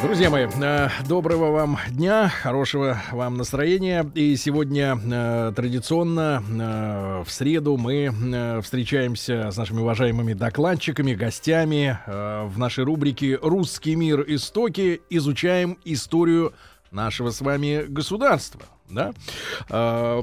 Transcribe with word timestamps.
Друзья 0.00 0.30
мои, 0.30 0.46
э, 0.46 0.88
доброго 1.08 1.50
вам 1.50 1.76
дня, 1.90 2.28
хорошего 2.28 3.02
вам 3.10 3.36
настроения. 3.36 4.08
И 4.14 4.36
сегодня 4.36 4.96
э, 4.96 5.52
традиционно 5.56 6.40
э, 6.48 7.24
в 7.26 7.32
среду 7.32 7.76
мы 7.76 8.60
встречаемся 8.62 9.50
с 9.50 9.56
нашими 9.56 9.80
уважаемыми 9.80 10.34
докладчиками, 10.34 11.14
гостями 11.14 11.98
в 12.06 12.56
нашей 12.58 12.84
рубрике 12.84 13.40
«Русский 13.42 13.96
мир. 13.96 14.24
Истоки». 14.28 15.00
Изучаем 15.10 15.76
историю 15.84 16.52
нашего 16.92 17.30
с 17.30 17.40
вами 17.40 17.84
государства. 17.88 18.62
Да? 18.88 19.12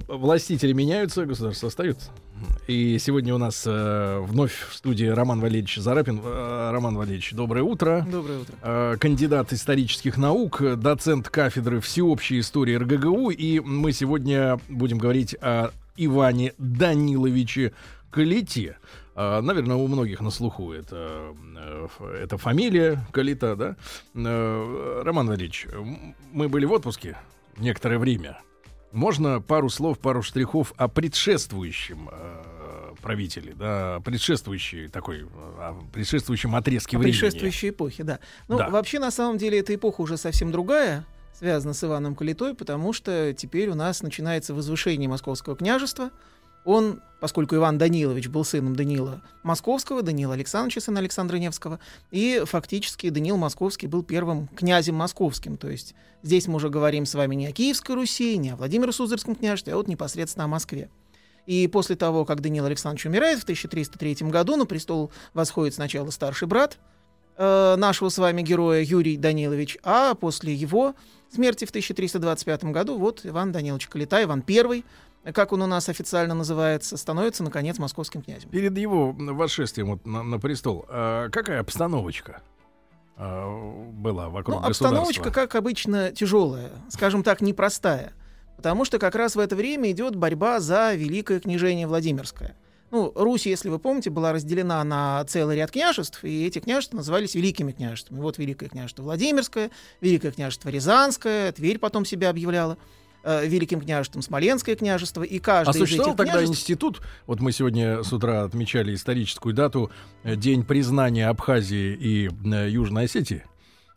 Властители 0.08 0.72
меняются, 0.72 1.26
государство 1.26 1.68
остается. 1.68 2.12
И 2.68 2.98
сегодня 3.00 3.34
у 3.36 3.38
нас 3.38 3.64
э, 3.66 4.20
вновь 4.20 4.68
в 4.70 4.74
студии 4.74 5.06
Роман 5.06 5.40
Валерьевич 5.40 5.78
Зарапин. 5.78 6.20
Э, 6.24 6.72
Роман 6.72 6.96
Валерьевич, 6.96 7.32
доброе 7.34 7.64
утро. 7.64 8.06
Доброе 8.10 8.40
утро. 8.40 8.56
Э, 8.62 8.98
кандидат 9.00 9.54
исторических 9.54 10.18
наук, 10.18 10.62
доцент 10.78 11.30
кафедры 11.30 11.80
всеобщей 11.80 12.40
истории 12.40 12.76
РГГУ. 12.76 13.30
И 13.30 13.60
мы 13.60 13.92
сегодня 13.92 14.60
будем 14.68 14.98
говорить 14.98 15.36
о 15.42 15.72
Иване 15.96 16.54
Даниловиче 16.58 17.74
Калите. 18.12 18.78
Э, 19.16 19.42
наверное, 19.42 19.78
у 19.78 19.88
многих 19.88 20.22
на 20.22 20.30
слуху 20.30 20.74
это, 20.74 21.34
э, 21.58 21.88
это 22.24 22.38
фамилия 22.38 23.06
Калита, 23.12 23.56
да? 23.56 23.76
Э, 24.14 25.02
Роман 25.04 25.28
Валерьевич, 25.28 25.68
мы 26.32 26.50
были 26.50 26.66
в 26.66 26.72
отпуске 26.74 27.18
некоторое 27.58 27.98
время. 27.98 28.40
Можно 28.92 29.42
пару 29.42 29.70
слов, 29.70 30.00
пару 30.00 30.22
штрихов 30.22 30.74
о 30.78 30.88
предшествующем 30.88 32.10
э, 32.12 32.94
правителе, 33.02 33.54
да, 33.54 34.00
предшествующей 34.04 34.88
такой, 34.88 35.26
о 35.60 35.80
предшествующем 35.94 36.56
отрезке 36.56 36.98
О 36.98 37.00
времени. 37.00 37.20
предшествующей 37.20 37.70
эпохе, 37.70 38.04
да. 38.04 38.20
Ну, 38.48 38.58
Да. 38.58 38.70
вообще, 38.70 39.00
на 39.00 39.12
самом 39.12 39.38
деле, 39.38 39.60
эта 39.60 39.76
эпоха 39.76 40.02
уже 40.02 40.18
совсем 40.18 40.52
другая, 40.52 41.06
связана 41.34 41.74
с 41.74 41.84
Иваном 41.84 42.16
Калитой, 42.16 42.56
потому 42.56 42.94
что 42.94 43.34
теперь 43.34 43.70
у 43.70 43.76
нас 43.76 44.02
начинается 44.02 44.54
возвышение 44.54 45.10
Московского 45.10 45.56
княжества. 45.56 46.10
Он, 46.66 47.02
поскольку 47.22 47.56
Иван 47.56 47.78
Данилович 47.78 48.28
был 48.28 48.44
сыном 48.44 48.76
Данила 48.76 49.22
Московского, 49.44 50.02
Данила 50.02 50.34
Александровича, 50.34 50.82
сына 50.82 51.00
Александра 51.00 51.38
Невского, 51.38 51.80
и 52.12 52.42
фактически 52.46 53.10
Данил 53.10 53.38
Московский 53.38 53.88
был 53.88 54.04
первым 54.04 54.48
князем 54.48 54.96
московским. 54.96 55.58
То 55.58 55.70
есть 55.70 55.94
здесь 56.24 56.48
мы 56.48 56.56
уже 56.56 56.70
говорим 56.70 57.06
с 57.06 57.14
вами 57.14 57.36
не 57.36 57.48
о 57.48 57.52
Киевской 57.52 57.96
Руси, 57.96 58.38
не 58.38 58.50
о 58.50 58.56
Владимире 58.56 58.92
Суздальском 58.92 59.36
княжестве, 59.36 59.74
а 59.74 59.78
вот 59.78 59.88
непосредственно 59.88 60.46
о 60.46 60.48
Москве. 60.48 60.90
И 61.46 61.68
после 61.68 61.96
того, 61.96 62.26
как 62.26 62.42
Даниил 62.42 62.66
Александрович 62.66 63.06
умирает 63.06 63.40
в 63.40 63.44
1303 63.44 64.28
году, 64.30 64.56
на 64.56 64.66
престол 64.66 65.12
восходит 65.34 65.76
сначала 65.76 66.10
старший 66.10 66.48
брат 66.48 66.80
э, 67.38 67.76
нашего 67.78 68.10
с 68.10 68.18
вами 68.18 68.42
героя 68.42 68.82
Юрий 68.82 69.18
Данилович, 69.18 69.78
а 69.84 70.16
после 70.16 70.56
его 70.56 70.96
смерти 71.32 71.66
в 71.66 71.70
1325 71.70 72.66
году 72.66 72.98
вот 72.98 73.22
Иван 73.24 73.52
Данилович 73.52 73.88
Калита, 73.88 74.24
Иван 74.24 74.44
I, 74.48 74.84
как 75.34 75.54
он 75.54 75.62
у 75.62 75.68
нас 75.68 75.90
официально 75.90 76.34
называется, 76.34 76.98
становится, 76.98 77.44
наконец, 77.44 77.78
московским 77.80 78.22
князем. 78.22 78.50
Перед 78.50 78.78
его 78.78 79.12
восшествием 79.12 79.92
вот 79.92 80.06
на, 80.06 80.24
на 80.24 80.40
престол, 80.40 80.86
э, 80.88 81.30
какая 81.32 81.60
обстановочка 81.60 82.42
э, 83.18 83.90
была 83.92 84.30
вокруг 84.30 84.62
Ну, 84.62 84.68
обстановочка, 84.68 85.32
как 85.32 85.56
обычно, 85.56 86.12
тяжелая, 86.12 86.72
скажем 86.90 87.24
так, 87.24 87.42
непростая. 87.42 88.14
Потому 88.58 88.86
что 88.86 89.00
как 89.00 89.16
раз 89.16 89.36
в 89.36 89.40
это 89.40 89.56
время 89.56 89.92
идет 89.92 90.16
борьба 90.16 90.60
за 90.60 90.94
Великое 90.94 91.40
княжение 91.40 91.88
Владимирское. 91.88 92.56
Ну, 92.92 93.12
Русь, 93.16 93.46
если 93.46 93.70
вы 93.70 93.80
помните, 93.80 94.10
была 94.10 94.32
разделена 94.32 94.84
на 94.84 95.24
целый 95.26 95.58
ряд 95.58 95.72
княжеств, 95.72 96.24
и 96.24 96.46
эти 96.46 96.60
княжества 96.60 96.98
назывались 96.98 97.36
великими 97.36 97.72
княжествами. 97.72 98.22
Вот 98.22 98.38
Великое 98.38 98.70
княжество 98.70 99.04
Владимирское, 99.04 99.72
Великое 100.02 100.32
княжество 100.32 100.70
Рязанское, 100.70 101.52
Тверь 101.52 101.80
потом 101.80 102.06
себя 102.06 102.30
объявляла 102.30 102.78
э, 103.26 103.48
Великим 103.48 103.82
княжеством 103.82 104.22
Смоленское 104.22 104.76
княжество, 104.76 105.24
и 105.24 105.40
каждое 105.40 105.72
А 105.72 105.76
из 105.76 105.80
существовал 105.80 106.14
этих 106.14 106.18
тогда 106.18 106.34
княжеств... 106.34 106.60
институт, 106.60 107.02
вот 107.28 107.42
мы 107.42 107.52
сегодня 107.52 108.04
с 108.04 108.14
утра 108.14 108.44
отмечали 108.44 108.94
историческую 108.94 109.54
дату, 109.54 109.92
э, 110.24 110.36
День 110.36 110.64
признания 110.64 111.28
Абхазии 111.28 111.94
и 111.94 112.30
э, 112.30 112.70
Южной 112.70 113.06
Осетии. 113.06 113.44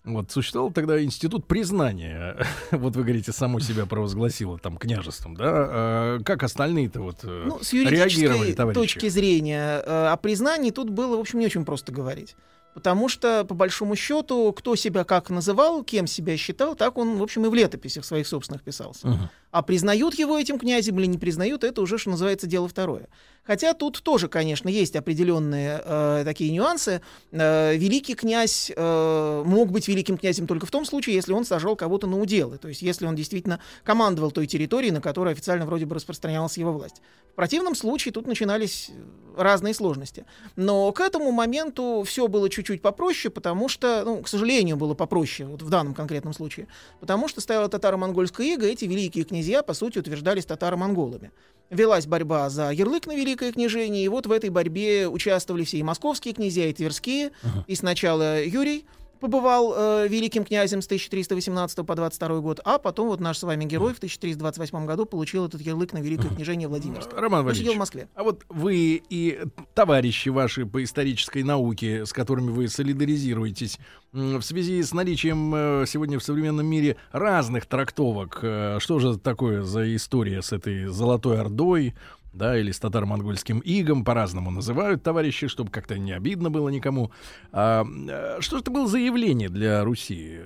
Вот 0.05 0.31
существовал 0.31 0.73
тогда 0.73 1.03
институт 1.03 1.47
признания. 1.47 2.37
Вот 2.71 2.97
вы 2.97 3.03
говорите, 3.03 3.33
само 3.33 3.61
себя 3.61 3.85
провозгласило 3.87 4.59
там 4.59 4.77
княжеством, 4.79 5.35
да? 5.37 5.45
А 5.49 6.19
как 6.25 6.43
остальные-то 6.43 7.01
вот 7.01 7.21
э, 7.25 7.45
Ну, 7.47 7.59
с 7.63 7.73
реагировали, 7.73 8.39
юридической 8.39 8.53
товарищи? 8.55 8.81
точки 8.81 9.09
зрения 9.09 9.83
э, 9.85 10.07
о 10.07 10.17
признании 10.17 10.71
тут 10.71 10.91
было, 10.91 11.17
в 11.17 11.21
общем, 11.21 11.39
не 11.41 11.47
очень 11.47 11.65
просто 11.65 11.93
говорить. 11.93 12.37
Потому 12.75 13.09
что, 13.09 13.45
по 13.45 13.55
большому 13.55 13.97
счету, 13.97 14.53
кто 14.53 14.77
себя 14.77 15.05
как 15.05 15.31
называл, 15.31 15.83
кем 15.83 16.07
себя 16.07 16.37
считал, 16.37 16.77
так 16.77 16.97
он, 16.97 17.17
в 17.19 17.23
общем, 17.23 17.45
и 17.47 17.49
в 17.49 17.55
летописях 17.55 18.05
своих 18.05 18.27
собственных 18.27 18.63
писался. 18.63 19.09
Мгм. 19.09 19.31
А 19.51 19.63
признают 19.63 20.15
его 20.15 20.39
этим 20.39 20.59
князем 20.59 20.99
или 21.01 21.07
не 21.07 21.19
признают, 21.19 21.65
это 21.65 21.81
уже, 21.81 21.97
что 21.97 22.11
называется, 22.11 22.47
дело 22.47 22.69
второе. 22.69 23.09
Хотя 23.49 23.73
тут 23.73 24.03
тоже, 24.03 24.29
конечно, 24.29 24.69
есть 24.69 24.95
определенные 24.95 25.81
э, 25.83 26.23
такие 26.27 26.53
нюансы. 26.53 27.01
Э, 27.33 27.75
великий 27.75 28.15
князь 28.15 28.71
э, 28.77 29.43
мог 29.47 29.71
быть 29.71 29.89
великим 29.89 30.19
князем 30.19 30.47
только 30.47 30.67
в 30.67 30.71
том 30.71 30.85
случае, 30.85 31.15
если 31.15 31.33
он 31.33 31.47
сажал 31.47 31.75
кого-то 31.75 32.07
на 32.07 32.21
уделы. 32.21 32.59
То 32.59 32.69
есть, 32.69 32.83
если 32.83 33.07
он 33.07 33.17
действительно 33.17 33.59
командовал 33.85 34.33
той 34.33 34.47
территорией, 34.47 34.93
на 34.93 35.01
которой 35.01 35.33
официально 35.33 35.65
вроде 35.65 35.87
бы 35.87 35.95
распространялась 35.95 36.59
его 36.59 36.75
власть. 36.75 37.01
В 37.33 37.37
противном 37.37 37.75
случае 37.75 38.13
тут 38.13 38.27
начинались 38.27 38.91
разные 39.35 39.73
сложности. 39.73 40.27
Но 40.57 40.93
к 40.93 41.01
этому 41.01 41.31
моменту 41.33 42.03
все 42.05 42.29
было 42.29 42.51
чуть-чуть 42.51 42.83
попроще, 42.83 43.33
потому 43.33 43.69
что, 43.69 44.03
ну, 44.05 44.21
к 44.21 44.29
сожалению, 44.29 44.77
было 44.77 44.93
попроще 44.93 45.49
вот 45.49 45.63
в 45.63 45.71
данном 45.71 45.95
конкретном 45.95 46.35
случае. 46.35 46.67
Потому 47.01 47.29
что 47.29 47.41
стояла 47.41 47.69
татаро-монгольская 47.69 48.47
ига, 48.47 48.67
эти 48.67 48.85
великие 48.85 49.25
князья, 49.25 49.38
по 49.63 49.75
сути, 49.75 49.99
утверждались 49.99 50.47
татаро-монголами. 50.47 51.31
Велась 51.71 52.07
борьба 52.07 52.49
за 52.49 52.71
ярлык 52.71 53.07
на 53.07 53.15
Великое 53.15 53.53
княжение, 53.53 54.05
и 54.05 54.09
вот 54.09 54.27
в 54.27 54.33
этой 54.33 54.49
борьбе 54.49 55.07
участвовали 55.07 55.65
все 55.65 55.79
и 55.79 55.83
московские 55.83 56.33
князья, 56.33 56.67
и 56.67 56.73
тверские. 56.73 57.33
И 57.67 57.75
сначала 57.75 58.43
Юрий 58.43 58.87
побывал 59.19 59.75
э, 59.77 60.09
великим 60.09 60.45
князем 60.45 60.83
с 60.83 60.87
1318 60.87 61.87
по 61.87 61.95
22 61.95 62.41
год, 62.41 62.61
а 62.65 62.79
потом 62.79 63.09
вот 63.09 63.21
наш 63.21 63.39
с 63.39 63.43
вами 63.43 63.65
герой 63.65 63.95
в 63.95 63.99
1328 63.99 64.87
году 64.87 65.05
получил 65.05 65.47
этот 65.47 65.61
ярлык 65.61 65.93
на 65.93 65.99
Великое 65.99 66.29
княжение 66.29 66.69
Владимирское. 66.69 67.21
Роман 67.21 67.45
Валерьевич, 67.45 67.75
в 67.75 67.79
Москве. 67.79 68.09
а 68.15 68.23
вот 68.23 68.45
вы 68.49 69.03
и 69.09 69.41
товарищи 69.75 70.29
ваши 70.29 70.67
по 70.67 70.83
исторической 70.83 71.43
науке, 71.43 72.07
с 72.07 72.13
которыми 72.13 72.51
вы 72.51 72.69
солидаризируетесь, 72.69 73.79
в 74.13 74.43
связи 74.43 74.83
с 74.83 74.93
наличием 74.93 75.55
э, 75.55 75.85
сегодня 75.87 76.19
в 76.19 76.25
современном 76.25 76.67
мире 76.67 76.97
разных 77.13 77.67
трактовок, 77.67 78.39
э, 78.43 78.79
что 78.81 78.99
же 78.99 79.19
такое 79.19 79.63
за 79.63 79.95
история 79.95 80.41
с 80.41 80.53
этой 80.53 80.87
Золотой 80.87 81.41
Ордой, 81.41 81.95
да, 82.33 82.59
или 82.59 82.71
с 82.71 82.79
татаро-монгольским 82.79 83.61
игом, 83.61 84.05
по-разному 84.05 84.51
называют 84.51 85.03
товарищи, 85.03 85.49
чтобы 85.49 85.71
как-то 85.71 85.99
не 85.99 86.13
обидно 86.13 86.51
было 86.51 86.69
никому. 86.69 87.11
А, 87.53 87.85
э, 87.85 88.41
что 88.41 88.59
это 88.59 88.71
было 88.71 88.87
за 88.87 88.99
явление 88.99 89.49
для 89.49 89.85
Руси? 89.85 90.41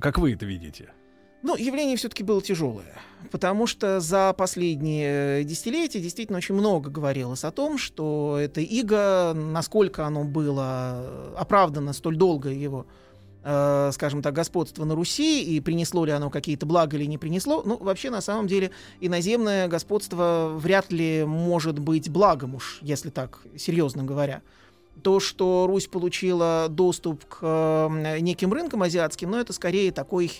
Как 0.00 0.18
вы 0.18 0.32
это 0.32 0.46
видите? 0.46 0.92
Ну, 1.42 1.56
явление 1.56 1.96
все-таки 1.96 2.22
было 2.22 2.40
тяжелое, 2.40 3.00
потому 3.32 3.66
что 3.66 3.98
за 3.98 4.32
последние 4.32 5.42
десятилетия 5.42 6.00
действительно 6.00 6.38
очень 6.38 6.54
много 6.54 6.88
говорилось 6.88 7.42
о 7.42 7.50
том, 7.50 7.78
что 7.78 8.38
это 8.40 8.60
иго, 8.60 9.32
насколько 9.34 10.06
оно 10.06 10.22
было 10.22 11.34
оправдано 11.36 11.94
столь 11.94 12.14
долгое 12.16 12.54
его, 12.54 12.86
э, 13.42 13.90
скажем 13.92 14.22
так, 14.22 14.34
господство 14.34 14.84
на 14.84 14.94
Руси, 14.94 15.42
и 15.42 15.60
принесло 15.60 16.04
ли 16.04 16.12
оно 16.12 16.30
какие-то 16.30 16.66
блага 16.66 16.96
или 16.96 17.04
не 17.06 17.18
принесло. 17.18 17.62
Ну, 17.64 17.76
вообще, 17.76 18.10
на 18.10 18.20
самом 18.20 18.46
деле, 18.46 18.70
иноземное 19.00 19.68
господство 19.68 20.52
вряд 20.56 20.92
ли 20.92 21.24
может 21.24 21.78
быть 21.78 22.08
благом 22.10 22.54
уж, 22.54 22.78
если 22.82 23.10
так 23.10 23.40
серьезно 23.56 24.04
говоря. 24.04 24.42
То, 25.02 25.20
что 25.20 25.66
Русь 25.66 25.86
получила 25.86 26.66
доступ 26.68 27.24
к 27.24 27.38
э, 27.42 28.18
неким 28.20 28.52
рынкам 28.52 28.82
азиатским, 28.82 29.30
но 29.30 29.40
это 29.40 29.52
скорее 29.52 29.90
такой 29.90 30.30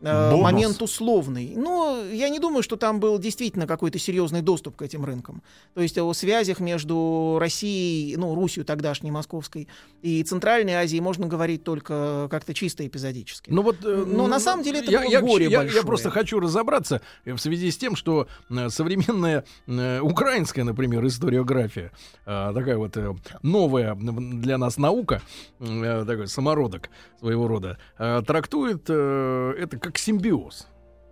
Бонус. 0.00 0.42
момент 0.42 0.82
условный. 0.82 1.54
Но 1.56 2.02
я 2.12 2.28
не 2.28 2.38
думаю, 2.38 2.62
что 2.62 2.76
там 2.76 3.00
был 3.00 3.18
действительно 3.18 3.66
какой-то 3.66 3.98
серьезный 3.98 4.42
доступ 4.42 4.76
к 4.76 4.82
этим 4.82 5.04
рынкам. 5.04 5.42
То 5.74 5.80
есть 5.80 5.96
о 5.98 6.12
связях 6.12 6.60
между 6.60 7.38
Россией, 7.40 8.16
ну, 8.16 8.34
Русью 8.34 8.64
тогдашней, 8.64 9.10
московской, 9.10 9.68
и 10.02 10.22
Центральной 10.22 10.74
Азией 10.74 11.00
можно 11.00 11.26
говорить 11.26 11.64
только 11.64 12.28
как-то 12.30 12.52
чисто 12.54 12.86
эпизодически. 12.86 13.50
Ну 13.50 13.62
вот, 13.62 13.76
э, 13.84 14.04
Но 14.06 14.26
на 14.26 14.38
самом 14.38 14.62
деле 14.64 14.80
это 14.80 14.90
я, 14.90 15.00
было 15.00 15.10
я, 15.10 15.20
горе 15.20 15.44
я- 15.46 15.50
я 15.50 15.58
большое. 15.60 15.84
просто 15.84 16.10
хочу 16.10 16.40
разобраться 16.40 17.00
э, 17.24 17.32
в 17.32 17.38
связи 17.38 17.70
с 17.70 17.76
тем, 17.78 17.96
что 17.96 18.28
э, 18.50 18.68
современная 18.68 19.44
э, 19.66 20.00
украинская, 20.00 20.64
например, 20.64 21.06
историография, 21.06 21.90
э, 22.26 22.52
такая 22.54 22.76
вот 22.76 22.96
э, 22.96 23.14
новая 23.42 23.94
для 23.94 24.58
нас 24.58 24.76
наука, 24.76 25.22
э, 25.60 26.04
такой 26.06 26.28
самородок 26.28 26.90
своего 27.18 27.48
рода, 27.48 27.78
э, 27.98 28.22
трактует 28.26 28.84
э, 28.88 29.54
это 29.58 29.78
как 29.86 29.98
симбиоз. 29.98 30.66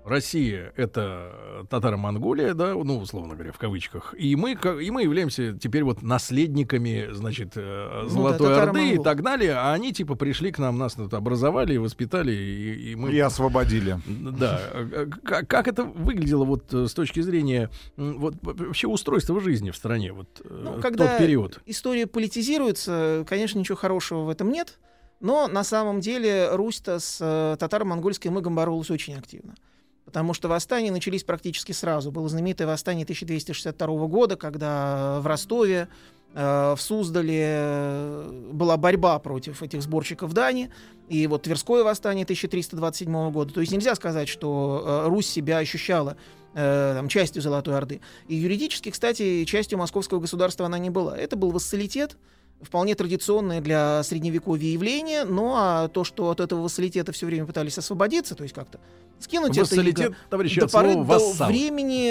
Россия— 0.05 0.73
это 0.76 1.67
татаро-монголия, 1.71 2.53
да, 2.53 2.75
ну, 2.75 2.99
условно 2.99 3.35
говоря, 3.37 3.53
в 3.53 3.59
кавычках. 3.59 4.15
И 4.19 4.37
мы, 4.37 4.53
и 4.53 4.91
мы 4.91 5.03
являемся 5.03 5.55
теперь 5.59 5.82
вот 5.82 6.03
наследниками, 6.03 7.09
значит, 7.12 7.53
э, 7.56 8.00
Ну 8.03 8.03
да, 8.03 8.09
Золотой 8.11 8.61
Орды 8.61 8.91
и 8.97 8.99
так 8.99 9.23
далее. 9.23 9.55
А 9.55 9.73
они, 9.73 9.94
типа, 9.94 10.15
пришли 10.15 10.53
к 10.53 10.59
нам, 10.59 10.76
нас 10.76 10.93
тут 10.93 11.15
образовали, 11.15 11.79
воспитали, 11.79 12.32
и, 12.32 12.91
и 12.93 12.97
мы... 12.97 13.12
И 13.12 13.19
освободили. 13.19 13.97
Да. 14.06 14.61
э, 14.75 15.06
Как, 15.25 15.49
как 15.49 15.69
это 15.69 15.85
выглядело 15.85 16.44
вот 16.44 16.75
э, 16.75 16.87
с 16.87 16.93
точки 16.93 17.21
зрения 17.21 17.71
вот 17.97 18.35
вообще 18.43 18.88
устройства 18.88 19.41
жизни 19.41 19.71
в 19.71 19.76
стране 19.76 20.12
вот 20.12 20.29
э, 20.44 20.61
Ну, 20.65 20.73
в 20.73 20.81
когда 20.82 21.09
тот 21.09 21.19
период? 21.19 21.61
история 21.65 22.06
политизируется, 22.06 23.25
конечно, 23.26 23.59
ничего 23.59 23.79
хорошего 23.79 24.25
в 24.25 24.29
этом 24.29 24.50
нет. 24.50 24.79
Но 25.20 25.49
на 25.49 25.64
самом 25.64 26.00
деле 26.00 26.49
Русь-то 26.52 26.99
с 26.99 27.19
э, 27.20 27.56
татаро-монгольским 27.58 28.38
игом 28.38 28.55
боролась 28.55 28.90
очень 28.90 29.14
активно. 29.16 29.55
Потому 30.05 30.34
что 30.34 30.49
восстания 30.49 30.90
начались 30.90 31.25
практически 31.25 31.72
сразу. 31.72 32.12
Было 32.12 32.28
знаменитое 32.28 32.66
восстание 32.66 33.05
1262 33.05 34.06
года, 34.06 34.37
когда 34.37 35.19
в 35.20 35.26
Ростове, 35.26 35.88
э, 36.34 36.75
в 36.76 36.81
Суздале 36.81 37.44
э, 37.46 38.50
была 38.52 38.76
борьба 38.76 39.19
против 39.19 39.62
этих 39.62 39.82
сборщиков 39.82 40.32
дани. 40.32 40.70
И 41.08 41.26
вот 41.26 41.43
Тверское 41.43 41.82
восстание 41.82 42.25
1327 42.25 43.31
года. 43.31 43.55
То 43.55 43.61
есть 43.61 43.72
нельзя 43.72 43.94
сказать, 43.94 44.28
что 44.28 44.84
э, 45.05 45.08
Русь 45.08 45.26
себя 45.26 45.58
ощущала 45.58 46.16
э, 46.55 46.93
там, 46.96 47.08
частью 47.08 47.43
Золотой 47.43 47.76
Орды. 47.76 48.00
И 48.28 48.34
юридически, 48.34 48.90
кстати, 48.90 49.44
частью 49.44 49.78
московского 49.78 50.20
государства 50.20 50.66
она 50.66 50.78
не 50.78 50.90
была. 50.90 51.16
Это 51.16 51.37
был 51.37 51.50
вассалитет, 51.50 52.16
вполне 52.60 52.94
традиционное 52.94 53.60
для 53.60 54.02
средневековья 54.02 54.70
явление, 54.70 55.24
но 55.24 55.54
а 55.56 55.88
то, 55.88 56.04
что 56.04 56.30
от 56.30 56.40
этого 56.40 56.62
вассалитета 56.62 57.12
все 57.12 57.26
время 57.26 57.46
пытались 57.46 57.78
освободиться, 57.78 58.34
то 58.34 58.42
есть 58.42 58.54
как-то 58.54 58.80
скинуть 59.18 59.52
это 59.52 59.60
Вассалитет, 59.60 60.06
иго, 60.06 60.16
товарищи, 60.30 60.60
до 60.60 60.68
поры 60.68 60.94
до 60.94 61.02
вассал. 61.02 61.48
времени 61.48 62.10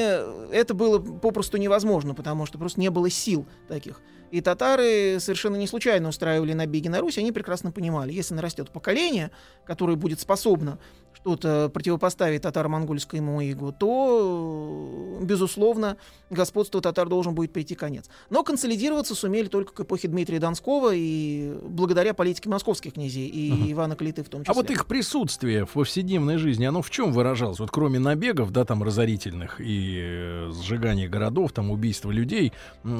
это 0.51 0.73
было 0.73 0.99
попросту 0.99 1.57
невозможно, 1.57 2.13
потому 2.13 2.45
что 2.45 2.57
просто 2.57 2.79
не 2.79 2.89
было 2.89 3.09
сил 3.09 3.45
таких. 3.67 4.01
И 4.31 4.41
татары 4.41 5.19
совершенно 5.19 5.57
не 5.57 5.67
случайно 5.67 6.09
устраивали 6.09 6.53
набеги 6.53 6.87
на 6.87 6.99
Русь, 6.99 7.19
они 7.19 7.31
прекрасно 7.31 7.71
понимали, 7.71 8.11
если 8.11 8.33
нарастет 8.33 8.71
поколение, 8.71 9.29
которое 9.63 9.95
будет 9.95 10.19
способно 10.19 10.79
что-то 11.13 11.69
противопоставить 11.69 12.41
татаро-монгольскому 12.41 13.47
игу, 13.51 13.71
то, 13.71 15.02
безусловно, 15.21 15.97
господству 16.29 16.81
татар 16.81 17.07
должен 17.07 17.33
будет 17.33 17.51
прийти 17.51 17.75
конец. 17.75 18.05
Но 18.29 18.43
консолидироваться 18.43 19.15
сумели 19.15 19.47
только 19.47 19.73
к 19.73 19.79
эпохе 19.81 20.07
Дмитрия 20.07 20.39
Донского 20.39 20.91
и 20.93 21.53
благодаря 21.63 22.13
политике 22.13 22.49
московских 22.49 22.93
князей 22.93 23.27
и 23.27 23.71
Ивана 23.71 23.95
Калиты 23.95 24.23
в 24.23 24.29
том 24.29 24.41
числе. 24.41 24.51
А 24.51 24.53
вот 24.53 24.69
их 24.69 24.85
присутствие 24.85 25.65
в 25.65 25.71
повседневной 25.71 26.37
жизни, 26.37 26.65
оно 26.65 26.81
в 26.81 26.89
чем 26.89 27.11
выражалось? 27.11 27.59
Вот 27.59 27.71
кроме 27.71 27.99
набегов, 27.99 28.51
да, 28.51 28.65
там 28.65 28.83
разорительных 28.83 29.61
и 29.61 29.99
э, 30.01 30.51
сжигания 30.51 31.07
городов, 31.07 31.51
там 31.51 31.71
убийства 31.71 32.11
людей 32.11 32.53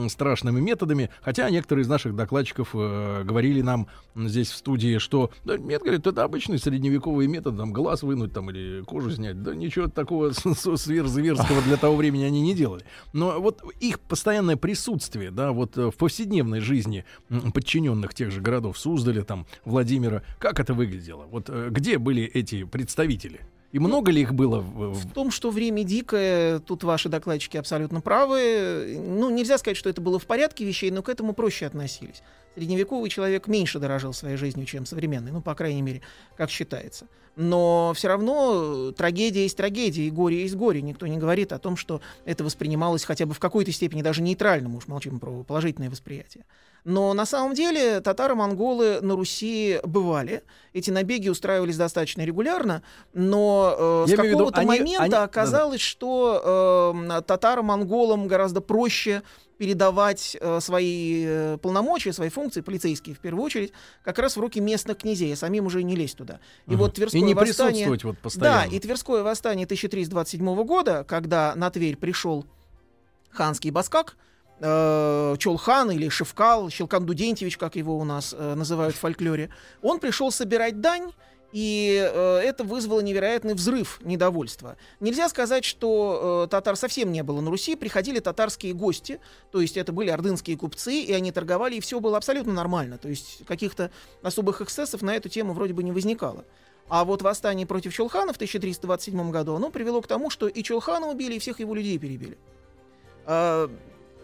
страшными 0.07 0.60
методами, 0.60 1.10
хотя 1.21 1.50
некоторые 1.50 1.83
из 1.83 1.88
наших 1.88 2.15
докладчиков 2.15 2.69
э, 2.74 3.24
говорили 3.24 3.62
нам 3.62 3.88
здесь 4.15 4.50
в 4.51 4.56
студии, 4.56 4.98
что 4.98 5.31
да, 5.44 5.57
нет, 5.57 5.81
говорит, 5.81 6.06
это 6.06 6.24
обычный 6.24 6.60
средневековый 6.60 7.27
метод, 7.27 7.57
там 7.57 7.74
глаз 7.74 8.04
вынуть 8.04 8.33
там 8.33 8.50
или 8.50 8.83
кожу 8.83 9.12
снять, 9.12 9.42
да 9.42 9.56
ничего 9.56 9.88
такого 9.88 10.31
сверхзверского 10.31 11.62
для 11.62 11.77
того 11.77 11.95
времени 11.95 12.02
они 12.09 12.41
не 12.41 12.53
делали. 12.53 12.85
Но 13.13 13.39
вот 13.39 13.61
их 13.79 14.00
постоянное 14.00 14.57
присутствие, 14.57 15.31
да, 15.31 15.51
вот 15.51 15.77
э, 15.77 15.91
в 15.91 15.95
повседневной 15.95 16.59
жизни 16.59 17.05
подчиненных 17.53 18.13
тех 18.13 18.31
же 18.31 18.41
городов 18.41 18.77
Суздаля, 18.77 19.23
там, 19.23 19.45
Владимира, 19.65 20.23
как 20.39 20.59
это 20.59 20.73
выглядело? 20.73 21.25
Вот 21.25 21.50
э, 21.50 21.69
где 21.69 21.97
были 21.97 22.23
эти 22.23 22.63
представители? 22.63 23.41
И 23.73 23.79
много 23.79 24.11
ли 24.11 24.21
их 24.21 24.35
было? 24.35 24.59
В 24.59 25.11
том, 25.13 25.31
что 25.31 25.50
время 25.50 25.83
дикое, 25.83 26.59
тут 26.59 26.83
ваши 26.83 27.09
докладчики 27.09 27.57
абсолютно 27.57 28.01
правы. 28.01 29.00
Ну, 29.00 29.31
нельзя 29.31 29.57
сказать, 29.57 29.77
что 29.77 29.89
это 29.89 30.00
было 30.00 30.19
в 30.19 30.27
порядке 30.27 30.63
вещей, 30.63 30.91
но 30.91 31.01
к 31.01 31.09
этому 31.09 31.33
проще 31.33 31.65
относились. 31.65 32.21
Средневековый 32.55 33.09
человек 33.09 33.47
меньше 33.47 33.79
дорожил 33.79 34.13
своей 34.13 34.38
жизнью, 34.38 34.65
чем 34.65 34.85
современный, 34.85 35.31
ну, 35.31 35.41
по 35.41 35.55
крайней 35.55 35.81
мере, 35.81 36.01
как 36.38 36.50
считается. 36.50 37.07
Но 37.35 37.94
все 37.95 38.09
равно 38.09 38.89
э, 38.89 38.94
трагедия 38.95 39.41
есть 39.44 39.57
трагедия, 39.57 40.03
и 40.03 40.11
горе 40.11 40.44
есть 40.44 40.55
горе. 40.55 40.83
Никто 40.83 41.07
не 41.07 41.17
говорит 41.17 41.51
о 41.51 41.57
том, 41.57 41.75
что 41.75 42.00
это 42.25 42.44
воспринималось 42.44 43.03
хотя 43.05 43.25
бы 43.25 43.33
в 43.33 43.39
какой-то 43.39 43.71
степени 43.71 44.03
даже 44.03 44.21
нейтрально, 44.21 44.69
мы 44.69 44.77
уж 44.77 44.88
молчим 44.88 45.19
про 45.19 45.44
положительное 45.44 45.89
восприятие. 45.89 46.45
Но 46.85 47.13
на 47.13 47.25
самом 47.25 47.55
деле 47.55 48.01
татаро-монголы 48.01 49.00
на 49.01 49.15
Руси 49.15 49.79
бывали. 49.83 50.44
Эти 50.73 50.91
набеги 50.91 51.29
устраивались 51.29 51.77
достаточно 51.77 52.21
регулярно, 52.23 52.83
но 53.13 54.05
э, 54.05 54.05
Я 54.09 54.15
с 54.17 54.19
какого-то 54.19 54.61
момента 54.61 55.01
они- 55.01 55.15
оказалось, 55.15 55.81
что 55.81 56.94
э, 57.09 57.21
татаро-монголам 57.21 58.27
гораздо 58.27 58.61
проще 58.61 59.23
передавать 59.63 60.36
э, 60.42 60.60
свои 60.60 61.24
э, 61.25 61.57
полномочия, 61.62 62.12
свои 62.12 62.27
функции, 62.27 62.60
полицейские 62.60 63.15
в 63.15 63.19
первую 63.19 63.45
очередь, 63.45 63.71
как 64.04 64.19
раз 64.19 64.36
в 64.36 64.39
руки 64.42 64.60
местных 64.60 64.98
князей, 64.98 65.31
а 65.31 65.38
самим 65.38 65.68
уже 65.68 65.83
не 65.83 65.95
лезть 65.95 66.18
туда. 66.18 66.42
И 66.68 66.71
Мгм. 66.71 66.80
вот 66.80 66.95
Тверское 66.95 67.21
и 67.21 67.24
не 67.24 67.33
восстание... 67.33 67.86
присутствовать 67.86 68.04
вот 68.04 68.15
Да, 68.15 68.21
постоянно. 68.24 68.71
и 68.74 68.80
Тверское 68.80 69.24
восстание 69.24 69.65
1327 69.65 70.63
года, 70.65 71.06
когда 71.07 71.56
на 71.56 71.69
Тверь 71.69 71.95
пришел 71.95 72.45
ханский 73.31 73.69
баскак, 73.69 74.18
э, 74.60 75.36
Чолхан 75.39 75.92
или 75.92 76.10
Шевкал, 76.10 76.69
Щелкан 76.69 77.06
Дудентьевич, 77.06 77.57
как 77.57 77.77
его 77.77 77.98
у 77.98 78.04
нас 78.04 78.36
э, 78.38 78.56
называют 78.56 78.95
в 78.98 79.00
фольклоре, 79.00 79.50
он 79.81 80.00
пришел 80.00 80.30
собирать 80.30 80.81
дань, 80.81 81.13
и 81.53 81.95
э, 82.11 82.39
это 82.39 82.63
вызвало 82.63 83.00
невероятный 83.00 83.53
взрыв 83.53 84.00
недовольства. 84.03 84.75
Нельзя 85.00 85.29
сказать, 85.29 85.63
что 85.63 86.45
э, 86.45 86.50
татар 86.50 86.75
совсем 86.75 87.11
не 87.11 87.21
было 87.21 87.41
на 87.41 87.51
Руси, 87.51 87.75
приходили 87.75 88.19
татарские 88.19 88.73
гости, 88.73 89.19
то 89.51 89.61
есть 89.61 89.77
это 89.77 89.94
были 89.94 90.09
ордынские 90.09 90.57
купцы, 90.57 91.00
и 91.00 91.13
они 91.13 91.31
торговали, 91.31 91.75
и 91.75 91.79
все 91.79 92.00
было 92.00 92.17
абсолютно 92.17 92.53
нормально, 92.53 92.97
то 92.97 93.07
есть 93.07 93.45
каких-то 93.45 93.91
особых 94.23 94.61
эксцессов 94.61 95.03
на 95.03 95.15
эту 95.15 95.29
тему 95.29 95.53
вроде 95.53 95.73
бы 95.73 95.83
не 95.83 95.91
возникало. 95.91 96.44
А 96.89 97.05
вот 97.05 97.21
восстание 97.21 97.67
против 97.67 97.94
Чулхана 97.94 98.33
в 98.33 98.38
1327 98.38 99.31
году, 99.31 99.55
оно 99.55 99.69
привело 99.69 100.01
к 100.01 100.07
тому, 100.07 100.31
что 100.31 100.47
и 100.47 100.63
Чулхана 100.63 101.07
убили, 101.07 101.35
и 101.35 101.39
всех 101.39 101.59
его 101.59 101.75
людей 101.75 102.00
перебили. 102.00 102.38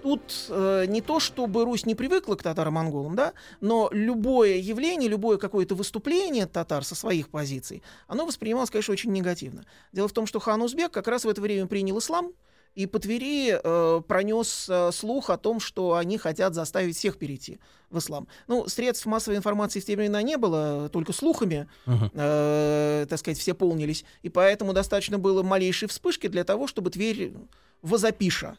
Тут 0.02 0.22
э, 0.50 0.86
не 0.88 1.02
то, 1.02 1.20
чтобы 1.20 1.66
Русь 1.66 1.86
не 1.86 1.94
привыкла 1.94 2.36
к 2.36 2.44
татаро-монголам, 2.44 3.16
да, 3.16 3.34
но 3.60 3.90
любое 3.92 4.56
явление, 4.56 5.10
любое 5.10 5.38
какое-то 5.38 5.76
выступление 5.76 6.46
татар 6.46 6.84
со 6.86 6.96
своих 6.96 7.30
позиций, 7.30 7.84
оно 8.08 8.26
воспринималось, 8.26 8.70
конечно, 8.70 8.94
очень 8.94 9.12
негативно. 9.12 9.66
Дело 9.92 10.08
в 10.08 10.14
том, 10.14 10.26
что 10.26 10.40
хан 10.40 10.62
Узбек 10.62 10.92
как 10.92 11.08
раз 11.08 11.26
в 11.26 11.30
это 11.30 11.42
время 11.42 11.68
принял 11.68 12.00
ислам, 12.00 12.32
и 12.76 12.86
по 12.86 13.00
Твери 13.00 13.60
э, 13.62 14.02
пронес 14.08 14.68
э, 14.70 14.92
слух 14.94 15.30
о 15.32 15.38
том, 15.38 15.60
что 15.60 15.96
они 15.96 16.18
хотят 16.18 16.54
заставить 16.54 16.96
всех 16.96 17.18
перейти 17.18 17.60
в 17.90 17.98
ислам. 17.98 18.28
Ну, 18.48 18.68
средств 18.70 19.06
массовой 19.06 19.38
информации 19.38 19.80
в 19.80 19.86
те 19.86 19.96
времена 19.96 20.22
не 20.22 20.38
было, 20.38 20.88
только 20.90 21.12
слухами, 21.12 21.68
Мгм. 21.88 22.12
э, 22.14 23.06
так 23.10 23.20
сказать, 23.20 23.40
все 23.40 23.54
полнились. 23.54 24.06
И 24.22 24.30
поэтому 24.30 24.72
достаточно 24.72 25.18
было 25.18 25.44
малейшей 25.44 25.88
вспышки 25.90 26.28
для 26.28 26.44
того, 26.44 26.68
чтобы 26.68 26.92
Тверь 26.92 27.34
возопиша. 27.82 28.56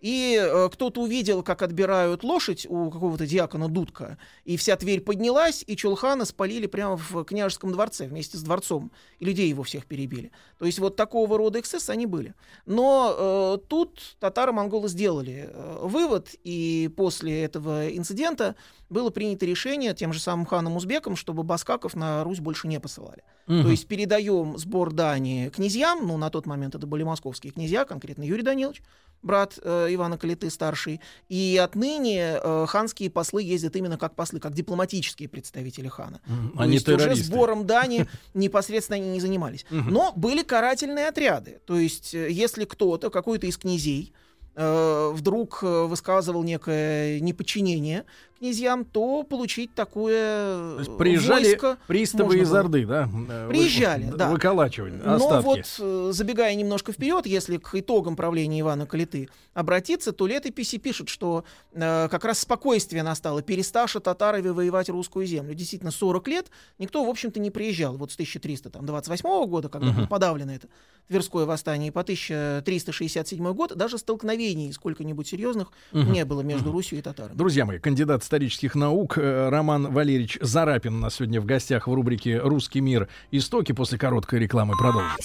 И 0.00 0.38
э, 0.40 0.68
кто-то 0.72 1.02
увидел, 1.02 1.42
как 1.42 1.62
отбирают 1.62 2.22
лошадь 2.22 2.66
у 2.68 2.90
какого-то 2.90 3.26
диакона 3.26 3.68
Дудка, 3.68 4.18
и 4.44 4.56
вся 4.56 4.76
Тверь 4.76 5.00
поднялась, 5.00 5.64
и 5.66 5.76
Чулхана 5.76 6.24
спалили 6.24 6.66
прямо 6.66 6.96
в 6.96 7.24
княжеском 7.24 7.72
дворце 7.72 8.06
вместе 8.06 8.36
с 8.36 8.42
дворцом, 8.42 8.92
и 9.18 9.24
людей 9.24 9.48
его 9.48 9.64
всех 9.64 9.86
перебили. 9.86 10.30
То 10.58 10.66
есть 10.66 10.78
вот 10.78 10.96
такого 10.96 11.36
рода 11.36 11.58
эксцессы 11.58 11.90
они 11.90 12.06
были. 12.06 12.34
Но 12.64 13.14
э, 13.16 13.66
тут 13.68 14.16
татаро-монголы 14.20 14.88
сделали 14.88 15.50
э, 15.50 15.78
вывод, 15.82 16.34
и 16.44 16.90
после 16.96 17.42
этого 17.42 17.88
инцидента 17.88 18.54
было 18.90 19.10
принято 19.10 19.46
решение 19.46 19.94
тем 19.94 20.12
же 20.12 20.20
самым 20.20 20.46
ханом 20.46 20.76
Узбеком, 20.76 21.16
чтобы 21.16 21.42
баскаков 21.42 21.94
на 21.94 22.24
Русь 22.24 22.40
больше 22.40 22.68
не 22.68 22.80
посылали. 22.80 23.22
Мгм. 23.46 23.64
То 23.64 23.70
есть 23.70 23.86
передаем 23.86 24.56
сбор 24.58 24.92
дани 24.92 25.50
князьям, 25.54 26.06
ну 26.06 26.16
на 26.16 26.30
тот 26.30 26.46
момент 26.46 26.74
это 26.74 26.86
были 26.86 27.02
московские 27.02 27.52
князья, 27.52 27.84
конкретно 27.84 28.22
Юрий 28.22 28.42
Данилович, 28.42 28.82
брат 29.22 29.58
э, 29.62 29.87
Ивана 29.94 30.18
Калиты 30.18 30.50
старший, 30.50 31.00
и 31.28 31.60
отныне 31.62 32.38
э, 32.42 32.66
ханские 32.68 33.10
послы 33.10 33.42
ездят 33.42 33.76
именно 33.76 33.98
как 33.98 34.14
послы, 34.14 34.40
как 34.40 34.54
дипломатические 34.54 35.28
представители 35.28 35.88
хана. 35.88 36.20
То 36.26 36.60
Они 36.62 36.74
есть 36.74 36.88
уже 36.88 36.98
террористы. 36.98 37.24
сбором 37.24 37.66
дани 37.66 38.06
непосредственно 38.34 38.96
они 38.96 39.10
не 39.10 39.20
занимались. 39.20 39.64
Мгм. 39.70 39.90
Но 39.92 40.12
были 40.14 40.42
карательные 40.42 41.08
отряды. 41.08 41.60
То 41.66 41.78
есть, 41.78 42.14
э, 42.14 42.30
если 42.30 42.64
кто-то, 42.64 43.10
какой-то 43.10 43.46
из 43.46 43.56
князей, 43.56 44.12
э, 44.54 45.10
вдруг 45.14 45.62
высказывал 45.62 46.42
некое 46.42 47.20
неподчинение 47.20 48.04
князьям, 48.38 48.84
то 48.84 49.22
получить 49.24 49.74
такое 49.74 50.74
То 50.74 50.76
есть 50.80 50.96
приезжали 50.98 51.44
войско 51.44 51.78
приставы 51.86 52.24
можно 52.36 52.42
из 52.42 52.48
было. 52.50 52.58
Орды, 52.60 52.86
да? 52.86 53.08
э, 53.28 53.44
вы- 53.46 53.50
Приезжали, 53.50 54.12
да. 54.16 54.30
Выколачивали 54.30 55.00
Но 55.04 55.14
остатки. 55.14 55.44
вот, 55.44 55.76
э, 55.78 56.10
забегая 56.12 56.54
немножко 56.54 56.92
вперед, 56.92 57.26
если 57.26 57.56
к 57.58 57.74
итогам 57.74 58.16
правления 58.16 58.60
Ивана 58.60 58.86
Калиты 58.86 59.28
обратиться, 59.54 60.12
то 60.12 60.26
летописи 60.26 60.78
пишут, 60.78 61.08
что 61.08 61.44
э, 61.72 62.08
как 62.08 62.24
раз 62.24 62.38
спокойствие 62.40 63.02
настало, 63.02 63.42
пересташи 63.42 64.00
татарами 64.00 64.48
воевать 64.48 64.88
русскую 64.88 65.26
землю. 65.26 65.54
Действительно, 65.54 65.90
40 65.90 66.26
лет 66.28 66.46
никто, 66.78 67.04
в 67.04 67.08
общем-то, 67.08 67.40
не 67.40 67.50
приезжал. 67.50 67.96
Вот 67.96 68.12
с 68.12 68.14
1328 68.16 69.46
года, 69.46 69.68
когда 69.68 69.88
Мгм. 69.88 70.06
подавлено 70.08 70.52
это 70.52 70.68
Тверское 71.08 71.46
восстание, 71.46 71.88
и 71.88 71.90
по 71.90 72.02
1367 72.04 73.52
год 73.54 73.74
даже 73.76 73.96
столкновений 73.98 74.72
сколько-нибудь 74.72 75.26
серьезных 75.26 75.72
Мгм. 75.92 76.12
не 76.12 76.24
было 76.24 76.42
между 76.42 76.70
Русью 76.70 76.98
и 76.98 77.02
татарами. 77.02 77.36
Друзья 77.36 77.64
мои, 77.64 77.78
кандидат 77.78 78.22
исторических 78.28 78.74
наук 78.74 79.16
э, 79.16 79.48
Роман 79.48 79.90
Валерьевич 79.90 80.36
Зарапин 80.42 80.96
у 80.96 80.98
нас 80.98 81.14
сегодня 81.14 81.40
в 81.40 81.46
гостях 81.46 81.88
в 81.88 81.94
рубрике 81.94 82.36
«Русский 82.38 82.82
мир. 82.82 83.08
Истоки». 83.30 83.72
После 83.72 83.96
короткой 83.96 84.40
рекламы 84.40 84.74
продолжим. 84.76 85.16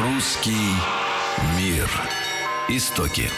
Русский 0.00 0.52
мир. 1.58 1.86
Истоки. 2.70 3.28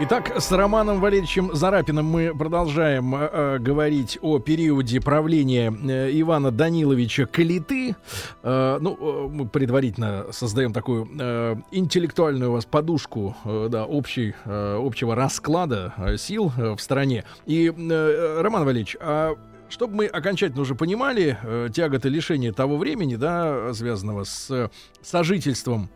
Итак, 0.00 0.40
с 0.40 0.52
Романом 0.52 1.00
Валерьевичем 1.00 1.52
Зарапиным 1.56 2.06
мы 2.06 2.32
продолжаем 2.32 3.16
э, 3.16 3.30
э, 3.32 3.58
говорить 3.58 4.16
о 4.22 4.38
периоде 4.38 5.00
правления 5.00 5.72
э, 5.72 6.10
Ивана 6.20 6.52
Даниловича 6.52 7.26
Калиты. 7.26 7.96
Э, 8.44 8.78
ну, 8.80 8.96
э, 8.96 9.28
мы 9.28 9.48
предварительно 9.48 10.26
создаем 10.30 10.72
такую 10.72 11.08
э, 11.18 11.56
интеллектуальную 11.72 12.52
у 12.52 12.54
вас 12.54 12.64
подушку 12.64 13.36
э, 13.44 13.66
да, 13.72 13.86
общей, 13.86 14.36
э, 14.44 14.80
общего 14.80 15.16
расклада 15.16 15.92
э, 15.96 16.16
сил 16.16 16.52
э, 16.56 16.76
в 16.76 16.80
стране. 16.80 17.24
И, 17.46 17.66
э, 17.76 18.40
Роман 18.40 18.64
Валерьевич, 18.64 18.96
а 19.00 19.34
чтобы 19.68 19.96
мы 19.96 20.06
окончательно 20.06 20.62
уже 20.62 20.76
понимали 20.76 21.36
э, 21.42 21.70
тяготы 21.74 22.08
лишения 22.08 22.52
того 22.52 22.76
времени, 22.76 23.16
да, 23.16 23.74
связанного 23.74 24.22
с 24.22 24.48
э, 24.48 24.68
сожительством 25.02 25.90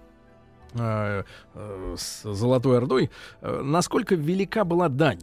э, 0.74 1.24
э, 1.54 1.94
с 1.96 2.22
Золотой 2.22 2.78
Ордой, 2.78 3.10
э, 3.40 3.60
насколько 3.62 4.14
велика 4.14 4.64
была 4.64 4.88
дань? 4.88 5.22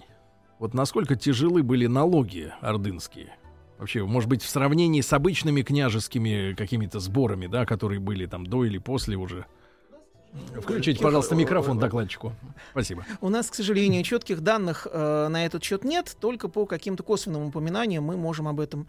Вот 0.60 0.74
насколько 0.74 1.16
тяжелы 1.16 1.64
были 1.64 1.88
налоги 1.88 2.54
ордынские? 2.62 3.36
Вообще, 3.78 4.06
может 4.06 4.30
быть, 4.30 4.44
в 4.44 4.50
сравнении 4.50 5.00
с 5.00 5.14
обычными 5.14 5.62
княжескими 5.62 6.54
какими-то 6.54 7.00
сборами, 7.00 7.48
да, 7.48 7.66
которые 7.66 8.02
были 8.02 8.26
там 8.26 8.46
до 8.46 8.66
или 8.66 8.78
после 8.78 9.16
уже. 9.16 9.46
Включите, 10.62 11.02
пожалуйста, 11.02 11.34
микрофон 11.36 11.80
докладчику. 11.80 12.34
Спасибо. 12.72 13.06
У 13.22 13.30
нас, 13.30 13.50
к 13.50 13.56
сожалению, 13.56 14.04
четких 14.04 14.42
данных 14.42 14.86
э, 14.92 15.28
на 15.30 15.46
этот 15.46 15.64
счет 15.64 15.84
нет, 15.84 16.16
только 16.20 16.50
по 16.50 16.66
каким-то 16.66 17.04
косвенным 17.04 17.48
упоминаниям 17.48 18.04
мы 18.04 18.16
можем 18.16 18.48
об 18.48 18.60
этом 18.60 18.88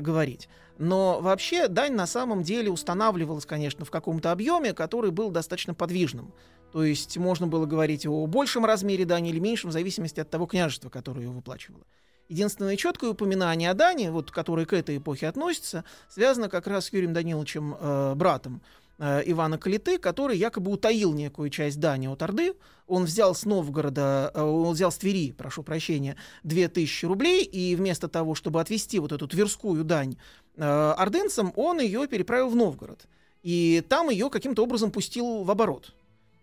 говорить. 0.00 0.48
Но 0.78 1.20
вообще 1.20 1.68
дань 1.68 1.94
на 1.94 2.06
самом 2.06 2.42
деле 2.42 2.70
устанавливалась, 2.70 3.46
конечно, 3.46 3.84
в 3.84 3.90
каком-то 3.90 4.32
объеме, 4.32 4.72
который 4.72 5.10
был 5.10 5.30
достаточно 5.30 5.74
подвижным. 5.74 6.32
То 6.72 6.84
есть 6.84 7.18
можно 7.18 7.46
было 7.46 7.66
говорить 7.66 8.06
о 8.06 8.26
большем 8.26 8.64
размере 8.64 9.04
дани 9.04 9.30
или 9.30 9.38
меньшем, 9.38 9.70
в 9.70 9.72
зависимости 9.72 10.20
от 10.20 10.30
того 10.30 10.46
княжества, 10.46 10.88
которое 10.88 11.22
ее 11.22 11.30
выплачивало. 11.30 11.84
Единственное 12.28 12.76
четкое 12.76 13.10
упоминание 13.10 13.70
о 13.70 13.74
Дане, 13.74 14.10
вот, 14.10 14.30
которое 14.30 14.64
к 14.64 14.72
этой 14.72 14.96
эпохе 14.96 15.28
относится, 15.28 15.84
связано 16.08 16.48
как 16.48 16.66
раз 16.66 16.86
с 16.86 16.92
Юрием 16.92 17.12
Даниловичем, 17.12 17.76
э, 17.78 18.14
братом 18.14 18.62
э, 18.98 19.22
Ивана 19.26 19.58
Калиты, 19.58 19.98
который 19.98 20.36
якобы 20.36 20.70
утаил 20.70 21.12
некую 21.12 21.50
часть 21.50 21.80
дани 21.80 22.06
от 22.06 22.22
Орды. 22.22 22.54
Он 22.86 23.04
взял 23.04 23.34
с 23.34 23.44
Новгорода, 23.44 24.30
э, 24.34 24.42
он 24.42 24.72
взял 24.74 24.90
с 24.92 24.96
Твери, 24.96 25.32
прошу 25.32 25.62
прощения, 25.62 26.16
2000 26.44 27.06
рублей, 27.06 27.44
и 27.44 27.74
вместо 27.76 28.08
того, 28.08 28.34
чтобы 28.34 28.60
отвести 28.60 28.98
вот 28.98 29.12
эту 29.12 29.26
тверскую 29.28 29.84
дань 29.84 30.16
э, 30.56 30.64
ордынцам, 30.64 31.52
он 31.56 31.80
ее 31.80 32.06
переправил 32.06 32.48
в 32.48 32.56
Новгород. 32.56 33.06
И 33.42 33.82
там 33.88 34.08
ее 34.08 34.30
каким-то 34.30 34.62
образом 34.62 34.90
пустил 34.90 35.42
в 35.42 35.50
оборот. 35.50 35.92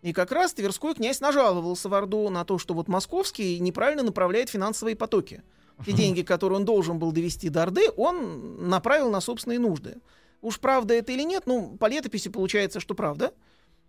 И 0.01 0.13
как 0.13 0.31
раз 0.31 0.53
Тверской 0.53 0.95
князь 0.95 1.19
нажаловался 1.19 1.89
в 1.89 1.93
Орду 1.93 2.29
на 2.29 2.45
то, 2.45 2.57
что 2.57 2.73
вот 2.73 2.87
московский 2.87 3.59
неправильно 3.59 4.03
направляет 4.03 4.49
финансовые 4.49 4.95
потоки. 4.95 5.43
Те 5.85 5.93
деньги, 5.93 6.23
которые 6.23 6.57
он 6.57 6.65
должен 6.65 6.99
был 6.99 7.11
довести 7.11 7.49
до 7.49 7.63
Орды, 7.63 7.89
он 7.95 8.69
направил 8.69 9.09
на 9.09 9.21
собственные 9.21 9.59
нужды. 9.59 9.97
Уж 10.41 10.59
правда 10.59 10.93
это 10.93 11.11
или 11.11 11.23
нет, 11.23 11.43
ну, 11.45 11.75
по 11.77 11.87
летописи 11.87 12.29
получается, 12.29 12.79
что 12.79 12.95
правда. 12.95 13.33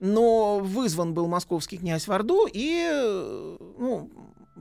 Но 0.00 0.58
вызван 0.58 1.12
был 1.12 1.26
московский 1.26 1.76
князь 1.76 2.08
в 2.08 2.12
Орду, 2.12 2.48
и, 2.50 2.88
ну, 3.78 4.10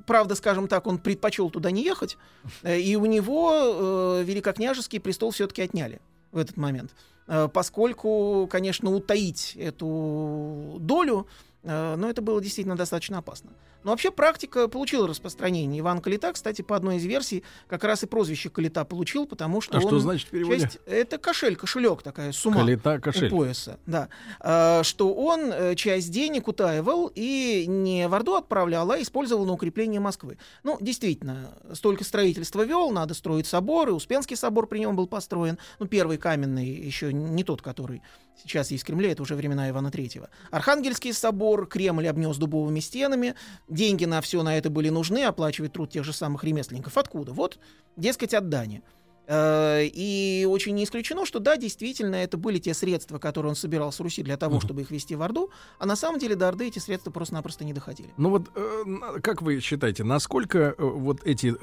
правда, 0.06 0.36
скажем 0.36 0.68
так, 0.68 0.86
он 0.86 0.98
предпочел 1.00 1.50
туда 1.50 1.72
не 1.72 1.84
ехать, 1.84 2.18
э, 2.64 2.80
и 2.80 2.96
у 2.98 3.06
него 3.06 3.52
э, 3.54 4.24
великокняжеский 4.26 5.00
престол 5.00 5.32
все-таки 5.32 5.62
отняли 5.62 6.02
в 6.32 6.38
этот 6.38 6.58
момент. 6.58 6.92
Э, 7.28 7.48
Поскольку, 7.52 8.48
конечно, 8.52 8.92
утаить 8.94 9.56
эту 9.56 10.78
долю, 10.80 11.26
э, 11.64 11.96
но 11.96 12.10
это 12.10 12.22
было 12.22 12.42
действительно 12.42 12.76
достаточно 12.76 13.20
опасно. 13.20 13.52
Но 13.84 13.92
вообще 13.92 14.12
практика 14.12 14.68
получила 14.68 15.08
распространение. 15.08 15.80
Иван 15.80 16.02
Калита, 16.02 16.34
кстати, 16.34 16.62
по 16.62 16.76
одной 16.76 16.98
из 16.98 17.06
версий, 17.06 17.44
как 17.68 17.84
раз 17.84 18.04
и 18.04 18.08
прозвище 18.08 18.50
Калита 18.50 18.84
получил, 18.86 19.26
потому 19.26 19.62
что 19.62 19.78
А 19.78 19.82
он 19.82 19.88
что 19.88 20.00
значит 20.00 20.28
в 20.28 20.32
переводе? 20.32 20.62
часть- 20.62 20.80
это 20.86 21.18
кошель, 21.18 21.56
кошелек 21.56 22.02
такая 22.02 22.32
сумма 22.32 22.58
Калита 22.60 22.96
у 22.96 23.02
кошель. 23.02 23.30
пояса, 23.30 23.80
да, 23.86 24.10
А, 24.40 24.84
что 24.84 25.14
он 25.14 25.52
э, 25.54 25.76
часть 25.76 26.12
денег 26.12 26.48
утаивал 26.48 27.12
и 27.16 27.66
не 27.68 28.08
в 28.08 28.14
Орду 28.16 28.36
отправлял, 28.36 28.92
а 28.92 29.02
использовал 29.02 29.46
на 29.46 29.54
укрепление 29.54 30.00
Москвы. 30.00 30.38
Ну, 30.64 30.78
действительно, 30.82 31.54
столько 31.74 32.04
строительства 32.04 32.64
вел, 32.64 32.92
надо 32.92 33.14
строить 33.14 33.48
соборы, 33.48 33.94
Успенский 33.94 34.36
собор 34.36 34.68
при 34.68 34.80
нем 34.80 34.96
был 34.96 35.08
построен, 35.08 35.58
ну, 35.80 35.88
первый 35.88 36.18
каменный, 36.18 36.66
еще 36.68 37.14
не 37.14 37.44
тот, 37.44 37.62
который 37.62 38.02
сейчас 38.44 38.72
есть 38.72 38.84
в 38.84 38.88
Кремле, 38.88 39.12
это 39.12 39.22
уже 39.22 39.36
времена 39.36 39.70
Ивана 39.70 39.92
Третьего. 39.92 40.30
Архангельский 40.52 41.14
собор, 41.14 41.68
Кремль 41.68 42.08
обнес 42.08 42.38
дубовыми 42.38 42.80
стенами, 42.80 43.36
деньги 43.70 44.06
на 44.06 44.22
все 44.22 44.44
на 44.44 44.58
это 44.58 44.70
были 44.70 44.90
нужны, 44.90 45.24
оплачивать 45.24 45.74
труд 45.74 45.90
тех 45.90 46.04
же 46.04 46.14
самых 46.14 46.44
ремесленников. 46.44 46.98
Откуда? 46.98 47.32
Вот, 47.32 47.60
дескать, 47.96 48.34
от 48.34 48.50
дани. 48.50 48.82
Э, 49.28 49.86
И 49.86 50.48
очень 50.50 50.74
не 50.74 50.84
исключено, 50.84 51.26
что 51.26 51.40
да, 51.40 51.56
действительно, 51.56 52.16
это 52.16 52.38
были 52.38 52.58
те 52.58 52.74
средства, 52.74 53.20
которые 53.20 53.52
он 53.52 53.56
собирал 53.56 53.92
с 53.92 54.00
Руси 54.00 54.24
для 54.24 54.38
того, 54.38 54.60
чтобы 54.60 54.82
их 54.82 54.92
вести 54.92 55.16
в 55.16 55.22
Орду, 55.22 55.52
а 55.78 55.86
на 55.86 55.96
самом 55.96 56.20
деле 56.20 56.36
до 56.36 56.48
Орды 56.48 56.68
эти 56.68 56.80
средства 56.80 57.12
просто-напросто 57.12 57.64
не 57.64 57.74
доходили. 57.74 58.10
Ну 58.18 58.32
вот, 58.32 58.50
э, 58.56 59.20
как 59.22 59.42
вы 59.44 59.60
считаете, 59.60 60.04
насколько 60.04 60.58
э, 60.58 60.74
вот 60.80 61.22
эти 61.26 61.54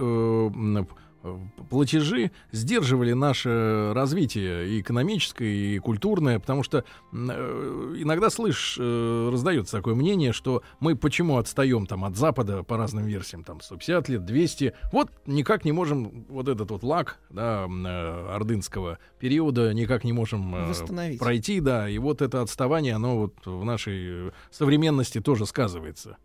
платежи 1.71 2.31
сдерживали 2.53 3.13
наше 3.13 3.93
развитие 3.95 4.69
и 4.69 4.81
экономическое, 4.81 5.49
и 5.49 5.79
культурное? 5.79 6.39
Потому 6.39 6.63
что 6.63 6.85
э, 7.13 7.95
иногда 7.99 8.31
слышь, 8.31 8.77
э, 8.79 9.29
раздается 9.31 9.77
такое 9.77 9.95
мнение, 9.95 10.33
что 10.33 10.63
мы 10.81 10.97
почему 10.97 11.39
отстаем 11.39 11.87
там 11.87 12.05
от 12.05 12.17
Запада 12.17 12.63
по 12.63 12.77
разным 12.77 13.07
версиям, 13.07 13.45
там 13.45 13.61
150 13.61 14.09
лет, 14.09 14.25
200, 14.25 14.75
вот 14.93 15.11
никак 15.27 15.65
не 15.65 15.73
можем 15.73 16.27
вот 16.29 16.49
этот 16.49 16.71
вот 16.71 16.83
лак, 16.83 17.19
да, 17.31 17.67
э, 17.69 18.35
ордынского 18.35 18.99
периода 19.19 19.73
никак 19.73 20.05
не 20.05 20.13
можем 20.13 20.55
пройти, 21.19 21.61
да, 21.61 21.89
и 21.89 21.99
вот 21.99 22.23
это 22.23 22.43
отставание, 22.43 22.95
оно 22.95 23.19
вот 23.19 23.35
в 23.45 23.65
нашей 23.65 24.33
современности 24.51 25.21
тоже 25.21 25.47
сказывается. 25.47 26.17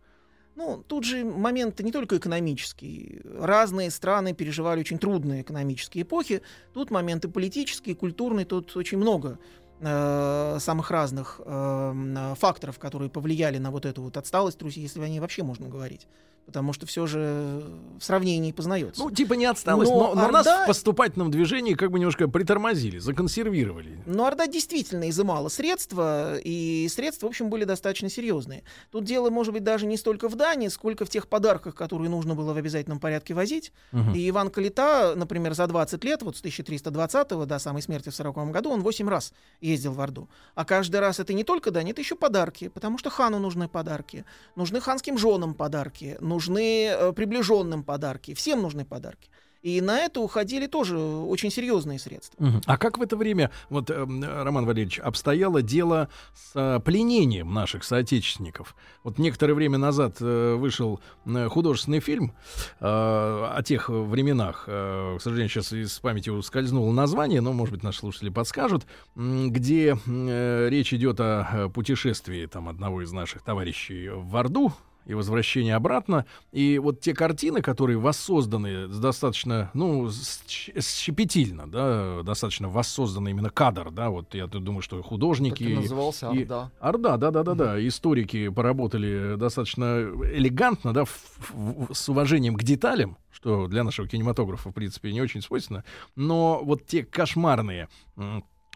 Ну, 0.63 0.83
тут 0.87 1.05
же 1.05 1.25
момент 1.25 1.79
не 1.79 1.91
только 1.91 2.17
экономический. 2.17 3.21
Разные 3.39 3.89
страны 3.89 4.33
переживали 4.33 4.81
очень 4.81 4.99
трудные 4.99 5.41
экономические 5.41 6.03
эпохи. 6.03 6.43
Тут 6.75 6.91
моменты 6.91 7.29
политические, 7.29 7.95
культурные, 7.95 8.45
тут 8.45 8.77
очень 8.77 8.99
много 8.99 9.39
э, 9.81 10.57
самых 10.59 10.91
разных 10.91 11.41
э, 11.43 12.33
факторов, 12.37 12.79
которые 12.79 13.09
повлияли 13.09 13.57
на 13.57 13.71
вот 13.71 13.85
эту 13.85 14.03
вот 14.03 14.17
отсталость 14.17 14.61
Руси, 14.61 14.81
если 14.81 15.01
о 15.01 15.07
ней 15.07 15.19
вообще 15.19 15.43
можно 15.43 15.67
говорить 15.67 16.07
потому 16.45 16.73
что 16.73 16.85
все 16.85 17.07
же 17.07 17.63
в 17.99 18.03
сравнении 18.03 18.51
познается. 18.51 19.01
Ну, 19.01 19.11
типа 19.11 19.33
не 19.33 19.45
отсталось, 19.45 19.87
но, 19.89 20.09
но, 20.09 20.15
но 20.15 20.25
Орда... 20.25 20.43
нас 20.43 20.63
в 20.63 20.67
поступательном 20.67 21.31
движении 21.31 21.75
как 21.75 21.91
бы 21.91 21.99
немножко 21.99 22.27
притормозили, 22.27 22.97
законсервировали. 22.97 23.99
Но 24.05 24.25
Орда 24.25 24.47
действительно 24.47 25.09
изымала 25.09 25.47
средства, 25.49 26.37
и 26.37 26.87
средства, 26.89 27.27
в 27.27 27.29
общем, 27.29 27.49
были 27.49 27.63
достаточно 27.63 28.09
серьезные. 28.09 28.63
Тут 28.91 29.05
дело, 29.05 29.29
может 29.29 29.53
быть, 29.53 29.63
даже 29.63 29.85
не 29.85 29.97
столько 29.97 30.27
в 30.27 30.35
Дании, 30.35 30.67
сколько 30.67 31.05
в 31.05 31.09
тех 31.09 31.27
подарках, 31.27 31.73
которые 31.75 32.09
нужно 32.09 32.35
было 32.35 32.53
в 32.53 32.57
обязательном 32.57 32.99
порядке 32.99 33.33
возить. 33.33 33.71
Угу. 33.93 34.11
И 34.15 34.29
Иван 34.29 34.49
Калита, 34.49 35.13
например, 35.15 35.53
за 35.53 35.67
20 35.67 36.03
лет, 36.03 36.21
вот 36.21 36.35
с 36.35 36.39
1320 36.39 37.47
до 37.47 37.59
самой 37.59 37.81
смерти 37.81 38.09
в 38.09 38.15
40 38.15 38.51
году, 38.51 38.71
он 38.71 38.81
8 38.81 39.07
раз 39.07 39.33
ездил 39.71 39.93
в 39.93 40.01
Орду. 40.01 40.29
А 40.55 40.65
каждый 40.65 40.99
раз 40.99 41.19
это 41.19 41.33
не 41.33 41.43
только 41.43 41.71
Дань, 41.71 41.89
это 41.89 42.01
еще 42.01 42.15
подарки, 42.15 42.69
потому 42.69 42.97
что 42.97 43.09
хану 43.09 43.39
нужны 43.39 43.67
подарки, 43.67 44.25
нужны 44.55 44.81
ханским 44.81 45.17
женам 45.17 45.53
подарки, 45.53 46.17
нужны 46.19 46.87
э, 46.87 47.13
приближенным 47.13 47.83
подарки, 47.83 48.33
всем 48.33 48.61
нужны 48.61 48.85
подарки. 48.85 49.29
И 49.61 49.79
на 49.79 49.99
это 49.99 50.21
уходили 50.21 50.65
тоже 50.65 50.97
очень 50.97 51.51
серьезные 51.51 51.99
средства. 51.99 52.43
Угу. 52.43 52.61
А 52.65 52.77
как 52.77 52.97
в 52.97 53.01
это 53.01 53.15
время, 53.15 53.51
вот, 53.69 53.89
э, 53.89 53.93
Роман 53.95 54.65
Валерьевич, 54.65 54.99
обстояло 54.99 55.61
дело 55.61 56.09
с 56.33 56.51
э, 56.55 56.79
пленением 56.79 57.53
наших 57.53 57.83
соотечественников? 57.83 58.75
Вот 59.03 59.19
некоторое 59.19 59.53
время 59.53 59.77
назад 59.77 60.17
э, 60.19 60.55
вышел 60.55 60.99
э, 61.25 61.47
художественный 61.47 61.99
фильм 61.99 62.33
э, 62.79 62.85
о 62.85 63.61
тех 63.63 63.89
временах. 63.89 64.65
Э, 64.67 65.17
к 65.19 65.21
сожалению, 65.21 65.49
сейчас 65.49 65.71
из 65.73 65.99
памяти 65.99 66.29
ускользнуло 66.29 66.91
название, 66.91 67.41
но, 67.41 67.53
может 67.53 67.73
быть, 67.75 67.83
наши 67.83 67.99
слушатели 67.99 68.29
подскажут, 68.29 68.87
где 69.15 69.95
э, 70.07 70.69
речь 70.69 70.93
идет 70.93 71.19
о 71.19 71.69
путешествии 71.73 72.47
там, 72.47 72.67
одного 72.67 73.03
из 73.03 73.11
наших 73.11 73.43
товарищей 73.43 74.09
в 74.09 74.35
Орду, 74.35 74.73
и 75.05 75.13
возвращение 75.13 75.75
обратно. 75.75 76.25
И 76.51 76.79
вот 76.79 77.01
те 77.01 77.13
картины, 77.13 77.61
которые 77.61 77.97
воссозданы 77.97 78.87
достаточно, 78.87 79.71
ну, 79.73 80.09
щепетильно, 80.47 81.69
да, 81.69 82.23
достаточно 82.23 82.69
воссозданный 82.69 83.31
именно 83.31 83.49
кадр, 83.49 83.91
да, 83.91 84.09
вот 84.09 84.33
я 84.35 84.47
думаю, 84.47 84.81
что 84.81 85.01
художники... 85.01 85.63
Так 85.63 85.71
и 85.71 85.75
назывался 85.75 86.31
и, 86.31 86.43
Орда. 86.43 86.71
Орда, 86.79 87.17
да-да-да-да. 87.17 87.87
Историки 87.87 88.49
поработали 88.49 89.35
достаточно 89.37 90.09
элегантно, 90.33 90.93
да, 90.93 91.05
в, 91.05 91.51
в, 91.53 91.93
с 91.93 92.09
уважением 92.09 92.55
к 92.55 92.63
деталям, 92.63 93.17
что 93.31 93.67
для 93.67 93.83
нашего 93.83 94.07
кинематографа, 94.07 94.69
в 94.69 94.73
принципе, 94.73 95.11
не 95.11 95.21
очень 95.21 95.41
свойственно. 95.41 95.83
Но 96.15 96.61
вот 96.63 96.85
те 96.85 97.03
кошмарные 97.03 97.87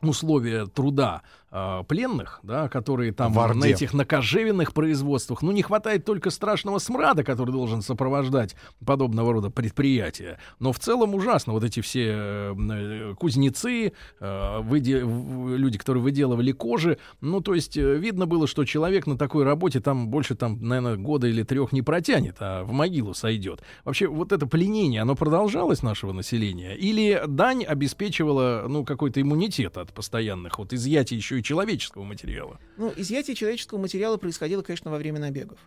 условия 0.02 0.66
труда 0.66 1.22
э, 1.56 1.84
пленных, 1.88 2.40
да, 2.44 2.68
которые 2.68 3.14
там 3.14 3.34
на 3.34 3.66
этих 3.66 3.94
накожевенных 3.94 4.74
производствах, 4.74 5.42
ну, 5.42 5.52
не 5.52 5.62
хватает 5.62 6.06
только 6.06 6.30
страшного 6.30 6.80
смрада, 6.80 7.24
который 7.24 7.52
должен 7.52 7.82
сопровождать 7.82 8.56
подобного 8.86 9.34
рода 9.34 9.50
предприятия. 9.50 10.38
Но 10.60 10.74
в 10.74 10.80
целом 10.80 11.16
ужасно. 11.16 11.54
Вот 11.54 11.64
эти 11.64 11.80
все 11.80 12.16
э, 12.18 13.14
кузнецы, 13.18 13.94
э, 14.20 14.60
выде... 14.62 15.00
люди, 15.00 15.78
которые 15.78 16.04
выделывали 16.04 16.52
кожи, 16.52 16.98
ну, 17.22 17.42
то 17.42 17.54
есть 17.54 17.78
э, 17.78 17.96
видно 17.96 18.26
было, 18.26 18.48
что 18.48 18.66
человек 18.66 19.08
на 19.08 19.18
такой 19.18 19.44
работе 19.44 19.80
там 19.80 20.10
больше, 20.10 20.36
там, 20.36 20.60
наверное, 20.62 20.98
года 20.98 21.28
или 21.28 21.44
трех 21.44 21.72
не 21.72 21.82
протянет, 21.82 22.38
а 22.40 22.64
в 22.64 22.72
могилу 22.72 23.14
сойдет. 23.14 23.62
Вообще, 23.86 24.08
вот 24.08 24.32
это 24.32 24.46
пленение, 24.48 25.02
оно 25.02 25.16
продолжалось 25.16 25.84
нашего 25.84 26.12
населения? 26.12 26.76
Или 26.76 27.24
дань 27.28 27.64
обеспечивала, 27.64 28.66
ну, 28.68 28.84
какой-то 28.84 29.22
иммунитет 29.22 29.78
от 29.78 29.94
постоянных 29.94 30.60
вот 30.60 30.74
изъятий 30.74 31.16
еще 31.16 31.40
и 31.40 31.45
человеческого 31.46 32.04
материала? 32.04 32.60
Ну, 32.78 32.92
изъятие 32.96 33.36
человеческого 33.36 33.80
материала 33.80 34.18
происходило, 34.18 34.62
конечно, 34.62 34.92
во 34.92 34.98
время 34.98 35.20
набегов. 35.20 35.60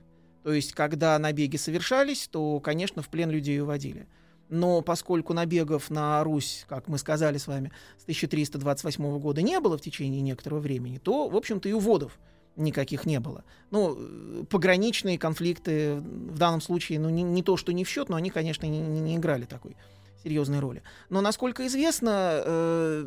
То 0.42 0.52
есть, 0.52 0.72
когда 0.72 1.18
набеги 1.18 1.56
совершались, 1.56 2.28
то, 2.28 2.60
конечно, 2.60 3.02
в 3.02 3.08
плен 3.08 3.30
людей 3.30 3.60
уводили. 3.60 4.06
Но 4.48 4.80
поскольку 4.82 5.34
набегов 5.34 5.90
на 5.90 6.22
Русь, 6.24 6.64
как 6.68 6.88
мы 6.88 6.98
сказали 6.98 7.38
с 7.38 7.46
вами, 7.46 7.70
с 7.98 8.02
1328 8.04 9.18
года 9.18 9.42
не 9.42 9.60
было 9.60 9.76
в 9.76 9.80
течение 9.80 10.20
некоторого 10.20 10.60
времени, 10.60 10.98
то, 10.98 11.28
в 11.28 11.36
общем-то, 11.36 11.68
и 11.68 11.72
уводов 11.72 12.18
никаких 12.56 13.04
не 13.04 13.20
было. 13.20 13.44
Ну, 13.70 14.44
пограничные 14.50 15.18
конфликты 15.18 15.96
в 15.96 16.38
данном 16.38 16.60
случае, 16.60 16.98
ну, 16.98 17.08
не, 17.10 17.22
не 17.22 17.42
то, 17.42 17.56
что 17.56 17.72
не 17.72 17.84
в 17.84 17.88
счет, 17.88 18.08
но 18.08 18.16
они, 18.16 18.30
конечно, 18.30 18.66
не, 18.66 18.80
не 18.80 19.16
играли 19.16 19.44
такой 19.44 19.76
серьезной 20.22 20.58
роли. 20.60 20.82
Но, 21.10 21.20
насколько 21.20 21.66
известно, 21.66 22.42
э, 22.44 23.06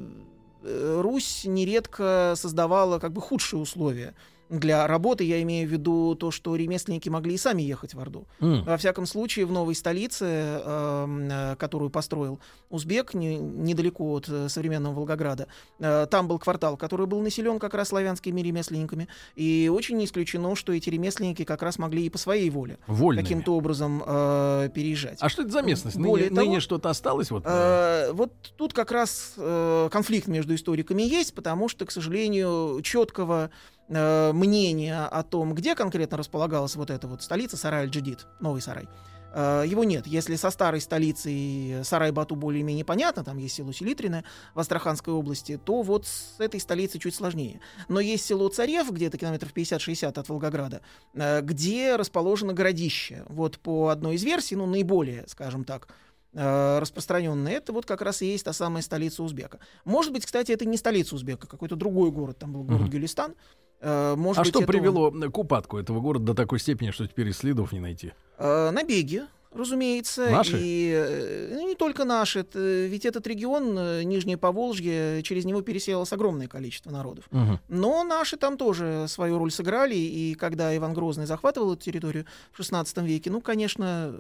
Русь 0.63 1.43
нередко 1.45 2.33
создавала 2.35 2.99
как 2.99 3.13
бы 3.13 3.21
худшие 3.21 3.59
условия 3.59 4.13
для 4.51 4.85
работы 4.85 5.23
я 5.23 5.41
имею 5.41 5.67
в 5.67 5.71
виду 5.71 6.15
то, 6.15 6.29
что 6.29 6.55
ремесленники 6.55 7.07
могли 7.09 7.35
и 7.35 7.37
сами 7.37 7.61
ехать 7.61 7.93
в 7.93 7.99
Орду. 7.99 8.27
Mm. 8.41 8.63
Во 8.65 8.77
всяком 8.77 9.05
случае, 9.05 9.45
в 9.45 9.51
новой 9.51 9.75
столице, 9.75 10.25
эм, 10.25 11.29
э, 11.31 11.55
которую 11.55 11.89
построил 11.89 12.39
Узбек, 12.69 13.13
не, 13.13 13.37
недалеко 13.37 14.11
от 14.11 14.27
э, 14.27 14.49
современного 14.49 14.93
Волгограда, 14.93 15.47
э, 15.79 16.05
там 16.11 16.27
был 16.27 16.37
квартал, 16.37 16.75
который 16.75 17.07
был 17.07 17.21
населен 17.21 17.59
как 17.59 17.73
раз 17.73 17.89
славянскими 17.89 18.41
ремесленниками. 18.41 19.07
И 19.35 19.71
очень 19.73 19.97
не 19.97 20.05
исключено, 20.05 20.55
что 20.55 20.73
эти 20.73 20.89
ремесленники 20.89 21.45
как 21.45 21.61
раз 21.61 21.79
могли 21.79 22.05
и 22.05 22.09
по 22.09 22.17
своей 22.17 22.49
воле 22.49 22.77
Вольными. 22.87 23.23
каким-то 23.23 23.55
образом 23.55 24.03
э, 24.05 24.69
переезжать. 24.73 25.17
А 25.21 25.29
что 25.29 25.43
это 25.43 25.51
за 25.51 25.61
местность? 25.61 25.97
Более 25.97 26.29
ныне, 26.29 26.35
того, 26.35 26.47
ныне 26.47 26.59
что-то 26.59 26.89
осталось? 26.89 27.31
Вот, 27.31 27.43
э, 27.45 28.11
вот 28.11 28.33
тут 28.57 28.73
как 28.73 28.91
раз 28.91 29.33
э, 29.37 29.89
конфликт 29.91 30.27
между 30.27 30.53
историками 30.55 31.03
есть, 31.03 31.33
потому 31.33 31.69
что, 31.69 31.85
к 31.85 31.91
сожалению, 31.91 32.81
четкого 32.83 33.49
э, 33.91 34.31
мнения 34.33 35.05
о 35.05 35.23
том, 35.23 35.53
где 35.53 35.75
конкретно 35.75 36.17
располагалась 36.17 36.75
вот 36.75 36.89
эта 36.89 37.07
вот 37.07 37.21
столица 37.21 37.57
Сарай-Аль-Джадид, 37.57 38.25
новый 38.39 38.61
Сарай. 38.61 38.87
Э, 39.33 39.63
его 39.65 39.83
нет. 39.83 40.07
Если 40.07 40.35
со 40.35 40.49
старой 40.49 40.81
столицей 40.81 41.83
Сарай-Бату 41.83 42.35
более-менее 42.35 42.85
понятно, 42.85 43.23
там 43.23 43.37
есть 43.37 43.55
село 43.55 43.71
Селитрина 43.71 44.23
в 44.53 44.59
Астраханской 44.59 45.13
области, 45.13 45.57
то 45.57 45.81
вот 45.81 46.07
с 46.07 46.39
этой 46.39 46.59
столицей 46.59 46.99
чуть 46.99 47.15
сложнее. 47.15 47.61
Но 47.87 47.99
есть 47.99 48.25
село 48.25 48.49
Царев, 48.49 48.91
где-то 48.91 49.17
километров 49.17 49.53
50-60 49.53 50.19
от 50.19 50.29
Волгограда, 50.29 50.81
э, 51.13 51.41
где 51.41 51.95
расположено 51.95 52.53
городище. 52.53 53.23
Вот 53.27 53.59
по 53.59 53.89
одной 53.89 54.15
из 54.15 54.23
версий, 54.23 54.55
ну, 54.55 54.65
наиболее, 54.65 55.25
скажем 55.27 55.63
так, 55.63 55.87
э, 56.33 56.79
распространенная, 56.79 57.53
это 57.53 57.73
вот 57.73 57.85
как 57.85 58.01
раз 58.01 58.21
и 58.21 58.27
есть 58.27 58.45
та 58.45 58.53
самая 58.53 58.81
столица 58.81 59.23
Узбека. 59.23 59.59
Может 59.85 60.11
быть, 60.13 60.25
кстати, 60.25 60.51
это 60.51 60.65
не 60.65 60.77
столица 60.77 61.15
Узбека, 61.15 61.47
какой-то 61.47 61.75
другой 61.75 62.11
город, 62.11 62.37
там 62.39 62.51
был 62.51 62.63
город 62.63 62.87
uh-huh. 62.87 62.91
Гюлистан, 62.91 63.35
может 63.81 64.39
а 64.39 64.41
быть, 64.41 64.49
что 64.49 64.59
это... 64.59 64.67
привело 64.67 65.11
к 65.11 65.37
упадку 65.37 65.77
этого 65.77 65.99
города 65.99 66.25
до 66.25 66.33
такой 66.33 66.59
степени, 66.59 66.91
что 66.91 67.07
теперь 67.07 67.29
и 67.29 67.31
следов 67.31 67.71
не 67.71 67.79
найти? 67.79 68.13
Э, 68.37 68.71
набеги, 68.71 69.23
разумеется. 69.51 70.29
Наши? 70.29 70.57
И 70.59 70.91
э, 70.93 71.61
не 71.63 71.75
только 71.75 72.05
наши. 72.05 72.45
Ведь 72.53 73.05
этот 73.05 73.25
регион, 73.27 74.01
Нижнее 74.03 74.37
Поволжье, 74.37 75.23
через 75.23 75.45
него 75.45 75.61
переселилось 75.61 76.13
огромное 76.13 76.47
количество 76.47 76.91
народов. 76.91 77.25
Угу. 77.31 77.59
Но 77.69 78.03
наши 78.03 78.37
там 78.37 78.57
тоже 78.57 79.05
свою 79.07 79.37
роль 79.37 79.51
сыграли. 79.51 79.95
И 79.95 80.35
когда 80.35 80.75
Иван 80.75 80.93
Грозный 80.93 81.25
захватывал 81.25 81.73
эту 81.73 81.83
территорию 81.83 82.25
в 82.51 82.59
XVI 82.59 83.05
веке, 83.05 83.29
ну, 83.31 83.41
конечно, 83.41 84.15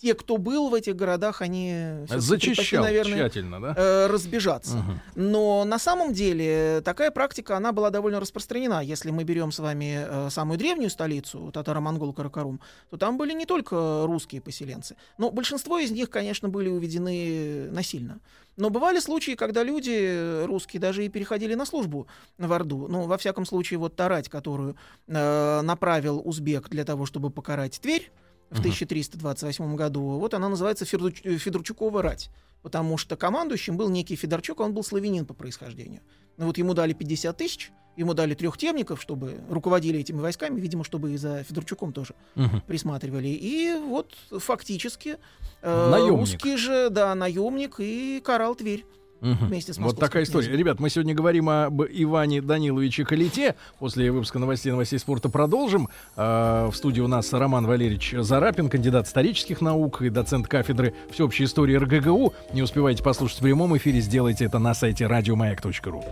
те, 0.00 0.14
кто 0.14 0.36
был 0.36 0.68
в 0.68 0.74
этих 0.74 0.96
городах, 0.96 1.42
они 1.42 2.06
зачищал 2.08 2.82
наверное, 2.82 3.18
тщательно, 3.18 3.60
да? 3.60 3.74
Э, 3.76 4.06
разбежаться. 4.06 4.78
Угу. 4.78 4.92
Но 5.16 5.64
на 5.64 5.78
самом 5.78 6.12
деле 6.12 6.80
такая 6.84 7.10
практика, 7.10 7.56
она 7.56 7.72
была 7.72 7.90
довольно 7.90 8.18
распространена. 8.20 8.82
Если 8.82 9.10
мы 9.10 9.24
берем 9.24 9.52
с 9.52 9.58
вами 9.58 10.04
э, 10.06 10.30
самую 10.30 10.58
древнюю 10.58 10.90
столицу, 10.90 11.50
татаро-монгол 11.52 12.12
Каракарум, 12.12 12.60
то 12.90 12.96
там 12.96 13.16
были 13.16 13.32
не 13.32 13.46
только 13.46 14.04
русские 14.06 14.40
поселенцы, 14.40 14.96
но 15.18 15.30
большинство 15.30 15.78
из 15.78 15.90
них, 15.90 16.10
конечно, 16.10 16.48
были 16.48 16.68
уведены 16.68 17.70
насильно. 17.70 18.18
Но 18.56 18.70
бывали 18.70 19.00
случаи, 19.00 19.32
когда 19.32 19.62
люди 19.62 20.44
русские 20.44 20.80
даже 20.80 21.04
и 21.06 21.08
переходили 21.08 21.54
на 21.54 21.64
службу 21.64 22.06
в 22.38 22.52
Орду. 22.52 22.86
Ну, 22.88 23.06
во 23.06 23.16
всяком 23.16 23.46
случае, 23.46 23.78
вот 23.78 23.96
Тарать, 23.96 24.28
которую 24.28 24.76
э, 25.06 25.60
направил 25.62 26.20
узбек 26.22 26.68
для 26.68 26.84
того, 26.84 27.06
чтобы 27.06 27.30
покарать 27.30 27.80
Тверь, 27.80 28.10
в 28.52 28.58
1328 28.60 29.76
году. 29.76 30.02
Вот 30.18 30.34
она 30.34 30.48
называется 30.48 30.84
Федорч... 30.84 31.22
Федорчукова 31.22 32.02
рать, 32.02 32.30
потому 32.62 32.98
что 32.98 33.16
командующим 33.16 33.76
был 33.76 33.88
некий 33.88 34.16
Федорчук, 34.16 34.60
а 34.60 34.64
он 34.64 34.74
был 34.74 34.84
славянин 34.84 35.26
по 35.26 35.34
происхождению. 35.34 36.00
Ну 36.36 36.46
вот 36.46 36.58
ему 36.58 36.74
дали 36.74 36.92
50 36.92 37.36
тысяч, 37.36 37.72
ему 37.96 38.14
дали 38.14 38.34
трех 38.34 38.56
темников, 38.56 39.00
чтобы 39.00 39.40
руководили 39.48 39.98
этими 40.00 40.20
войсками, 40.20 40.60
видимо, 40.60 40.84
чтобы 40.84 41.12
и 41.12 41.16
за 41.16 41.42
Федорчуком 41.44 41.92
тоже 41.92 42.14
угу. 42.36 42.62
присматривали. 42.66 43.28
И 43.28 43.74
вот 43.74 44.14
фактически 44.30 45.18
э, 45.62 46.08
русский 46.08 46.56
же, 46.56 46.90
да, 46.90 47.14
наемник 47.14 47.76
и 47.78 48.20
карал 48.24 48.54
Тверь. 48.54 48.84
Угу. 49.22 49.46
Вместе 49.46 49.72
с 49.72 49.78
вот 49.78 49.98
такая 49.98 50.24
история. 50.24 50.56
Ребят, 50.56 50.80
мы 50.80 50.90
сегодня 50.90 51.14
говорим 51.14 51.48
об 51.48 51.82
Иване 51.82 52.42
Даниловиче 52.42 53.04
Калите. 53.04 53.54
После 53.78 54.10
выпуска 54.10 54.40
новостей 54.40 54.72
новостей 54.72 54.98
спорта 54.98 55.28
продолжим. 55.28 55.88
А, 56.16 56.68
в 56.68 56.74
студии 56.74 57.00
у 57.00 57.06
нас 57.06 57.32
Роман 57.32 57.66
Валерьевич 57.66 58.14
Зарапин, 58.18 58.68
кандидат 58.68 59.06
исторических 59.06 59.60
наук 59.60 60.02
и 60.02 60.10
доцент 60.10 60.48
кафедры 60.48 60.94
всеобщей 61.10 61.44
истории 61.44 61.76
РГГУ. 61.76 62.34
Не 62.52 62.62
успевайте 62.62 63.04
послушать 63.04 63.38
в 63.38 63.42
прямом 63.42 63.76
эфире, 63.76 64.00
сделайте 64.00 64.44
это 64.44 64.58
на 64.58 64.74
сайте 64.74 65.06
радиомаяк.ру. 65.06 66.04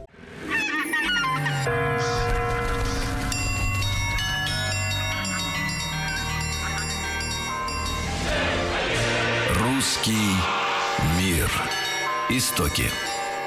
Русский 9.59 10.60
Истоки. 12.31 12.85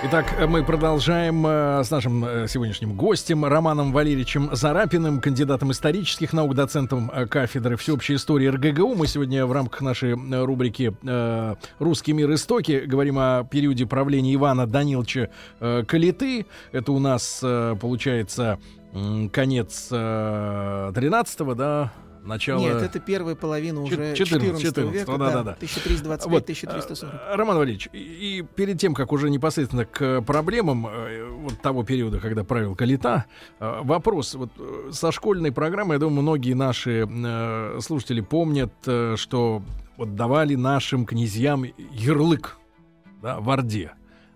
Итак, 0.04 0.36
мы 0.50 0.62
продолжаем 0.62 1.48
э, 1.48 1.86
с 1.86 1.90
нашим 1.90 2.26
э, 2.26 2.48
сегодняшним 2.50 2.98
гостем 2.98 3.46
Романом 3.46 3.94
Валерьевичем 3.94 4.50
Зарапиным, 4.54 5.22
кандидатом 5.22 5.72
исторических 5.72 6.34
наук, 6.34 6.54
доцентом 6.54 7.10
э, 7.10 7.26
кафедры 7.26 7.78
всеобщей 7.78 8.16
истории 8.16 8.48
РГГУ. 8.48 8.96
Мы 8.96 9.08
сегодня 9.08 9.46
в 9.46 9.54
рамках 9.54 9.80
нашей 9.80 10.16
рубрики 10.16 10.94
«Русский 11.80 12.12
мир. 12.12 12.34
Истоки» 12.34 12.84
говорим 12.86 13.18
о 13.20 13.46
периоде 13.46 13.86
правления 13.86 14.36
Ивана 14.36 14.68
Даниловича 14.68 15.30
Калиты. 15.60 16.46
Это 16.74 16.92
у 16.92 17.00
нас, 17.00 17.40
получается, 17.40 18.60
конец 19.32 19.88
э, 19.92 20.92
13 20.94 21.56
да, 21.56 21.92
начало... 22.24 22.60
Нет, 22.60 22.82
это 22.82 23.00
первая 23.00 23.36
половина 23.36 23.82
уже 23.82 24.16
14, 24.16 24.62
14 24.62 24.94
века, 24.94 25.18
да, 25.18 25.32
да, 25.32 25.44
да. 25.44 25.58
1325-1340. 25.60 27.10
э, 27.12 27.36
Роман 27.36 27.58
Валерьевич, 27.58 27.90
и, 27.94 28.46
перед 28.56 28.80
тем, 28.80 28.94
как 28.94 29.12
уже 29.12 29.30
непосредственно 29.30 29.86
к 29.86 30.22
проблемам 30.22 30.88
э, 30.88 31.26
вот 31.26 31.60
того 31.62 31.84
периода, 31.84 32.20
когда 32.20 32.44
правил 32.44 32.76
Калита, 32.76 33.26
э, 33.60 33.82
вопрос. 33.84 34.36
Вот 34.36 34.52
со 34.92 35.12
школьной 35.12 35.52
программы, 35.52 35.96
я 35.96 36.00
думаю, 36.00 36.22
многие 36.22 36.54
наши 36.54 37.08
слушатели 37.82 38.22
помнят, 38.22 38.74
что 39.16 39.62
вот 39.98 40.16
давали 40.16 40.56
нашим 40.56 41.06
князьям 41.06 41.66
ярлык 41.92 42.58
да, 43.22 43.40
в 43.40 43.50
Орде. 43.50 43.94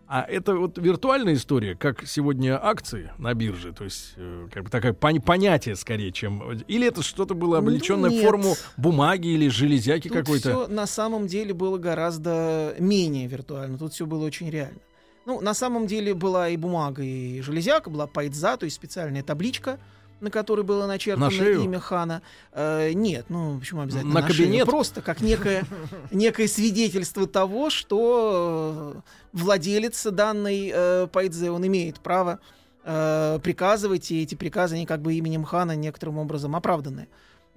А 0.09 0.21
это 0.23 0.55
вот 0.55 0.77
виртуальная 0.77 1.33
история, 1.33 1.75
как 1.75 2.07
сегодня 2.07 2.57
акции 2.65 3.11
на 3.17 3.33
бирже, 3.33 3.73
то 3.73 3.83
есть 3.83 4.13
э, 4.15 4.47
как 4.53 4.63
бы 4.63 4.69
такое 4.69 4.93
пон- 4.93 5.21
понятие 5.21 5.75
скорее, 5.75 6.13
чем... 6.13 6.41
Или 6.69 6.87
это 6.87 7.03
что-то 7.03 7.33
было 7.33 7.55
Ну, 7.59 7.67
облеченное 7.67 8.09
в 8.09 8.13
нет. 8.13 8.23
форму 8.23 8.55
бумаги 8.77 9.27
или 9.27 9.49
железяки 9.49 10.07
Тут 10.07 10.17
какой-то? 10.17 10.49
все 10.63 10.67
на 10.67 10.87
самом 10.87 11.27
деле 11.27 11.53
было 11.53 11.77
гораздо 11.77 12.73
менее 12.79 13.27
виртуально. 13.27 13.77
Тут 13.77 13.91
все 13.93 14.05
было 14.05 14.25
очень 14.25 14.49
реально. 14.49 14.79
Ну, 15.25 15.41
на 15.41 15.53
самом 15.53 15.87
деле 15.87 16.13
была 16.13 16.47
и 16.47 16.55
бумага, 16.55 17.03
и 17.03 17.41
железяка, 17.41 17.89
была 17.89 18.07
пайдза, 18.07 18.55
то 18.55 18.63
есть 18.63 18.77
специальная 18.77 19.23
табличка, 19.23 19.77
на 20.19 20.31
которой 20.31 20.63
было 20.63 20.87
начертано 20.87 21.27
На 21.27 21.31
шею? 21.31 21.61
имя 21.63 21.79
хана. 21.79 22.21
Э, 22.51 22.91
нет, 22.93 23.25
ну 23.29 23.59
почему 23.59 23.81
обязательно 23.81 24.13
На 24.13 24.21
на, 24.21 24.29
шею? 24.29 24.47
кабинет? 24.49 24.65
Просто 24.65 25.01
как 25.01 25.21
некое, 25.21 25.63
некое 26.11 26.47
свидетельство 26.47 27.27
того, 27.27 27.69
что 27.69 28.93
э, 28.95 28.99
владелец 29.33 30.03
данной 30.05 30.71
э, 30.73 31.07
пайдзе, 31.11 31.51
он 31.51 31.65
имеет 31.67 31.99
право 31.99 32.39
э, 32.83 33.39
приказывать, 33.43 34.11
и 34.11 34.23
эти 34.23 34.35
приказы, 34.35 34.75
они 34.75 34.85
как 34.85 35.01
бы 35.01 35.13
именем 35.13 35.43
хана 35.43 35.75
некоторым 35.75 36.17
образом 36.17 36.55
оправданы. 36.55 37.07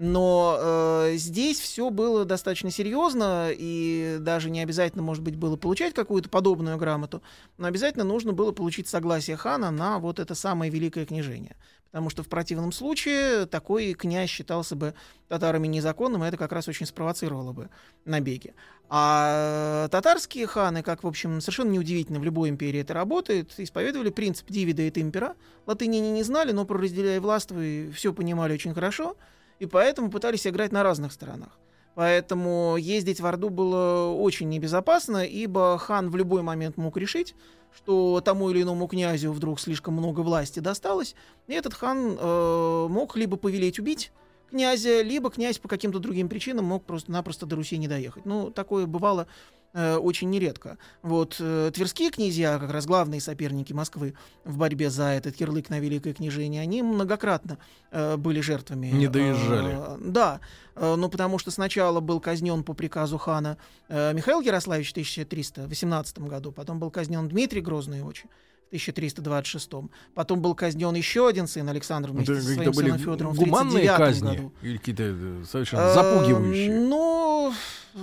Но 0.03 0.57
э, 0.59 1.17
здесь 1.17 1.61
все 1.61 1.91
было 1.91 2.25
достаточно 2.25 2.71
серьезно, 2.71 3.51
и 3.53 4.17
даже 4.19 4.49
не 4.49 4.63
обязательно, 4.63 5.03
может 5.03 5.23
быть, 5.23 5.37
было 5.37 5.57
получать 5.57 5.93
какую-то 5.93 6.31
подобную 6.31 6.79
грамоту, 6.79 7.23
но 7.59 7.67
обязательно 7.67 8.05
нужно 8.05 8.33
было 8.33 8.53
получить 8.53 8.89
согласие 8.89 9.37
хана 9.37 9.71
на 9.71 9.99
вот 9.99 10.19
это 10.19 10.35
самое 10.35 10.71
великое 10.71 11.05
княжение. 11.05 11.55
Потому 11.91 12.09
что 12.09 12.23
в 12.23 12.29
противном 12.29 12.73
случае 12.73 13.45
такой 13.45 13.93
князь 13.93 14.31
считался 14.31 14.75
бы 14.75 14.95
татарами 15.29 15.67
незаконным, 15.67 16.25
и 16.25 16.29
это 16.29 16.39
как 16.39 16.53
раз 16.53 16.67
очень 16.67 16.87
спровоцировало 16.87 17.53
бы 17.53 17.69
набеги. 18.07 18.55
А 18.89 19.87
татарские 19.89 20.47
ханы, 20.47 20.83
как, 20.83 21.05
в 21.05 21.07
общем, 21.07 21.43
совершенно 21.43 21.73
неудивительно, 21.73 22.21
в 22.21 22.25
любой 22.25 22.49
империи 22.49 22.81
это 22.81 22.95
работает, 22.95 23.53
исповедовали 23.59 24.09
принцип 24.09 24.47
дивида 24.49 24.81
et 24.81 24.95
impera. 24.95 25.37
Латыни 25.67 25.99
они 25.99 26.11
не 26.11 26.23
знали, 26.23 26.53
но 26.53 26.65
про 26.65 26.79
разделяя 26.79 27.21
властву 27.21 27.59
все 27.93 28.15
понимали 28.15 28.55
очень 28.55 28.73
хорошо, 28.73 29.15
и 29.61 29.67
поэтому 29.67 30.11
пытались 30.11 30.47
играть 30.47 30.73
на 30.73 30.83
разных 30.83 31.13
сторонах. 31.13 31.59
Поэтому 31.95 32.77
ездить 32.79 33.21
в 33.21 33.27
Орду 33.27 33.51
было 33.51 34.13
очень 34.13 34.49
небезопасно, 34.49 35.25
ибо 35.25 35.77
хан 35.79 36.11
в 36.11 36.17
любой 36.17 36.43
момент 36.43 36.77
мог 36.77 36.97
решить, 36.97 37.35
что 37.75 38.21
тому 38.25 38.51
или 38.51 38.63
иному 38.63 38.89
князю 38.89 39.33
вдруг 39.33 39.61
слишком 39.61 39.95
много 39.95 40.21
власти 40.21 40.61
досталось, 40.61 41.15
и 41.47 41.53
этот 41.53 41.75
хан 41.75 42.17
э, 42.19 42.87
мог 42.89 43.17
либо 43.17 43.37
повелеть 43.37 43.79
убить 43.79 44.13
князя, 44.51 45.03
либо 45.03 45.31
князь 45.31 45.59
по 45.59 45.69
каким-то 45.69 45.99
другим 45.99 46.29
причинам 46.29 46.67
мог 46.67 46.85
просто-напросто 46.85 47.47
до 47.47 47.57
Руси 47.57 47.79
не 47.79 47.89
доехать. 47.89 48.27
Ну, 48.27 48.51
такое 48.51 48.87
бывало 48.87 49.27
э, 49.73 49.97
очень 49.97 50.31
нередко. 50.31 50.79
Вот 51.03 51.37
э, 51.41 51.71
тверские 51.75 52.11
князья, 52.11 52.59
как 52.59 52.71
раз 52.71 52.87
главные 52.87 53.21
соперники 53.21 53.73
Москвы 53.73 54.15
в 54.45 54.59
борьбе 54.59 54.91
за 54.91 55.05
этот 55.05 55.37
ярлык 55.41 55.71
на 55.71 55.81
Великое 55.81 56.13
княжение, 56.13 56.63
они 56.63 56.83
многократно 56.83 57.59
э, 57.91 58.17
были 58.17 58.41
жертвами. 58.41 58.89
Не 58.89 59.09
доезжали. 59.09 59.77
Э, 59.79 59.99
да, 60.01 60.41
э, 60.77 60.95
ну 60.97 61.09
потому 61.09 61.39
что 61.39 61.51
сначала 61.51 62.01
был 62.01 62.21
казнен 62.21 62.63
по 62.65 62.75
приказу 62.75 63.19
хана 63.19 63.57
э, 63.89 64.13
Михаил 64.13 64.41
Ярославич 64.41 64.89
в 64.89 64.93
1318 64.93 66.19
году, 66.21 66.53
потом 66.53 66.79
был 66.79 66.91
казнен 66.91 67.29
Дмитрий 67.29 67.61
Грозный 67.61 68.03
очень 68.03 68.29
1326 68.71 69.71
потом 70.15 70.41
был 70.41 70.55
казнен 70.55 70.95
еще 70.95 71.27
один 71.29 71.47
сын 71.49 71.69
Александр 71.69 72.11
вместе 72.11 72.33
Это 72.33 72.41
со 72.43 72.55
своим 72.55 72.71
были 72.73 72.87
сыном 72.87 72.99
Федором 72.99 73.33
в 73.33 73.37
гуманные 73.39 73.89
39 73.89 73.97
казни 73.97 74.37
году. 74.37 74.53
или 74.63 74.77
какие-то 74.77 75.03
э, 75.03 75.43
совершенно 75.51 75.81
Э, 75.83 75.95
запугивающие? 75.95 76.81
Ну, 76.81 77.53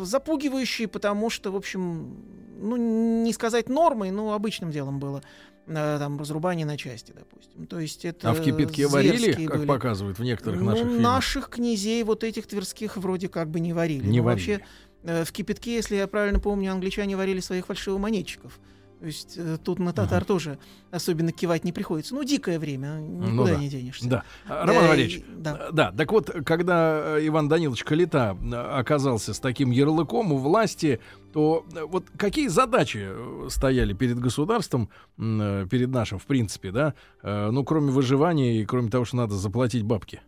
запугивающие, 0.04 0.88
потому 0.88 1.30
что, 1.30 1.52
в 1.52 1.56
общем, 1.56 2.16
ну, 2.60 3.24
не 3.24 3.32
сказать 3.34 3.70
нормой, 3.70 4.12
но 4.12 4.34
обычным 4.34 4.72
делом 4.72 5.00
было. 5.00 5.22
Э, 5.68 5.98
Там 6.00 6.20
разрубание 6.20 6.66
на 6.66 6.78
части, 6.78 7.14
допустим. 7.16 7.66
То 7.68 7.80
есть 7.80 8.04
это 8.06 8.30
А 8.30 8.34
в 8.34 8.42
кипятке 8.44 8.88
варили, 8.88 9.18
зверские 9.18 9.48
как 9.48 9.58
были. 9.60 9.68
показывают 9.68 10.20
в 10.20 10.24
некоторых 10.24 10.60
Ну, 10.60 10.66
наших 10.68 10.84
фильмах? 10.86 11.02
наших 11.02 11.50
князей 11.50 12.04
вот 12.04 12.24
этих 12.24 12.46
тверских 12.48 12.98
вроде 12.98 13.30
как 13.30 13.50
бы 13.50 13.60
не 13.60 13.74
варили. 13.74 14.06
Не 14.08 14.20
Но 14.20 14.26
варили. 14.26 14.52
Вообще 14.52 14.66
э, 15.04 15.24
в 15.24 15.32
кипятке, 15.32 15.76
если 15.76 15.96
я 15.96 16.08
правильно 16.08 16.40
помню, 16.40 16.72
англичане 16.72 17.16
варили 17.16 17.40
своих 17.42 17.66
фальшивомонетчиков. 17.68 18.60
То 19.00 19.06
есть 19.06 19.36
э, 19.38 19.58
тут 19.64 19.78
на 19.78 19.94
татар 19.94 20.26
тоже 20.26 20.58
особенно 20.90 21.32
кивать 21.32 21.64
не 21.64 21.72
приходится. 21.72 22.16
Ну, 22.16 22.24
дикое 22.24 22.58
время, 22.58 22.98
никуда 23.00 23.32
Ну 23.32 23.46
да. 23.46 23.56
не 23.56 23.70
денешься. 23.70 24.10
Да. 24.10 24.24
Роман 24.48 24.86
Э, 24.86 24.88
Валерьевич, 24.88 25.18
и- 25.20 25.26
да. 25.38 25.68
э, 25.70 25.72
да, 25.72 25.92
так 25.92 26.12
вот, 26.12 26.32
когда 26.46 27.18
э, 27.20 27.28
Иван 27.28 27.48
Данилович 27.48 27.84
Калита 27.84 28.36
оказался 28.76 29.36
с 29.36 29.40
таким 29.40 29.70
ярлыком 29.70 30.32
у 30.32 30.38
власти, 30.38 31.00
то 31.32 31.64
вот 31.90 32.06
какие 32.18 32.48
задачи 32.48 33.08
стояли 33.50 33.94
перед 33.94 34.18
государством, 34.20 34.90
перед 35.18 35.90
нашим, 35.90 36.18
в 36.18 36.26
принципе, 36.26 36.72
да, 36.72 36.96
ну, 37.22 37.64
кроме 37.64 37.92
выживания 37.92 38.60
и 38.62 38.66
кроме 38.66 38.90
того, 38.90 39.06
что 39.06 39.18
надо 39.18 39.36
заплатить 39.36 39.84
бабки 39.84 40.22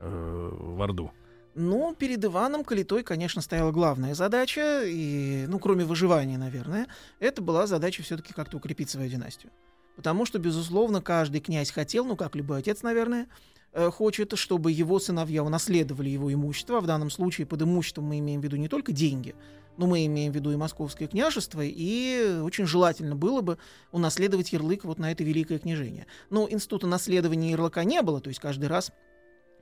в 0.00 0.82
Орду? 0.82 1.10
Ну, 1.54 1.94
перед 1.98 2.24
Иваном 2.24 2.62
Калитой, 2.62 3.02
конечно, 3.02 3.42
стояла 3.42 3.72
главная 3.72 4.14
задача, 4.14 4.84
и, 4.84 5.46
ну, 5.48 5.58
кроме 5.58 5.84
выживания, 5.84 6.38
наверное, 6.38 6.86
это 7.18 7.42
была 7.42 7.66
задача 7.66 8.02
все-таки 8.02 8.32
как-то 8.32 8.58
укрепить 8.58 8.88
свою 8.88 9.10
династию. 9.10 9.50
Потому 9.96 10.24
что, 10.24 10.38
безусловно, 10.38 11.02
каждый 11.02 11.40
князь 11.40 11.70
хотел, 11.72 12.04
ну, 12.04 12.14
как 12.14 12.36
любой 12.36 12.60
отец, 12.60 12.82
наверное, 12.82 13.26
э, 13.72 13.90
хочет, 13.90 14.38
чтобы 14.38 14.70
его 14.70 15.00
сыновья 15.00 15.42
унаследовали 15.42 16.08
его 16.08 16.32
имущество. 16.32 16.78
А 16.78 16.80
В 16.80 16.86
данном 16.86 17.10
случае 17.10 17.48
под 17.48 17.62
имуществом 17.62 18.04
мы 18.04 18.20
имеем 18.20 18.40
в 18.40 18.44
виду 18.44 18.56
не 18.56 18.68
только 18.68 18.92
деньги, 18.92 19.34
но 19.76 19.88
мы 19.88 20.06
имеем 20.06 20.32
в 20.32 20.36
виду 20.36 20.52
и 20.52 20.56
московское 20.56 21.08
княжество, 21.08 21.62
и 21.64 22.40
очень 22.42 22.66
желательно 22.66 23.16
было 23.16 23.40
бы 23.40 23.58
унаследовать 23.90 24.52
ярлык 24.52 24.84
вот 24.84 24.98
на 24.98 25.10
это 25.10 25.24
великое 25.24 25.58
княжение. 25.58 26.06
Но 26.30 26.48
института 26.48 26.86
наследования 26.86 27.50
ярлыка 27.50 27.82
не 27.82 28.02
было, 28.02 28.20
то 28.20 28.28
есть 28.28 28.40
каждый 28.40 28.68
раз 28.68 28.92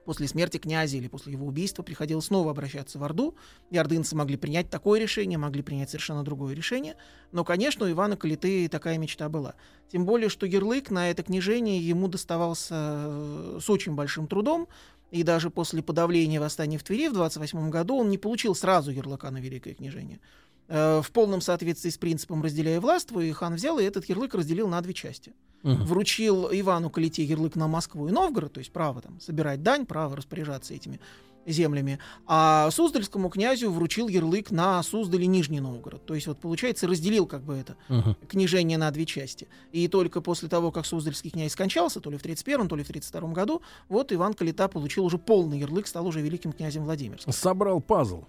после 0.09 0.27
смерти 0.27 0.57
князя 0.57 0.97
или 0.97 1.07
после 1.07 1.35
его 1.35 1.47
убийства 1.47 1.83
приходилось 1.83 2.25
снова 2.25 2.53
обращаться 2.53 2.99
в 2.99 3.05
Орду, 3.05 3.35
и 3.71 3.77
ордынцы 3.77 4.16
могли 4.16 4.38
принять 4.38 4.71
такое 4.71 4.99
решение, 4.99 5.37
могли 5.37 5.61
принять 5.61 5.90
совершенно 5.90 6.25
другое 6.25 6.55
решение. 6.55 6.97
Но, 7.31 7.44
конечно, 7.44 7.85
у 7.85 7.90
Ивана 7.90 8.16
Калиты 8.16 8.71
такая 8.71 8.97
мечта 8.97 9.29
была. 9.29 9.55
Тем 9.92 10.07
более, 10.07 10.31
что 10.31 10.47
ярлык 10.47 10.90
на 10.90 11.11
это 11.11 11.23
княжение 11.23 11.79
ему 11.79 12.09
доставался 12.09 12.75
э, 12.75 13.59
с 13.62 13.68
очень 13.68 13.97
большим 13.97 14.29
трудом, 14.29 14.66
и 15.11 15.23
даже 15.25 15.51
после 15.51 15.83
подавления 15.83 16.40
восстания 16.40 16.79
в 16.79 16.85
Твери 16.85 17.09
в 17.09 17.12
28 17.12 17.68
году 17.68 17.97
он 17.97 18.09
не 18.09 18.16
получил 18.16 18.55
сразу 18.55 18.90
ярлыка 18.90 19.31
на 19.31 19.42
Великое 19.42 19.75
княжение. 19.75 20.21
Э, 20.68 21.00
В 21.02 21.11
полном 21.12 21.40
соответствии 21.40 21.90
с 21.90 21.98
принципом 21.98 22.42
«разделяя 22.42 22.81
властву», 22.81 23.20
и 23.20 23.33
хан 23.33 23.54
взял 23.54 23.78
и 23.78 23.85
этот 23.85 24.04
ярлык 24.09 24.35
разделил 24.35 24.68
на 24.68 24.81
две 24.81 24.92
части 24.94 25.33
Мгм. 25.62 25.85
вручил 25.87 26.48
Ивану 26.52 26.88
Калите 26.90 27.24
ярлык 27.24 27.57
на 27.57 27.66
Москву 27.68 28.07
и 28.09 28.12
Новгород, 28.12 28.52
то 28.52 28.59
есть 28.61 28.70
право 28.72 29.00
там 29.00 29.18
собирать 29.20 29.62
дань, 29.62 29.87
право 29.87 30.14
распоряжаться 30.16 30.72
этими 30.74 31.00
землями, 31.46 31.98
а 32.26 32.70
Суздальскому 32.70 33.31
князю 33.31 33.70
вручил 33.72 34.07
ярлык 34.09 34.50
на 34.50 34.83
Суздаль 34.83 35.22
и 35.22 35.26
Нижний 35.26 35.61
Новгород. 35.61 36.04
То 36.04 36.14
есть 36.14 36.26
вот 36.26 36.38
получается 36.38 36.87
разделил 36.87 37.24
как 37.26 37.42
бы 37.42 37.54
это 37.54 37.74
Мгм. 37.88 38.16
княжение 38.28 38.76
на 38.78 38.90
две 38.90 39.07
части. 39.07 39.48
И 39.72 39.88
только 39.88 40.20
после 40.20 40.48
того, 40.50 40.70
как 40.70 40.85
Суздальский 40.85 41.31
князь 41.31 41.52
скончался, 41.52 42.00
то 42.00 42.11
ли 42.11 42.18
в 42.18 42.22
31 42.22 42.68
то 42.68 42.76
ли 42.76 42.85
в 42.85 42.88
32 42.88 43.33
году, 43.33 43.62
вот 43.88 44.12
Иван 44.12 44.35
Калита 44.35 44.68
получил 44.68 45.07
уже 45.07 45.16
полный 45.18 45.59
ярлык, 45.59 45.87
стал 45.87 46.07
уже 46.07 46.20
великим 46.20 46.52
князем 46.52 46.85
Владимирским. 46.85 47.33
Собрал 47.33 47.81
пазл. 47.81 48.24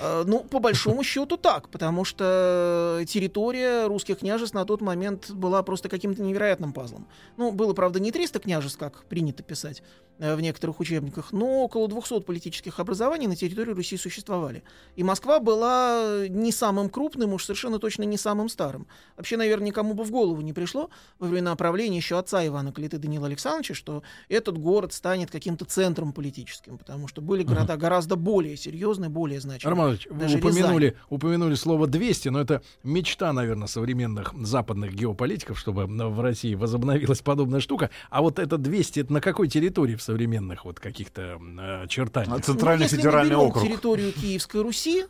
Э, 0.00 0.24
ну, 0.26 0.40
по 0.40 0.58
большому 0.58 1.02
счету 1.04 1.36
так, 1.36 1.68
потому 1.68 2.04
что 2.04 3.02
территория 3.06 3.86
русских 3.86 4.18
княжеств 4.18 4.54
на 4.54 4.64
тот 4.64 4.80
момент 4.80 5.30
была 5.30 5.62
просто 5.62 5.88
каким-то 5.88 6.22
невероятным 6.22 6.72
пазлом. 6.72 7.06
Ну, 7.36 7.52
было, 7.52 7.72
правда, 7.74 8.00
не 8.00 8.12
300 8.12 8.40
княжеств, 8.40 8.78
как 8.78 9.04
принято 9.04 9.42
писать 9.42 9.82
э, 10.18 10.34
в 10.34 10.40
некоторых 10.40 10.80
учебниках, 10.80 11.32
но 11.32 11.62
около 11.62 11.88
200 11.88 12.20
политических 12.20 12.80
образований 12.80 13.26
на 13.26 13.36
территории 13.36 13.72
Руси 13.72 13.96
существовали. 13.96 14.62
И 14.96 15.02
Москва 15.02 15.40
была 15.40 16.26
не 16.28 16.52
самым 16.52 16.88
крупным, 16.88 17.34
уж 17.34 17.44
совершенно 17.44 17.78
точно 17.78 18.04
не 18.04 18.16
самым 18.16 18.48
старым. 18.48 18.86
Вообще, 19.16 19.36
наверное, 19.36 19.66
никому 19.68 19.94
бы 19.94 20.04
в 20.04 20.10
голову 20.10 20.40
не 20.40 20.52
пришло 20.52 20.90
во 21.18 21.28
времена 21.28 21.54
правления 21.56 21.98
еще 21.98 22.18
отца 22.18 22.46
Ивана 22.46 22.72
Калиты 22.72 22.98
Данила 22.98 23.26
Александровича, 23.26 23.74
что 23.74 24.02
этот 24.28 24.58
город 24.58 24.92
станет 24.92 25.30
каким-то 25.30 25.64
центром 25.64 26.12
политическим, 26.12 26.78
потому 26.78 27.08
что 27.08 27.20
были 27.20 27.42
города 27.42 27.76
гораздо 27.76 28.16
более 28.16 28.56
серьезные, 28.56 29.10
более 29.10 29.40
значимые. 29.40 29.81
Романович, 29.82 30.08
вы 30.10 30.38
упомянули, 30.38 30.96
упомянули 31.08 31.54
слово 31.54 31.86
200, 31.86 32.28
но 32.28 32.40
это 32.40 32.62
мечта, 32.82 33.32
наверное, 33.32 33.66
современных 33.66 34.34
западных 34.42 34.94
геополитиков, 34.94 35.58
чтобы 35.58 35.86
в 35.86 36.20
России 36.20 36.54
возобновилась 36.54 37.20
подобная 37.20 37.60
штука. 37.60 37.90
А 38.10 38.22
вот 38.22 38.38
это 38.38 38.58
200, 38.58 39.00
это 39.00 39.12
на 39.12 39.20
какой 39.20 39.48
территории 39.48 39.96
в 39.96 40.02
современных 40.02 40.64
вот 40.64 40.80
каких-то 40.80 41.40
э, 41.40 41.86
чертаниях? 41.88 42.44
Центральный 42.44 42.86
ну, 42.90 42.96
федеральный 42.96 43.36
округ. 43.36 43.64
территорию 43.64 44.12
Киевской 44.12 44.62
Руси, 44.62 45.04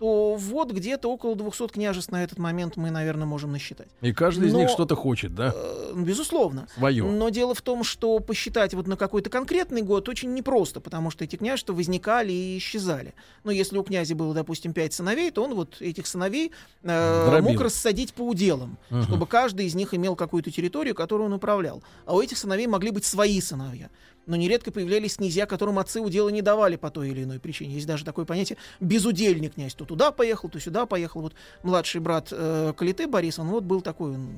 то 0.00 0.34
вот 0.36 0.72
где-то 0.72 1.12
около 1.12 1.36
200 1.36 1.68
княжеств 1.68 2.10
на 2.10 2.24
этот 2.24 2.38
момент 2.38 2.78
мы, 2.78 2.90
наверное, 2.90 3.26
можем 3.26 3.52
насчитать. 3.52 3.88
И 4.00 4.14
каждый 4.14 4.48
из 4.48 4.54
них 4.54 4.70
что-то 4.70 4.96
хочет, 4.96 5.34
да? 5.34 5.52
Э, 5.54 5.92
безусловно. 5.94 6.68
Свое. 6.74 7.04
Но 7.04 7.28
дело 7.28 7.54
в 7.54 7.60
том, 7.60 7.84
что 7.84 8.18
посчитать 8.18 8.72
вот 8.72 8.86
на 8.86 8.96
какой-то 8.96 9.28
конкретный 9.28 9.82
год 9.82 10.08
очень 10.08 10.32
непросто, 10.32 10.80
потому 10.80 11.10
что 11.10 11.24
эти 11.24 11.36
княжества 11.36 11.74
возникали 11.74 12.32
и 12.32 12.56
исчезали. 12.56 13.12
Но 13.44 13.50
если 13.50 13.76
у 13.76 13.82
князя 13.82 14.14
было, 14.14 14.32
допустим, 14.32 14.72
пять 14.72 14.94
сыновей, 14.94 15.30
то 15.32 15.44
он 15.44 15.54
вот 15.54 15.82
этих 15.82 16.06
сыновей 16.06 16.52
э, 16.82 17.40
мог 17.42 17.60
рассадить 17.60 18.14
по 18.14 18.22
уделам, 18.22 18.78
угу. 18.90 19.02
чтобы 19.02 19.26
каждый 19.26 19.66
из 19.66 19.74
них 19.74 19.92
имел 19.92 20.16
какую-то 20.16 20.50
территорию, 20.50 20.94
которую 20.94 21.26
он 21.26 21.34
управлял. 21.34 21.82
А 22.06 22.14
у 22.14 22.22
этих 22.22 22.38
сыновей 22.38 22.66
могли 22.66 22.90
быть 22.90 23.04
свои 23.04 23.38
сыновья 23.42 23.90
но 24.30 24.36
нередко 24.36 24.70
появлялись 24.70 25.16
князья, 25.16 25.44
которым 25.44 25.80
отцы 25.80 26.00
удела 26.00 26.28
не 26.28 26.40
давали 26.40 26.76
по 26.76 26.90
той 26.90 27.10
или 27.10 27.24
иной 27.24 27.40
причине. 27.40 27.74
Есть 27.74 27.86
даже 27.88 28.04
такое 28.04 28.24
понятие 28.24 28.58
безудельный 28.78 29.48
князь. 29.48 29.74
То 29.74 29.84
туда 29.84 30.12
поехал, 30.12 30.48
то 30.48 30.60
сюда 30.60 30.86
поехал. 30.86 31.20
Вот 31.20 31.34
младший 31.64 32.00
брат 32.00 32.28
э, 32.30 32.72
Калиты 32.76 33.08
Борис, 33.08 33.40
он 33.40 33.48
вот 33.48 33.64
был 33.64 33.80
такой 33.80 34.12
он, 34.12 34.30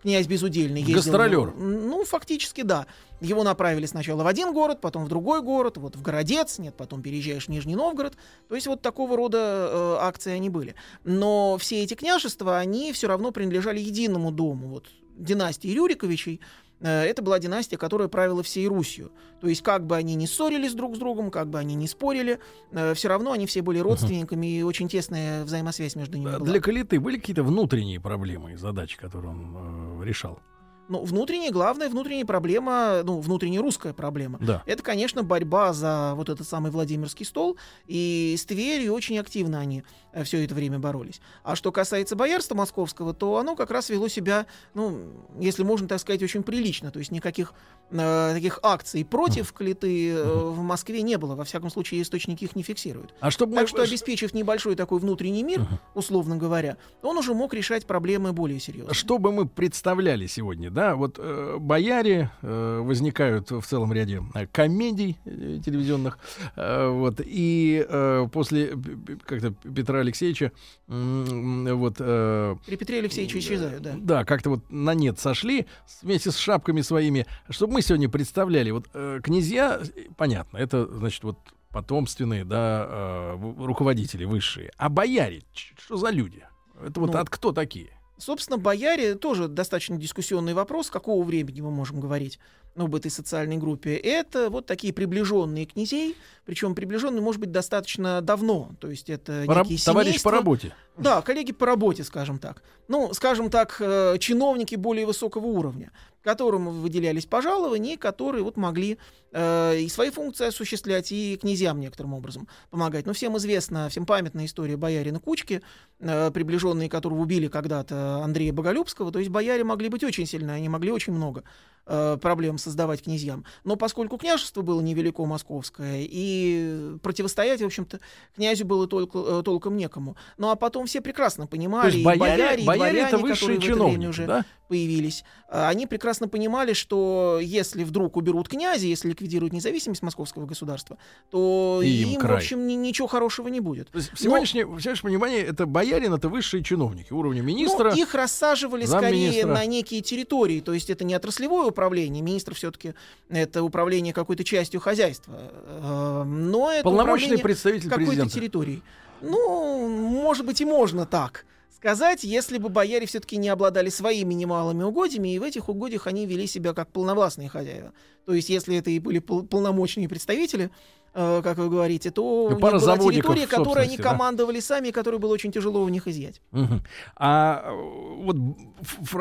князь 0.00 0.26
безудельный. 0.26 0.80
Ездил, 0.80 0.96
Гастролер. 0.96 1.52
Ну, 1.54 2.04
фактически, 2.06 2.62
да. 2.62 2.86
Его 3.20 3.44
направили 3.44 3.84
сначала 3.84 4.22
в 4.22 4.26
один 4.26 4.54
город, 4.54 4.80
потом 4.80 5.04
в 5.04 5.08
другой 5.08 5.42
город, 5.42 5.76
вот 5.76 5.94
в 5.94 6.00
Городец, 6.00 6.58
нет, 6.58 6.74
потом 6.74 7.02
переезжаешь 7.02 7.46
в 7.46 7.48
Нижний 7.48 7.76
Новгород. 7.76 8.14
То 8.48 8.54
есть 8.54 8.66
вот 8.66 8.80
такого 8.80 9.14
рода 9.14 9.38
э, 9.70 9.96
акции 10.00 10.32
они 10.32 10.48
были. 10.48 10.74
Но 11.04 11.58
все 11.58 11.82
эти 11.82 11.92
княжества, 11.92 12.56
они 12.56 12.94
все 12.94 13.08
равно 13.08 13.30
принадлежали 13.30 13.78
единому 13.78 14.30
дому, 14.30 14.68
вот 14.68 14.86
династии 15.18 15.68
Рюриковичей, 15.68 16.40
это 16.86 17.22
была 17.22 17.38
династия, 17.38 17.76
которая 17.76 18.08
правила 18.08 18.42
всей 18.42 18.66
Русью. 18.68 19.10
То 19.40 19.48
есть, 19.48 19.62
как 19.62 19.86
бы 19.86 19.96
они 19.96 20.14
не 20.14 20.26
ссорились 20.26 20.74
друг 20.74 20.96
с 20.96 20.98
другом, 20.98 21.30
как 21.30 21.48
бы 21.48 21.58
они 21.58 21.74
не 21.74 21.88
спорили, 21.88 22.38
э, 22.70 22.94
все 22.94 23.08
равно 23.08 23.32
они 23.32 23.46
все 23.46 23.62
были 23.62 23.78
родственниками, 23.78 24.46
uh-huh. 24.46 24.60
и 24.60 24.62
очень 24.62 24.88
тесная 24.88 25.44
взаимосвязь 25.44 25.96
между 25.96 26.18
ними 26.18 26.30
была. 26.30 26.38
Для 26.38 26.60
Калиты 26.60 27.00
были 27.00 27.16
какие-то 27.16 27.42
внутренние 27.42 28.00
проблемы 28.00 28.52
и 28.52 28.56
задачи, 28.56 28.96
которые 28.96 29.32
он 29.32 30.00
э, 30.00 30.04
решал? 30.04 30.40
Ну, 30.88 31.04
внутренняя, 31.04 31.50
главная 31.50 31.88
внутренняя 31.88 32.24
проблема, 32.24 33.02
ну, 33.04 33.20
внутренняя 33.20 33.60
русская 33.60 33.92
проблема, 33.92 34.38
да. 34.40 34.62
это, 34.66 34.82
конечно, 34.82 35.22
борьба 35.22 35.72
за 35.72 36.12
вот 36.14 36.28
этот 36.28 36.48
самый 36.48 36.70
Владимирский 36.70 37.26
стол, 37.26 37.58
и 37.86 38.34
с 38.38 38.44
Тверью 38.44 38.94
очень 38.94 39.18
активно 39.18 39.60
они 39.60 39.84
э, 40.12 40.24
все 40.24 40.44
это 40.44 40.54
время 40.54 40.78
боролись. 40.78 41.20
А 41.42 41.56
что 41.56 41.72
касается 41.72 42.16
боярства 42.16 42.54
московского, 42.54 43.12
то 43.12 43.36
оно 43.36 43.54
как 43.54 43.70
раз 43.70 43.90
вело 43.90 44.08
себя, 44.08 44.46
ну, 44.74 45.12
если 45.38 45.62
можно 45.62 45.86
так 45.88 46.00
сказать, 46.00 46.22
очень 46.22 46.42
прилично, 46.42 46.90
то 46.90 46.98
есть 46.98 47.10
никаких 47.10 47.52
э, 47.90 48.32
таких 48.34 48.58
акций 48.62 49.04
против 49.04 49.52
Калиты 49.52 50.10
э, 50.10 50.24
в 50.24 50.62
Москве 50.62 51.02
не 51.02 51.18
было, 51.18 51.34
во 51.34 51.44
всяком 51.44 51.70
случае 51.70 52.00
источники 52.00 52.44
их 52.44 52.56
не 52.56 52.62
фиксируют. 52.62 53.14
А 53.20 53.30
чтобы 53.30 53.54
так 53.54 53.64
мы... 53.64 53.68
что, 53.68 53.82
обеспечив 53.82 54.32
небольшой 54.32 54.74
такой 54.74 55.00
внутренний 55.00 55.42
мир, 55.42 55.66
условно 55.94 56.36
говоря, 56.36 56.78
он 57.02 57.18
уже 57.18 57.34
мог 57.34 57.52
решать 57.52 57.86
проблемы 57.86 58.32
более 58.32 58.58
серьезные. 58.58 58.94
Что 58.94 59.18
бы 59.18 59.32
мы 59.32 59.46
представляли 59.46 60.26
сегодня, 60.26 60.70
да, 60.78 60.94
вот 60.94 61.18
э, 61.18 61.56
бояре 61.58 62.30
э, 62.40 62.80
возникают 62.84 63.50
в 63.50 63.62
целом 63.62 63.92
ряде 63.92 64.22
э, 64.34 64.46
комедий 64.46 65.18
э, 65.24 65.58
телевизионных, 65.64 66.20
э, 66.54 66.88
вот, 66.88 67.20
и 67.24 67.84
э, 67.88 68.28
после 68.32 68.78
как-то 69.26 69.50
Петра 69.50 69.98
Алексеевича, 69.98 70.52
э, 70.86 71.72
вот... 71.72 71.96
Э, 71.98 72.54
При 72.64 72.76
Петре 72.76 73.00
Алексеевиче 73.00 73.40
исчезают, 73.40 73.82
да. 73.82 73.94
Да, 73.96 74.24
как-то 74.24 74.50
вот 74.50 74.70
на 74.70 74.94
нет 74.94 75.18
сошли 75.18 75.66
вместе 76.00 76.30
с 76.30 76.36
шапками 76.36 76.82
своими, 76.82 77.26
чтобы 77.50 77.72
мы 77.72 77.82
сегодня 77.82 78.08
представляли, 78.08 78.70
вот 78.70 78.86
э, 78.94 79.18
князья, 79.20 79.80
понятно, 80.16 80.58
это, 80.58 80.86
значит, 80.86 81.24
вот 81.24 81.38
потомственные, 81.70 82.44
да, 82.44 82.86
э, 82.88 83.64
руководители 83.64 84.24
высшие, 84.24 84.70
а 84.76 84.88
бояре, 84.88 85.42
что 85.52 85.96
за 85.96 86.10
люди? 86.10 86.44
Это 86.80 87.00
вот 87.00 87.12
ну, 87.14 87.18
от 87.18 87.28
кто 87.28 87.50
такие? 87.50 87.97
Собственно, 88.18 88.58
бояре 88.58 89.14
тоже 89.14 89.48
достаточно 89.48 89.96
дискуссионный 89.96 90.52
вопрос, 90.52 90.90
какого 90.90 91.22
времени 91.22 91.60
мы 91.60 91.70
можем 91.70 92.00
говорить 92.00 92.38
об 92.76 92.94
этой 92.94 93.10
социальной 93.10 93.56
группе. 93.56 93.96
Это 93.96 94.50
вот 94.50 94.66
такие 94.66 94.92
приближенные 94.92 95.66
князей, 95.66 96.16
причем 96.44 96.74
приближенные, 96.74 97.20
может 97.20 97.40
быть, 97.40 97.50
достаточно 97.50 98.20
давно. 98.20 98.70
То 98.80 98.90
есть 98.90 99.10
это 99.10 99.44
по 99.46 99.52
некие 99.52 99.78
Товарищ 99.84 100.22
по 100.22 100.30
работе. 100.30 100.74
Да, 100.96 101.22
коллеги 101.22 101.52
по 101.52 101.66
работе, 101.66 102.04
скажем 102.04 102.38
так. 102.38 102.62
Ну, 102.88 103.12
скажем 103.14 103.50
так, 103.50 103.76
э, 103.80 104.16
чиновники 104.18 104.74
более 104.74 105.06
высокого 105.06 105.46
уровня, 105.46 105.92
которым 106.22 106.68
выделялись 106.80 107.26
пожалования, 107.26 107.96
которые 107.96 108.42
вот 108.42 108.56
могли 108.56 108.98
э, 109.32 109.78
и 109.78 109.88
свои 109.88 110.10
функции 110.10 110.46
осуществлять, 110.46 111.12
и 111.12 111.36
князьям 111.36 111.80
некоторым 111.80 112.14
образом 112.14 112.48
помогать. 112.70 113.06
Но 113.06 113.12
всем 113.12 113.36
известна, 113.38 113.88
всем 113.88 114.06
памятная 114.06 114.46
история 114.46 114.76
боярина 114.76 115.20
Кучки, 115.20 115.62
э, 116.00 116.30
приближенные 116.30 116.88
которого 116.88 117.20
убили 117.20 117.48
когда-то 117.48 118.22
Андрея 118.22 118.52
Боголюбского. 118.52 119.12
То 119.12 119.18
есть 119.18 119.30
бояре 119.30 119.64
могли 119.64 119.88
быть 119.88 120.04
очень 120.04 120.26
сильны, 120.26 120.50
они 120.50 120.68
могли 120.68 120.90
очень 120.90 121.12
много 121.12 121.44
э, 121.86 122.18
проблем 122.20 122.58
создавать 122.58 123.02
князьям. 123.02 123.44
Но 123.64 123.76
поскольку 123.76 124.18
княжество 124.18 124.62
было 124.62 124.80
невелико 124.80 125.24
московское, 125.24 126.00
и 126.02 126.96
противостоять, 127.02 127.62
в 127.62 127.66
общем-то, 127.66 128.00
князю 128.34 128.64
было 128.64 128.86
только, 128.86 129.18
э, 129.18 129.42
толком 129.44 129.76
некому. 129.76 130.16
Ну 130.36 130.50
а 130.50 130.56
потом 130.56 130.86
все 130.86 131.00
прекрасно 131.00 131.46
понимали, 131.46 131.90
То 131.90 131.96
есть 131.96 132.04
бояре, 132.04 132.18
бояре, 132.18 132.62
и 132.62 132.66
бояре 132.66 132.88
дворяне, 132.90 133.08
это 133.08 133.18
которые 133.18 133.58
в 133.58 133.64
это 133.64 133.84
время 133.84 134.08
уже 134.08 134.26
да? 134.26 134.44
появились, 134.68 135.24
а, 135.48 135.68
они 135.68 135.86
прекрасно 135.86 136.07
понимали, 136.28 136.72
что 136.72 137.38
если 137.42 137.84
вдруг 137.84 138.16
уберут 138.16 138.48
князя, 138.48 138.86
если 138.86 139.10
ликвидируют 139.10 139.52
независимость 139.52 140.02
московского 140.02 140.46
государства, 140.46 140.98
то 141.30 141.80
и 141.82 141.88
им, 141.88 142.08
им 142.10 142.20
в 142.20 142.30
общем, 142.32 142.66
ни, 142.66 142.74
ничего 142.74 143.08
хорошего 143.08 143.48
не 143.48 143.60
будет. 143.60 143.88
То 143.90 143.98
есть, 143.98 144.12
в 144.12 144.18
сегодняшнем, 144.18 144.70
Но... 144.70 144.76
в 144.76 144.80
сегодняшнем 144.80 145.10
понимании 145.10 145.40
это 145.40 145.66
боярин, 145.66 146.14
это 146.14 146.28
высшие 146.28 146.62
чиновники 146.62 147.12
уровня 147.12 147.42
министра. 147.42 147.90
Ну, 147.90 147.96
их 147.96 148.14
рассаживали 148.14 148.86
скорее 148.86 149.46
на 149.46 149.64
некие 149.66 150.00
территории, 150.00 150.60
то 150.60 150.72
есть 150.72 150.90
это 150.90 151.04
не 151.04 151.14
отраслевое 151.14 151.66
управление, 151.66 152.22
министр 152.22 152.54
все-таки 152.54 152.94
это 153.28 153.62
управление 153.62 154.12
какой-то 154.12 154.44
частью 154.44 154.80
хозяйства, 154.80 155.34
э, 155.38 156.22
но 156.24 156.72
это 156.72 156.84
Полномочный 156.84 157.38
представитель 157.38 157.90
какой-то 157.90 158.28
территории. 158.28 158.82
Ну, 159.20 159.88
может 159.88 160.46
быть, 160.46 160.60
и 160.60 160.64
можно 160.64 161.06
так 161.06 161.44
сказать, 161.78 162.24
если 162.24 162.58
бы 162.58 162.68
бояре 162.68 163.06
все-таки 163.06 163.36
не 163.36 163.48
обладали 163.48 163.88
своими 163.88 164.34
немалыми 164.34 164.82
угодьями, 164.82 165.32
и 165.32 165.38
в 165.38 165.42
этих 165.42 165.68
угодьях 165.68 166.06
они 166.06 166.26
вели 166.26 166.46
себя 166.46 166.74
как 166.74 166.90
полновластные 166.90 167.48
хозяева. 167.48 167.92
То 168.26 168.34
есть, 168.34 168.48
если 168.48 168.76
это 168.76 168.90
и 168.90 168.98
были 168.98 169.20
полномочные 169.20 170.08
представители, 170.08 170.70
Э, 171.14 171.40
как 171.42 171.58
вы 171.58 171.68
говорите, 171.68 172.10
то 172.10 172.48
ну, 172.50 172.58
них 172.58 172.60
была 172.60 173.12
территория, 173.12 173.46
которой 173.46 173.84
они 173.84 173.96
командовали 173.96 174.60
сами, 174.60 174.88
и 174.88 174.92
которую 174.92 175.18
было 175.18 175.32
очень 175.32 175.50
тяжело 175.50 175.82
у 175.82 175.88
них 175.88 176.06
изъять. 176.06 176.40
Угу. 176.52 176.80
А 177.16 177.64
э, 177.64 178.22
вот, 178.22 178.36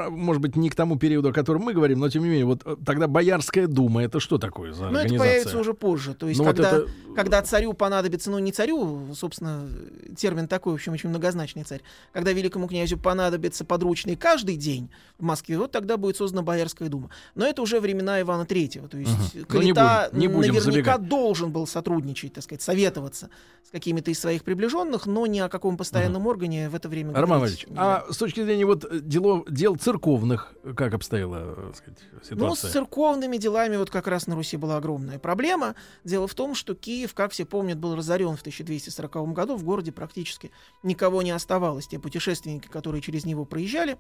может 0.10 0.42
быть, 0.42 0.56
не 0.56 0.70
к 0.70 0.76
тому 0.76 0.98
периоду, 0.98 1.30
о 1.30 1.34
котором 1.34 1.64
мы 1.64 1.74
говорим, 1.74 2.00
но 2.00 2.10
тем 2.10 2.24
не 2.24 2.30
менее, 2.30 2.46
вот 2.46 2.62
э, 2.66 2.76
тогда 2.86 3.08
Боярская 3.08 3.68
дума, 3.68 4.04
это 4.04 4.20
что 4.20 4.38
такое 4.38 4.74
за 4.74 4.90
Ну, 4.90 5.00
это 5.00 5.16
появится 5.16 5.58
уже 5.58 5.74
позже. 5.74 6.14
То 6.14 6.28
есть, 6.28 6.40
ну, 6.40 6.46
когда, 6.46 6.72
вот 6.72 6.84
это... 6.84 6.92
когда 7.16 7.42
царю 7.42 7.74
понадобится, 7.74 8.32
ну, 8.32 8.40
не 8.40 8.52
царю, 8.52 9.14
собственно, 9.16 9.68
термин 10.16 10.48
такой, 10.48 10.74
в 10.74 10.76
общем, 10.76 10.94
очень 10.94 11.10
многозначный 11.10 11.64
царь, 11.64 11.82
когда 12.12 12.32
великому 12.32 12.68
князю 12.68 12.98
понадобится 12.98 13.64
подручный 13.64 14.16
каждый 14.16 14.58
день 14.58 14.90
в 15.18 15.24
Москве, 15.24 15.58
вот 15.58 15.72
тогда 15.72 15.98
будет 15.98 16.18
создана 16.18 16.44
Боярская 16.44 16.90
дума. 16.90 17.10
Но 17.34 17.46
это 17.46 17.62
уже 17.62 17.80
времена 17.80 18.20
Ивана 18.22 18.46
Третьего. 18.46 18.88
То 18.88 18.98
есть, 18.98 19.36
угу. 19.36 19.46
Калита 19.48 20.10
ну, 20.12 20.20
не 20.20 20.28
будем, 20.28 20.42
не 20.42 20.50
будем 20.52 20.66
наверняка 20.66 20.94
забегать. 20.94 21.10
должен 21.10 21.52
был 21.52 21.66
сотрудничать, 21.78 22.34
так 22.34 22.44
сказать, 22.44 22.62
советоваться 22.62 23.30
с 23.64 23.70
какими-то 23.70 24.10
из 24.10 24.20
своих 24.20 24.44
приближенных, 24.44 25.06
но 25.06 25.28
ни 25.28 25.40
о 25.40 25.48
каком 25.48 25.78
постоянном 25.78 26.24
угу. 26.24 26.32
органе 26.32 26.70
в 26.70 26.76
это 26.76 26.90
время 26.90 27.14
Роман 27.14 27.42
Валерьевич, 27.42 27.68
а 27.76 28.06
с 28.10 28.18
точки 28.18 28.44
зрения 28.44 28.66
вот 28.66 28.86
дело, 29.08 29.44
дел 29.48 29.76
церковных, 29.76 30.54
как 30.76 30.94
обстояла 30.94 31.72
сказать, 31.76 32.00
ситуация? 32.24 32.36
Ну, 32.36 32.56
с 32.56 32.60
церковными 32.60 33.38
делами 33.38 33.78
вот 33.78 33.92
как 33.92 34.08
раз 34.08 34.26
на 34.28 34.36
Руси 34.36 34.58
была 34.58 34.78
огромная 34.78 35.20
проблема. 35.20 35.76
Дело 36.04 36.28
в 36.28 36.34
том, 36.34 36.56
что 36.56 36.74
Киев, 36.74 37.14
как 37.14 37.32
все 37.32 37.46
помнят, 37.46 37.78
был 37.78 37.96
разорен 37.96 38.36
в 38.36 38.42
1240 38.42 39.34
году. 39.34 39.56
В 39.56 39.64
городе 39.64 39.92
практически 39.92 40.52
никого 40.82 41.22
не 41.22 41.32
оставалось. 41.32 41.88
Те 41.88 42.00
путешественники, 42.00 42.68
которые 42.68 43.02
через 43.02 43.26
него 43.26 43.46
проезжали, 43.46 43.98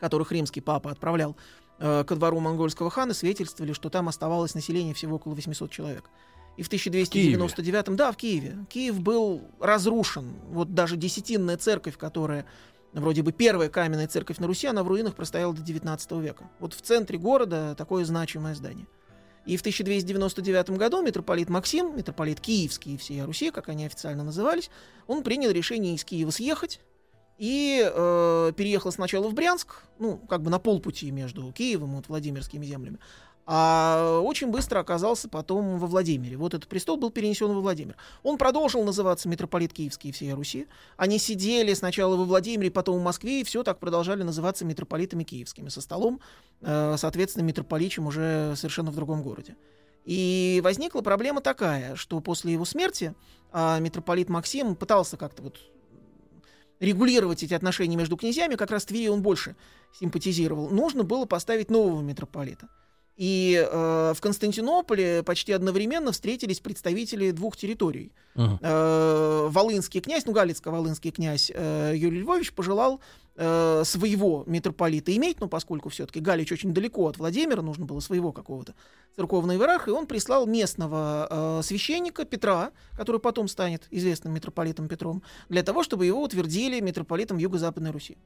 которых 0.00 0.32
римский 0.32 0.60
папа 0.60 0.90
отправлял 0.90 1.36
э, 1.78 2.04
ко 2.04 2.16
двору 2.16 2.40
монгольского 2.40 2.90
хана, 2.90 3.14
свидетельствовали, 3.14 3.72
что 3.72 3.90
там 3.90 4.08
оставалось 4.08 4.54
население 4.54 4.94
всего 4.94 5.16
около 5.16 5.34
800 5.34 5.70
человек. 5.70 6.10
И 6.58 6.62
в 6.64 6.66
1299 6.66 7.94
да, 7.94 8.10
в 8.10 8.16
Киеве. 8.16 8.56
Киев 8.68 9.00
был 9.00 9.42
разрушен. 9.60 10.34
Вот 10.50 10.74
даже 10.74 10.96
десятинная 10.96 11.56
церковь, 11.56 11.96
которая 11.96 12.46
вроде 12.92 13.22
бы 13.22 13.30
первая 13.30 13.68
каменная 13.68 14.08
церковь 14.08 14.38
на 14.38 14.48
Руси, 14.48 14.66
она 14.66 14.82
в 14.82 14.88
руинах 14.88 15.14
простояла 15.14 15.54
до 15.54 15.62
19 15.62 16.10
века. 16.12 16.50
Вот 16.58 16.74
в 16.74 16.82
центре 16.82 17.16
города 17.16 17.76
такое 17.78 18.04
значимое 18.04 18.56
здание. 18.56 18.88
И 19.46 19.56
в 19.56 19.60
1299 19.60 20.70
году 20.70 21.00
митрополит 21.00 21.48
Максим, 21.48 21.96
митрополит 21.96 22.40
Киевский 22.40 22.94
и 22.94 22.96
всей 22.96 23.22
Руси, 23.22 23.52
как 23.52 23.68
они 23.68 23.86
официально 23.86 24.24
назывались, 24.24 24.68
он 25.06 25.22
принял 25.22 25.52
решение 25.52 25.94
из 25.94 26.04
Киева 26.04 26.30
съехать 26.30 26.80
и 27.38 27.88
э, 27.88 28.52
переехал 28.56 28.90
сначала 28.90 29.28
в 29.28 29.34
Брянск, 29.34 29.84
ну, 30.00 30.18
как 30.18 30.42
бы 30.42 30.50
на 30.50 30.58
полпути 30.58 31.12
между 31.12 31.52
Киевом 31.52 32.00
и 32.00 32.02
Владимирскими 32.08 32.66
землями, 32.66 32.98
а 33.50 34.20
очень 34.20 34.48
быстро 34.48 34.78
оказался 34.78 35.26
потом 35.26 35.78
во 35.78 35.86
Владимире. 35.86 36.36
Вот 36.36 36.52
этот 36.52 36.68
престол 36.68 36.98
был 36.98 37.10
перенесен 37.10 37.48
во 37.48 37.62
Владимир. 37.62 37.96
Он 38.22 38.36
продолжил 38.36 38.84
называться 38.84 39.26
митрополит 39.26 39.72
Киевский 39.72 40.10
и 40.10 40.12
всей 40.12 40.34
Руси. 40.34 40.66
Они 40.98 41.18
сидели 41.18 41.72
сначала 41.72 42.14
во 42.14 42.24
Владимире, 42.24 42.70
потом 42.70 42.98
в 42.98 43.02
Москве, 43.02 43.40
и 43.40 43.44
все 43.44 43.62
так 43.62 43.78
продолжали 43.78 44.22
называться 44.22 44.66
митрополитами 44.66 45.24
киевскими, 45.24 45.70
со 45.70 45.80
столом, 45.80 46.20
э, 46.60 46.96
соответственно, 46.98 47.44
митрополичем 47.44 48.06
уже 48.06 48.52
совершенно 48.54 48.90
в 48.90 48.96
другом 48.96 49.22
городе. 49.22 49.56
И 50.04 50.60
возникла 50.62 51.00
проблема 51.00 51.40
такая, 51.40 51.96
что 51.96 52.20
после 52.20 52.52
его 52.52 52.66
смерти 52.66 53.14
а, 53.50 53.78
митрополит 53.78 54.28
Максим 54.28 54.76
пытался 54.76 55.16
как-то 55.16 55.42
вот 55.42 55.58
регулировать 56.80 57.42
эти 57.42 57.54
отношения 57.54 57.96
между 57.96 58.18
князьями, 58.18 58.56
как 58.56 58.70
раз 58.70 58.84
Твери 58.84 59.08
он 59.08 59.22
больше 59.22 59.56
симпатизировал. 59.98 60.68
Нужно 60.68 61.02
было 61.02 61.24
поставить 61.24 61.70
нового 61.70 62.02
митрополита. 62.02 62.68
И 63.18 63.60
э, 63.60 64.12
в 64.16 64.20
Константинополе 64.20 65.24
почти 65.24 65.52
одновременно 65.52 66.12
встретились 66.12 66.60
представители 66.60 67.32
двух 67.32 67.56
территорий. 67.56 68.12
Uh-huh. 68.36 68.58
Э, 68.60 69.48
Волынский 69.50 70.00
князь, 70.00 70.24
ну, 70.24 70.32
Галицко-Волынский 70.32 71.10
князь 71.10 71.50
э, 71.52 71.94
Юрий 71.96 72.20
Львович 72.20 72.52
пожелал 72.52 73.00
э, 73.34 73.82
своего 73.84 74.44
митрополита 74.46 75.14
иметь, 75.16 75.40
но 75.40 75.48
поскольку 75.48 75.88
все-таки 75.88 76.20
Галич 76.20 76.52
очень 76.52 76.72
далеко 76.72 77.08
от 77.08 77.18
Владимира, 77.18 77.60
нужно 77.60 77.86
было 77.86 77.98
своего 77.98 78.30
какого-то 78.30 78.76
церковного 79.16 79.58
иерарха, 79.58 79.90
и 79.90 79.94
он 79.94 80.06
прислал 80.06 80.46
местного 80.46 81.58
э, 81.58 81.62
священника 81.64 82.24
Петра, 82.24 82.70
который 82.96 83.20
потом 83.20 83.48
станет 83.48 83.88
известным 83.90 84.32
митрополитом 84.32 84.86
Петром, 84.86 85.24
для 85.48 85.64
того, 85.64 85.82
чтобы 85.82 86.06
его 86.06 86.22
утвердили 86.22 86.78
митрополитом 86.78 87.36
Юго-Западной 87.38 87.90
Руси. 87.90 88.16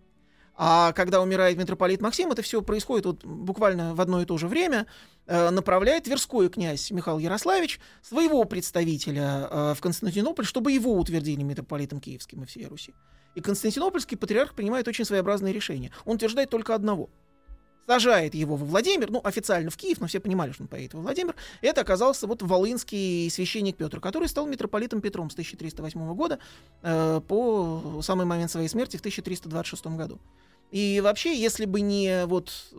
А 0.54 0.92
когда 0.92 1.20
умирает 1.20 1.56
митрополит 1.56 2.00
Максим, 2.00 2.30
это 2.30 2.42
все 2.42 2.62
происходит 2.62 3.06
вот 3.06 3.24
буквально 3.24 3.94
в 3.94 4.00
одно 4.00 4.20
и 4.20 4.24
то 4.24 4.36
же 4.38 4.48
время. 4.48 4.86
Э, 5.26 5.50
направляет 5.50 6.04
Тверской 6.04 6.48
князь 6.48 6.90
Михаил 6.90 7.18
Ярославич 7.18 7.80
своего 8.02 8.44
представителя 8.44 9.48
э, 9.50 9.74
в 9.74 9.80
Константинополь, 9.80 10.44
чтобы 10.44 10.72
его 10.72 10.96
утвердили 10.98 11.42
митрополитом 11.42 12.00
Киевским 12.00 12.42
и 12.42 12.46
всей 12.46 12.66
Руси. 12.66 12.94
И 13.34 13.40
Константинопольский 13.40 14.16
патриарх 14.16 14.54
принимает 14.54 14.88
очень 14.88 15.06
своеобразное 15.06 15.52
решение. 15.52 15.90
Он 16.04 16.16
утверждает 16.16 16.50
только 16.50 16.74
одного– 16.74 17.08
сажает 17.86 18.34
его 18.34 18.56
во 18.56 18.64
Владимир, 18.64 19.10
ну, 19.10 19.20
официально 19.24 19.70
в 19.70 19.76
Киев, 19.76 20.00
но 20.00 20.06
все 20.06 20.20
понимали, 20.20 20.52
что 20.52 20.62
он 20.62 20.68
поедет 20.68 20.94
во 20.94 21.00
Владимир. 21.00 21.34
Это 21.60 21.80
оказался 21.80 22.26
вот 22.26 22.42
волынский 22.42 23.30
священник 23.30 23.76
Петр, 23.76 24.00
который 24.00 24.28
стал 24.28 24.46
митрополитом 24.46 25.00
Петром 25.00 25.30
с 25.30 25.34
1308 25.34 26.14
года 26.14 26.38
э, 26.82 27.20
по 27.26 28.00
самый 28.02 28.26
момент 28.26 28.50
своей 28.50 28.68
смерти 28.68 28.96
в 28.96 29.00
1326 29.00 29.86
году. 29.86 30.18
И 30.70 31.00
вообще, 31.02 31.38
если 31.38 31.66
бы 31.66 31.80
не 31.80 32.24
вот 32.26 32.72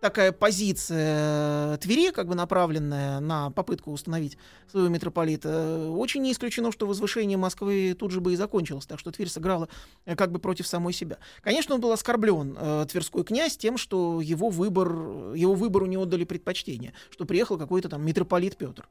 такая 0.00 0.32
позиция 0.32 1.76
Твери, 1.78 2.10
как 2.10 2.26
бы 2.26 2.34
направленная 2.34 3.20
на 3.20 3.50
попытку 3.50 3.92
установить 3.92 4.38
своего 4.70 4.88
митрополита, 4.88 5.88
очень 5.90 6.22
не 6.22 6.32
исключено, 6.32 6.72
что 6.72 6.86
возвышение 6.86 7.36
Москвы 7.36 7.94
тут 7.98 8.10
же 8.10 8.20
бы 8.20 8.32
и 8.32 8.36
закончилось, 8.36 8.86
так 8.86 8.98
что 8.98 9.12
Тверь 9.12 9.28
сыграла 9.28 9.68
э, 10.06 10.16
как 10.16 10.32
бы 10.32 10.38
против 10.38 10.66
самой 10.66 10.92
себя. 10.92 11.18
Конечно, 11.42 11.74
он 11.74 11.80
был 11.80 11.92
оскорблен, 11.92 12.56
э, 12.58 12.86
Тверской 12.90 13.24
князь, 13.24 13.56
тем, 13.56 13.76
что 13.76 14.20
его, 14.20 14.48
выбор, 14.48 14.90
его 15.34 15.54
выбору 15.54 15.86
не 15.86 15.96
отдали 15.96 16.24
предпочтение, 16.24 16.94
что 17.10 17.24
приехал 17.24 17.58
какой-то 17.58 17.88
там 17.88 18.04
митрополит 18.04 18.56
Петр. 18.56 18.88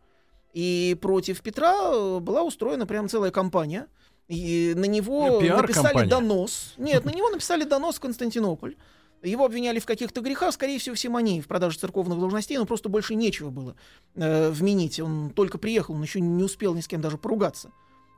И 0.54 0.98
против 1.02 1.42
Петра 1.42 1.76
э, 1.94 2.20
была 2.20 2.44
устроена 2.44 2.86
прям 2.86 3.10
целая 3.10 3.32
кампания, 3.32 3.88
и 4.28 4.74
на 4.76 4.86
него 4.86 5.42
написали 5.42 6.08
донос. 6.08 6.74
Нет, 6.78 7.04
на 7.04 7.10
него 7.10 7.30
написали 7.30 7.64
донос 7.64 7.96
в 7.96 8.00
Константинополь. 8.00 8.76
Его 9.22 9.46
обвиняли 9.46 9.80
в 9.80 9.86
каких-то 9.86 10.22
грехах, 10.22 10.54
скорее 10.54 10.80
всего, 10.80 10.96
симонии 10.96 11.42
в 11.42 11.48
продаже 11.48 11.78
церковных 11.78 12.20
должностей, 12.20 12.58
но 12.58 12.66
просто 12.66 12.90
больше 12.90 13.16
нечего 13.16 13.50
было 13.50 13.76
э, 14.16 14.50
вменить. 14.50 15.00
Он 15.00 15.32
только 15.32 15.58
приехал, 15.58 15.96
он 15.96 16.02
еще 16.02 16.22
не 16.22 16.44
успел 16.44 16.74
ни 16.74 16.82
с 16.82 16.88
кем 16.88 17.02
даже 17.02 17.18
поругаться 17.18 17.72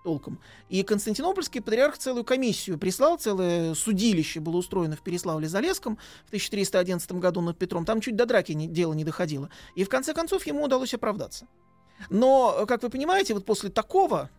толком. 0.04 0.40
И 0.70 0.84
Константинопольский 0.84 1.62
патриарх 1.62 1.98
целую 1.98 2.24
комиссию 2.24 2.78
прислал, 2.78 3.18
целое 3.18 3.74
судилище 3.74 4.40
было 4.40 4.58
устроено 4.58 4.96
в 4.96 5.04
Переславле-Залесском 5.04 5.98
в 6.26 6.28
1311 6.28 7.12
году 7.14 7.42
над 7.42 7.58
Петром. 7.58 7.86
Там 7.86 8.02
чуть 8.02 8.16
до 8.16 8.26
драки 8.26 8.52
не, 8.52 8.68
дело 8.68 8.94
не 8.94 9.04
доходило. 9.04 9.50
И 9.76 9.84
в 9.84 9.90
конце 9.90 10.14
концов 10.14 10.46
ему 10.46 10.64
удалось 10.64 10.94
оправдаться. 10.94 11.48
Но, 12.10 12.66
как 12.68 12.82
вы 12.84 12.90
понимаете, 12.90 13.34
вот 13.34 13.46
после 13.46 13.70
такого 13.70 14.30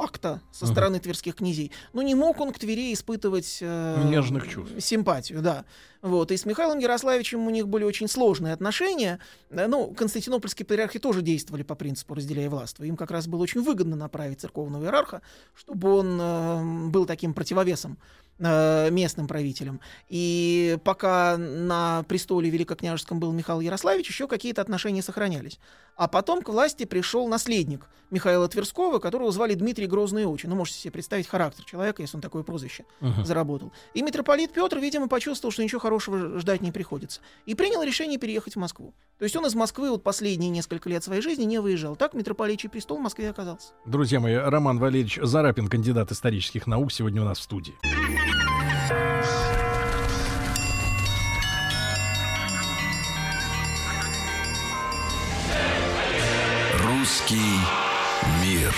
акта 0.00 0.40
со 0.52 0.66
стороны 0.66 0.96
uh-huh. 0.96 1.00
тверских 1.00 1.36
князей. 1.36 1.72
Но 1.92 2.02
не 2.02 2.14
мог 2.14 2.40
он 2.40 2.52
к 2.52 2.58
Твери 2.58 2.92
испытывать 2.92 3.58
э, 3.60 4.02
нежных 4.04 4.48
чувств. 4.48 4.74
Симпатию, 4.80 5.42
да. 5.42 5.64
Вот. 6.02 6.30
И 6.32 6.36
с 6.36 6.46
Михаилом 6.46 6.78
Ярославичем 6.78 7.46
у 7.46 7.50
них 7.50 7.68
были 7.68 7.84
очень 7.84 8.08
сложные 8.08 8.52
отношения. 8.52 9.18
Э, 9.50 9.66
ну, 9.66 9.92
константинопольские 9.94 10.66
патриархи 10.66 10.98
тоже 10.98 11.22
действовали 11.22 11.62
по 11.62 11.74
принципу 11.74 12.14
разделяя 12.14 12.48
властво. 12.48 12.84
Им 12.84 12.96
как 12.96 13.10
раз 13.10 13.26
было 13.26 13.42
очень 13.42 13.62
выгодно 13.62 13.96
направить 13.96 14.40
церковного 14.40 14.84
иерарха, 14.84 15.22
чтобы 15.54 15.92
он 15.92 16.18
э, 16.20 16.88
был 16.90 17.06
таким 17.06 17.34
противовесом 17.34 17.98
Э, 18.42 18.88
местным 18.90 19.26
правителем. 19.26 19.82
И 20.08 20.78
пока 20.82 21.36
на 21.36 22.04
престоле 22.08 22.48
великокняжеском 22.48 23.20
был 23.20 23.32
Михаил 23.32 23.60
Ярославич, 23.60 24.08
еще 24.08 24.26
какие-то 24.26 24.62
отношения 24.62 25.02
сохранялись. 25.02 25.58
А 25.94 26.08
потом 26.08 26.40
к 26.40 26.48
власти 26.48 26.84
пришел 26.84 27.28
наследник 27.28 27.86
Михаила 28.10 28.48
Тверского, 28.48 28.98
которого 28.98 29.30
звали 29.30 29.52
Дмитрий 29.52 29.86
Грозный 29.90 30.24
Очи. 30.24 30.46
Ну, 30.46 30.56
можете 30.56 30.78
себе 30.78 30.92
представить 30.92 31.26
характер 31.26 31.64
человека, 31.64 32.00
если 32.02 32.16
он 32.16 32.22
такое 32.22 32.42
прозвище 32.42 32.84
uh-huh. 33.00 33.24
заработал. 33.24 33.72
И 33.92 34.02
митрополит 34.02 34.52
Петр, 34.52 34.78
видимо, 34.78 35.08
почувствовал, 35.08 35.52
что 35.52 35.62
ничего 35.62 35.80
хорошего 35.80 36.38
ждать 36.38 36.62
не 36.62 36.72
приходится. 36.72 37.20
И 37.44 37.54
принял 37.54 37.82
решение 37.82 38.18
переехать 38.18 38.54
в 38.54 38.58
Москву. 38.58 38.94
То 39.18 39.24
есть 39.24 39.36
он 39.36 39.44
из 39.44 39.54
Москвы 39.54 39.90
вот 39.90 40.02
последние 40.02 40.50
несколько 40.50 40.88
лет 40.88 41.04
своей 41.04 41.20
жизни 41.20 41.44
не 41.44 41.60
выезжал. 41.60 41.96
Так 41.96 42.14
митрополичий 42.14 42.70
престол 42.70 42.98
в 42.98 43.02
Москве 43.02 43.28
оказался. 43.28 43.72
Друзья 43.84 44.20
мои, 44.20 44.34
Роман 44.34 44.78
Валерьевич 44.78 45.18
Зарапин, 45.20 45.68
кандидат 45.68 46.10
исторических 46.12 46.66
наук, 46.66 46.92
сегодня 46.92 47.20
у 47.20 47.24
нас 47.24 47.38
в 47.38 47.42
студии. 47.42 47.74
Русский 56.82 57.58
мир. 58.42 58.72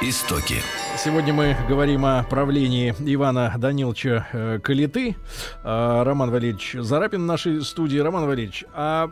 Истоки. 0.00 0.54
Сегодня 0.96 1.32
мы 1.32 1.56
говорим 1.68 2.06
о 2.06 2.22
правлении 2.22 2.94
Ивана 3.00 3.52
Даниловича 3.58 4.28
э, 4.32 4.60
Калиты. 4.62 5.16
Э, 5.64 6.02
Роман 6.04 6.30
Валерьевич 6.30 6.76
Зарапин 6.78 7.22
в 7.22 7.26
нашей 7.26 7.62
студии. 7.62 7.98
Роман 7.98 8.26
Валерьевич, 8.26 8.64
а 8.74 9.10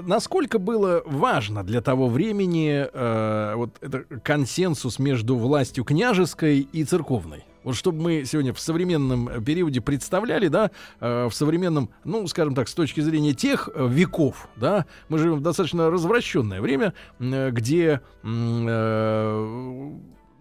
насколько 0.00 0.60
было 0.60 1.02
важно 1.04 1.64
для 1.64 1.80
того 1.80 2.08
времени 2.08 2.86
э, 2.88 3.54
вот 3.56 3.70
это 3.80 4.04
консенсус 4.22 5.00
между 5.00 5.34
властью 5.34 5.82
княжеской 5.82 6.60
и 6.60 6.84
церковной? 6.84 7.44
Вот 7.64 7.76
чтобы 7.76 8.00
мы 8.00 8.24
сегодня 8.24 8.52
в 8.52 8.60
современном 8.60 9.42
периоде 9.42 9.80
представляли, 9.80 10.48
да, 10.48 10.70
э, 11.00 11.26
в 11.26 11.32
современном, 11.32 11.90
ну, 12.04 12.26
скажем 12.28 12.54
так, 12.54 12.68
с 12.68 12.74
точки 12.74 13.00
зрения 13.00 13.32
тех 13.32 13.70
э, 13.74 13.88
веков, 13.88 14.48
да, 14.56 14.86
мы 15.08 15.18
живем 15.18 15.36
в 15.36 15.40
достаточно 15.40 15.90
развращенное 15.90 16.60
время, 16.60 16.92
э, 17.18 17.50
где... 17.50 18.02
Э, 18.22 19.38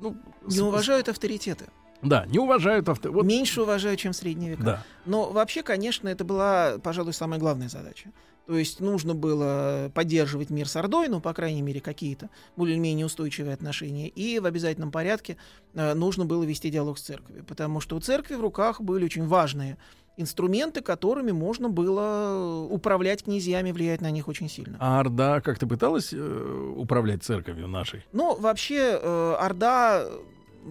ну, 0.02 0.18
не 0.46 0.60
уважают 0.60 1.08
авторитеты. 1.08 1.66
Да, 2.02 2.26
не 2.26 2.38
уважают 2.38 2.90
авто... 2.90 3.12
Вот... 3.12 3.26
Меньше 3.26 3.62
уважают, 3.62 4.02
чем 4.02 4.12
в 4.12 4.16
средние 4.16 4.52
века. 4.52 4.64
Да. 4.64 4.84
Но 5.06 5.32
вообще, 5.32 5.64
конечно, 5.64 6.10
это 6.10 6.26
была, 6.26 6.78
пожалуй, 6.84 7.14
самая 7.14 7.40
главная 7.40 7.70
задача. 7.70 8.10
То 8.46 8.58
есть 8.58 8.82
нужно 8.82 9.16
было 9.16 9.90
поддерживать 9.94 10.50
мир 10.50 10.68
с 10.68 10.76
Ордой, 10.76 11.08
ну, 11.08 11.22
по 11.22 11.34
крайней 11.34 11.62
мере, 11.62 11.80
какие-то 11.80 12.30
более-менее 12.58 13.06
устойчивые 13.06 13.54
отношения. 13.54 14.10
И 14.10 14.40
в 14.40 14.46
обязательном 14.46 14.92
порядке 14.92 15.38
э, 15.74 15.94
нужно 15.94 16.26
было 16.26 16.44
вести 16.44 16.70
диалог 16.70 16.98
с 16.98 17.04
церковью. 17.04 17.46
Потому 17.46 17.80
что 17.80 17.96
у 17.96 18.00
церкви 18.02 18.36
в 18.36 18.42
руках 18.42 18.82
были 18.82 19.06
очень 19.06 19.26
важные 19.26 19.78
инструменты, 20.18 20.82
которыми 20.82 21.32
можно 21.32 21.70
было 21.70 22.68
управлять 22.70 23.24
князьями, 23.24 23.72
влиять 23.72 24.02
на 24.02 24.12
них 24.12 24.28
очень 24.28 24.50
сильно. 24.50 24.78
А 24.80 25.00
Орда 25.00 25.40
как-то 25.42 25.66
пыталась 25.66 26.10
э, 26.12 26.74
управлять 26.76 27.24
церковью 27.24 27.68
нашей? 27.68 28.06
Ну, 28.12 28.36
вообще, 28.36 29.00
э, 29.02 29.36
Орда 29.40 30.06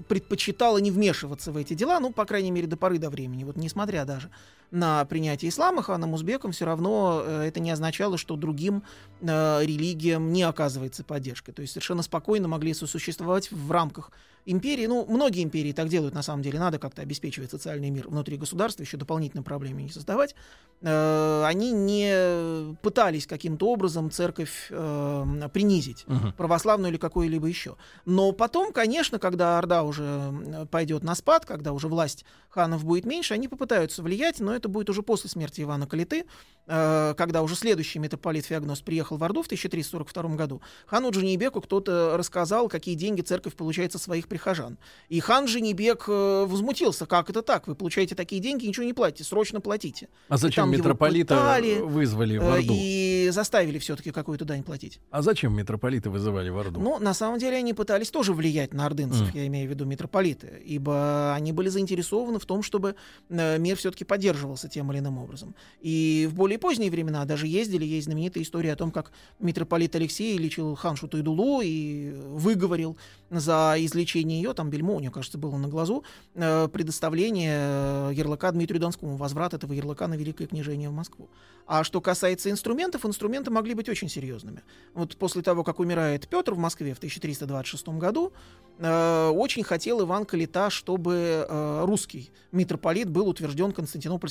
предпочитала 0.08 0.78
не 0.78 0.90
вмешиваться 0.90 1.52
в 1.52 1.56
эти 1.56 1.74
дела, 1.74 2.00
ну, 2.00 2.12
по 2.12 2.24
крайней 2.24 2.50
мере, 2.50 2.66
до 2.66 2.76
поры 2.76 2.98
до 2.98 3.10
времени. 3.10 3.44
Вот 3.44 3.56
несмотря 3.56 4.04
даже 4.04 4.30
на 4.72 5.04
принятие 5.04 5.50
ислама 5.50 5.82
ханом 5.82 6.14
узбеком, 6.14 6.50
все 6.50 6.64
равно 6.64 7.22
э, 7.24 7.44
это 7.48 7.60
не 7.60 7.70
означало, 7.70 8.16
что 8.16 8.36
другим 8.36 8.82
э, 9.20 9.60
религиям 9.62 10.32
не 10.32 10.42
оказывается 10.42 11.04
поддержка. 11.04 11.52
То 11.52 11.60
есть 11.60 11.74
совершенно 11.74 12.02
спокойно 12.02 12.48
могли 12.48 12.72
сосуществовать 12.72 13.52
в 13.52 13.70
рамках 13.70 14.10
империи, 14.46 14.86
ну, 14.86 15.04
многие 15.06 15.44
империи 15.44 15.72
так 15.72 15.88
делают, 15.88 16.14
на 16.14 16.22
самом 16.22 16.42
деле, 16.42 16.58
надо 16.58 16.78
как-то 16.78 17.02
обеспечивать 17.02 17.50
социальный 17.50 17.90
мир 17.90 18.08
внутри 18.08 18.38
государства, 18.38 18.82
еще 18.82 18.96
дополнительные 18.96 19.44
проблемы 19.44 19.82
не 19.82 19.90
создавать. 19.90 20.34
Э, 20.80 21.44
они 21.44 21.70
не 21.70 22.74
пытались 22.80 23.26
каким-то 23.26 23.68
образом 23.68 24.10
церковь 24.10 24.68
принизить, 24.68 26.04
угу. 26.06 26.32
православную 26.36 26.92
или 26.92 26.98
какую-либо 26.98 27.46
еще. 27.46 27.76
Но 28.06 28.32
потом, 28.32 28.72
конечно, 28.72 29.18
когда 29.18 29.58
Орда 29.58 29.82
уже 29.82 30.32
пойдет 30.70 31.02
на 31.02 31.14
спад, 31.14 31.44
когда 31.44 31.72
уже 31.72 31.88
власть 31.88 32.24
ханов 32.48 32.84
будет 32.84 33.04
меньше, 33.04 33.34
они 33.34 33.48
попытаются 33.48 34.02
влиять, 34.02 34.40
но 34.40 34.54
это 34.54 34.61
будет 34.68 34.90
уже 34.90 35.02
после 35.02 35.30
смерти 35.30 35.62
Ивана 35.62 35.86
Калиты, 35.86 36.24
э, 36.66 37.14
когда 37.16 37.42
уже 37.42 37.54
следующий 37.54 37.98
митрополит 37.98 38.46
Феогност 38.46 38.84
приехал 38.84 39.16
в 39.16 39.24
Орду 39.24 39.42
в 39.42 39.46
1342 39.46 40.36
году. 40.36 40.60
Хану 40.86 41.10
Джанибеку 41.10 41.60
кто-то 41.60 42.16
рассказал, 42.16 42.68
какие 42.68 42.94
деньги 42.94 43.20
церковь 43.20 43.54
получает 43.54 43.92
со 43.92 43.98
своих 43.98 44.28
прихожан. 44.28 44.78
И 45.08 45.20
хан 45.20 45.46
Женебек 45.46 46.04
э, 46.08 46.44
возмутился, 46.46 47.06
как 47.06 47.30
это 47.30 47.42
так, 47.42 47.66
вы 47.66 47.74
получаете 47.74 48.14
такие 48.14 48.40
деньги, 48.40 48.66
ничего 48.66 48.84
не 48.84 48.92
платите, 48.92 49.24
срочно 49.24 49.60
платите. 49.60 50.08
А 50.28 50.36
зачем 50.36 50.70
митрополита 50.70 51.34
пытали, 51.36 51.80
вызвали 51.80 52.38
в 52.38 52.42
э, 52.42 52.52
Орду? 52.58 52.74
И 52.76 53.28
заставили 53.32 53.78
все-таки 53.78 54.10
какую-то 54.10 54.44
дань 54.44 54.62
платить. 54.62 55.00
А 55.10 55.22
зачем 55.22 55.54
митрополиты 55.56 56.10
вызывали 56.10 56.50
в 56.50 56.58
Орду? 56.58 56.80
Ну, 56.80 56.98
на 56.98 57.14
самом 57.14 57.38
деле 57.38 57.56
они 57.56 57.72
пытались 57.74 58.10
тоже 58.10 58.32
влиять 58.32 58.72
на 58.72 58.86
ордынцев, 58.86 59.34
mm. 59.34 59.38
я 59.38 59.46
имею 59.46 59.68
в 59.68 59.70
виду 59.70 59.84
митрополиты, 59.84 60.62
ибо 60.64 61.34
они 61.34 61.52
были 61.52 61.68
заинтересованы 61.68 62.38
в 62.38 62.46
том, 62.46 62.62
чтобы 62.62 62.94
э, 63.28 63.58
мир 63.58 63.76
все-таки 63.76 64.04
поддерживался 64.52 64.68
тем 64.68 64.90
или 64.92 64.98
иным 64.98 65.18
образом. 65.18 65.54
И 65.80 66.28
в 66.30 66.34
более 66.34 66.58
поздние 66.58 66.90
времена 66.90 67.24
даже 67.24 67.46
ездили, 67.46 67.84
есть 67.84 68.06
знаменитая 68.06 68.42
история 68.42 68.72
о 68.72 68.76
том, 68.76 68.90
как 68.90 69.12
митрополит 69.40 69.94
Алексей 69.96 70.38
лечил 70.38 70.74
ханшу 70.74 71.08
Туйдулу 71.08 71.60
и 71.62 72.12
выговорил 72.12 72.96
за 73.30 73.74
излечение 73.78 74.42
ее, 74.42 74.52
там 74.52 74.70
бельмо 74.70 74.94
у 74.94 75.00
нее, 75.00 75.10
кажется, 75.10 75.38
было 75.38 75.56
на 75.56 75.68
глазу, 75.68 76.04
э, 76.34 76.68
предоставление 76.68 77.56
э, 77.58 78.12
ярлыка 78.14 78.52
Дмитрию 78.52 78.80
Донскому, 78.80 79.16
возврат 79.16 79.54
этого 79.54 79.72
ярлыка 79.72 80.08
на 80.08 80.16
Великое 80.16 80.46
княжение 80.46 80.88
в 80.88 80.92
Москву. 80.92 81.28
А 81.66 81.84
что 81.84 82.00
касается 82.00 82.50
инструментов, 82.50 83.06
инструменты 83.06 83.50
могли 83.50 83.74
быть 83.74 83.88
очень 83.88 84.08
серьезными. 84.08 84.62
Вот 84.94 85.16
после 85.16 85.42
того, 85.42 85.64
как 85.64 85.80
умирает 85.80 86.28
Петр 86.28 86.54
в 86.54 86.58
Москве 86.58 86.92
в 86.92 86.98
1326 86.98 87.98
году, 87.98 88.32
э, 88.78 89.28
очень 89.34 89.62
хотел 89.62 90.02
Иван 90.02 90.24
Калита, 90.24 90.70
чтобы 90.70 91.46
русский 91.82 92.30
митрополит 92.52 93.08
был 93.08 93.28
утвержден 93.28 93.72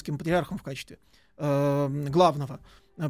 Константинопольским 0.02 0.18
патриархом 0.18 0.58
в 0.58 0.64
качестве 0.64 1.00
э, 1.38 2.08
главного 2.10 2.60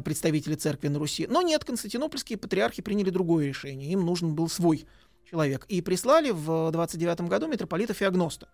представителя 0.04 0.56
церкви 0.56 0.88
на 0.88 0.98
Руси. 0.98 1.26
Но 1.28 1.42
нет, 1.42 1.64
константинопольские 1.64 2.38
патриархи 2.38 2.82
приняли 2.82 3.10
другое 3.10 3.46
решение. 3.46 3.90
Им 3.92 4.04
нужен 4.06 4.34
был 4.34 4.48
свой 4.48 4.86
человек. 5.30 5.66
И 5.68 5.82
прислали 5.82 6.30
в 6.30 6.70
29 6.70 7.22
году 7.22 7.46
митрополита 7.46 7.92
Феогноста. 7.92 8.48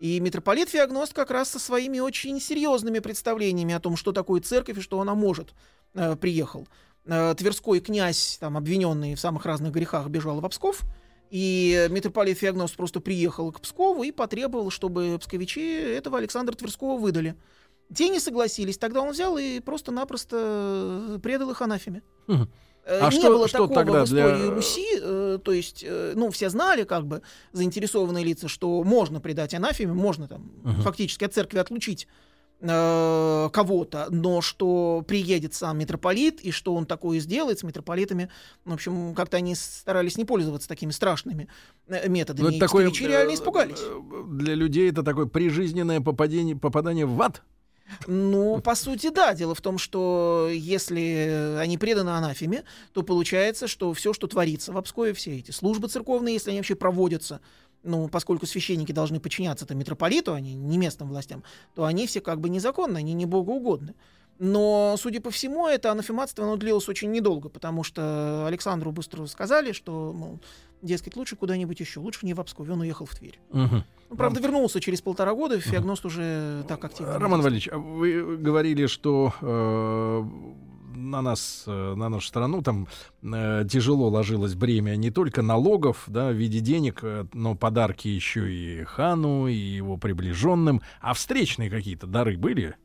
И 0.00 0.18
митрополит 0.20 0.68
Феогност 0.68 1.12
как 1.12 1.30
раз 1.30 1.50
со 1.50 1.58
своими 1.58 2.00
очень 2.00 2.40
серьезными 2.40 3.00
представлениями 3.00 3.74
о 3.74 3.80
том, 3.80 3.96
что 3.96 4.12
такое 4.12 4.40
церковь 4.40 4.78
и 4.78 4.80
что 4.80 5.00
она 5.00 5.14
может, 5.14 5.54
э, 5.94 6.16
приехал. 6.16 6.66
Э, 7.04 7.34
Тверской 7.36 7.80
князь, 7.80 8.38
там, 8.40 8.56
обвиненный 8.56 9.14
в 9.14 9.20
самых 9.20 9.44
разных 9.44 9.72
грехах, 9.72 10.08
бежал 10.08 10.40
в 10.40 10.48
Псков, 10.48 10.82
и 11.30 11.88
митрополит 11.90 12.38
Феогност 12.38 12.76
просто 12.76 13.00
приехал 13.00 13.52
к 13.52 13.60
Пскову 13.60 14.02
и 14.02 14.10
потребовал, 14.10 14.70
чтобы 14.70 15.18
псковичи 15.18 15.60
этого 15.60 16.18
Александра 16.18 16.54
Тверского 16.54 16.98
выдали. 16.98 17.36
Те 17.94 18.08
не 18.08 18.20
согласились, 18.20 18.78
тогда 18.78 19.00
он 19.00 19.10
взял 19.10 19.36
и 19.38 19.60
просто-напросто 19.60 21.20
предал 21.22 21.50
их 21.50 21.62
анафеме. 21.62 22.02
Угу. 22.28 22.48
Э, 22.84 23.00
а 23.00 23.10
не 23.10 23.18
что, 23.18 23.28
было 23.28 23.48
что 23.48 23.58
такого 23.58 23.74
тогда 23.74 24.00
в 24.02 24.04
истории 24.06 24.36
для... 24.36 24.50
Руси, 24.50 24.86
э, 25.00 25.38
то 25.42 25.52
есть, 25.52 25.84
э, 25.86 26.12
ну, 26.16 26.30
все 26.30 26.50
знали, 26.50 26.84
как 26.84 27.06
бы, 27.06 27.22
заинтересованные 27.52 28.24
лица, 28.24 28.48
что 28.48 28.82
можно 28.82 29.20
предать 29.20 29.54
анафеме, 29.54 29.92
можно 29.92 30.26
там 30.26 30.50
угу. 30.64 30.82
фактически 30.82 31.24
от 31.24 31.32
церкви 31.32 31.58
отлучить 31.58 32.08
э, 32.60 33.50
кого-то, 33.52 34.06
но 34.10 34.40
что 34.40 35.04
приедет 35.06 35.54
сам 35.54 35.78
митрополит, 35.78 36.40
и 36.40 36.50
что 36.50 36.74
он 36.74 36.86
такое 36.86 37.20
сделает 37.20 37.60
с 37.60 37.62
митрополитами, 37.62 38.30
в 38.64 38.72
общем, 38.72 39.14
как-то 39.14 39.36
они 39.36 39.54
старались 39.54 40.16
не 40.16 40.24
пользоваться 40.24 40.68
такими 40.68 40.90
страшными 40.90 41.48
э, 41.86 42.08
методами. 42.08 42.46
Ну, 42.46 42.50
это 42.50 42.58
такое, 42.58 42.90
реально 42.90 43.34
испугались. 43.34 43.80
Для 44.26 44.54
людей 44.54 44.90
это 44.90 45.04
такое 45.04 45.26
прижизненное 45.26 46.00
попадение, 46.00 46.56
попадание 46.56 47.06
в 47.06 47.20
ад? 47.22 47.42
Ну, 48.06 48.60
по 48.60 48.74
сути, 48.74 49.10
да. 49.10 49.34
Дело 49.34 49.54
в 49.54 49.60
том, 49.60 49.78
что 49.78 50.48
если 50.50 51.56
они 51.58 51.78
преданы 51.78 52.10
анафеме, 52.10 52.64
то 52.92 53.02
получается, 53.02 53.68
что 53.68 53.92
все, 53.92 54.12
что 54.12 54.26
творится 54.26 54.72
в 54.72 54.78
Обскове, 54.78 55.12
все 55.12 55.38
эти 55.38 55.50
службы 55.50 55.88
церковные, 55.88 56.34
если 56.34 56.50
они 56.50 56.58
вообще 56.60 56.74
проводятся, 56.74 57.40
ну, 57.82 58.08
поскольку 58.08 58.46
священники 58.46 58.92
должны 58.92 59.20
подчиняться 59.20 59.66
то 59.66 59.74
митрополиту, 59.74 60.34
а 60.34 60.40
не, 60.40 60.54
не 60.54 60.78
местным 60.78 61.08
властям, 61.08 61.42
то 61.74 61.84
они 61.84 62.06
все 62.06 62.20
как 62.20 62.40
бы 62.40 62.48
незаконны, 62.48 62.98
они 62.98 63.12
не 63.12 63.26
богоугодны. 63.26 63.94
Но, 64.38 64.96
судя 64.98 65.20
по 65.20 65.30
всему, 65.30 65.66
это 65.68 65.92
анафематство 65.92 66.44
оно 66.44 66.56
длилось 66.56 66.88
очень 66.88 67.10
недолго, 67.10 67.48
потому 67.48 67.84
что 67.84 68.46
Александру 68.46 68.90
быстро 68.90 69.26
сказали, 69.26 69.72
что, 69.72 70.12
мол, 70.12 70.40
дескать, 70.82 71.16
лучше 71.16 71.36
куда-нибудь 71.36 71.78
еще, 71.78 72.00
лучше 72.00 72.26
не 72.26 72.34
в 72.34 72.40
Обскове, 72.40 72.72
он 72.72 72.80
уехал 72.80 73.06
в 73.06 73.14
Тверь. 73.14 73.38
Угу. 73.50 73.84
Ну, 74.10 74.16
правда, 74.16 74.40
вернулся 74.40 74.80
через 74.80 75.00
полтора 75.00 75.32
года, 75.34 75.60
Феогност 75.60 76.04
уже 76.04 76.64
так 76.68 76.84
активно. 76.84 77.18
Роман 77.18 77.40
Валерьевич, 77.40 77.68
а 77.72 77.78
вы 77.78 78.36
говорили, 78.36 78.86
что 78.86 79.32
э, 79.40 80.24
на 80.94 81.22
нас, 81.22 81.64
э, 81.66 81.94
на 81.94 82.08
нашу 82.08 82.26
страну 82.26 82.62
там 82.62 82.88
э, 83.22 83.64
тяжело 83.70 84.08
ложилось 84.08 84.54
бремя 84.54 84.96
не 84.96 85.10
только 85.10 85.42
налогов, 85.42 86.04
да, 86.06 86.30
в 86.30 86.34
виде 86.34 86.60
денег, 86.60 87.00
э, 87.02 87.26
но 87.32 87.54
подарки 87.54 88.08
еще 88.08 88.52
и 88.52 88.84
хану, 88.84 89.46
и 89.46 89.54
его 89.54 89.96
приближенным, 89.96 90.82
а 91.00 91.14
встречные 91.14 91.70
какие-то 91.70 92.06
дары 92.06 92.36
были? 92.36 92.76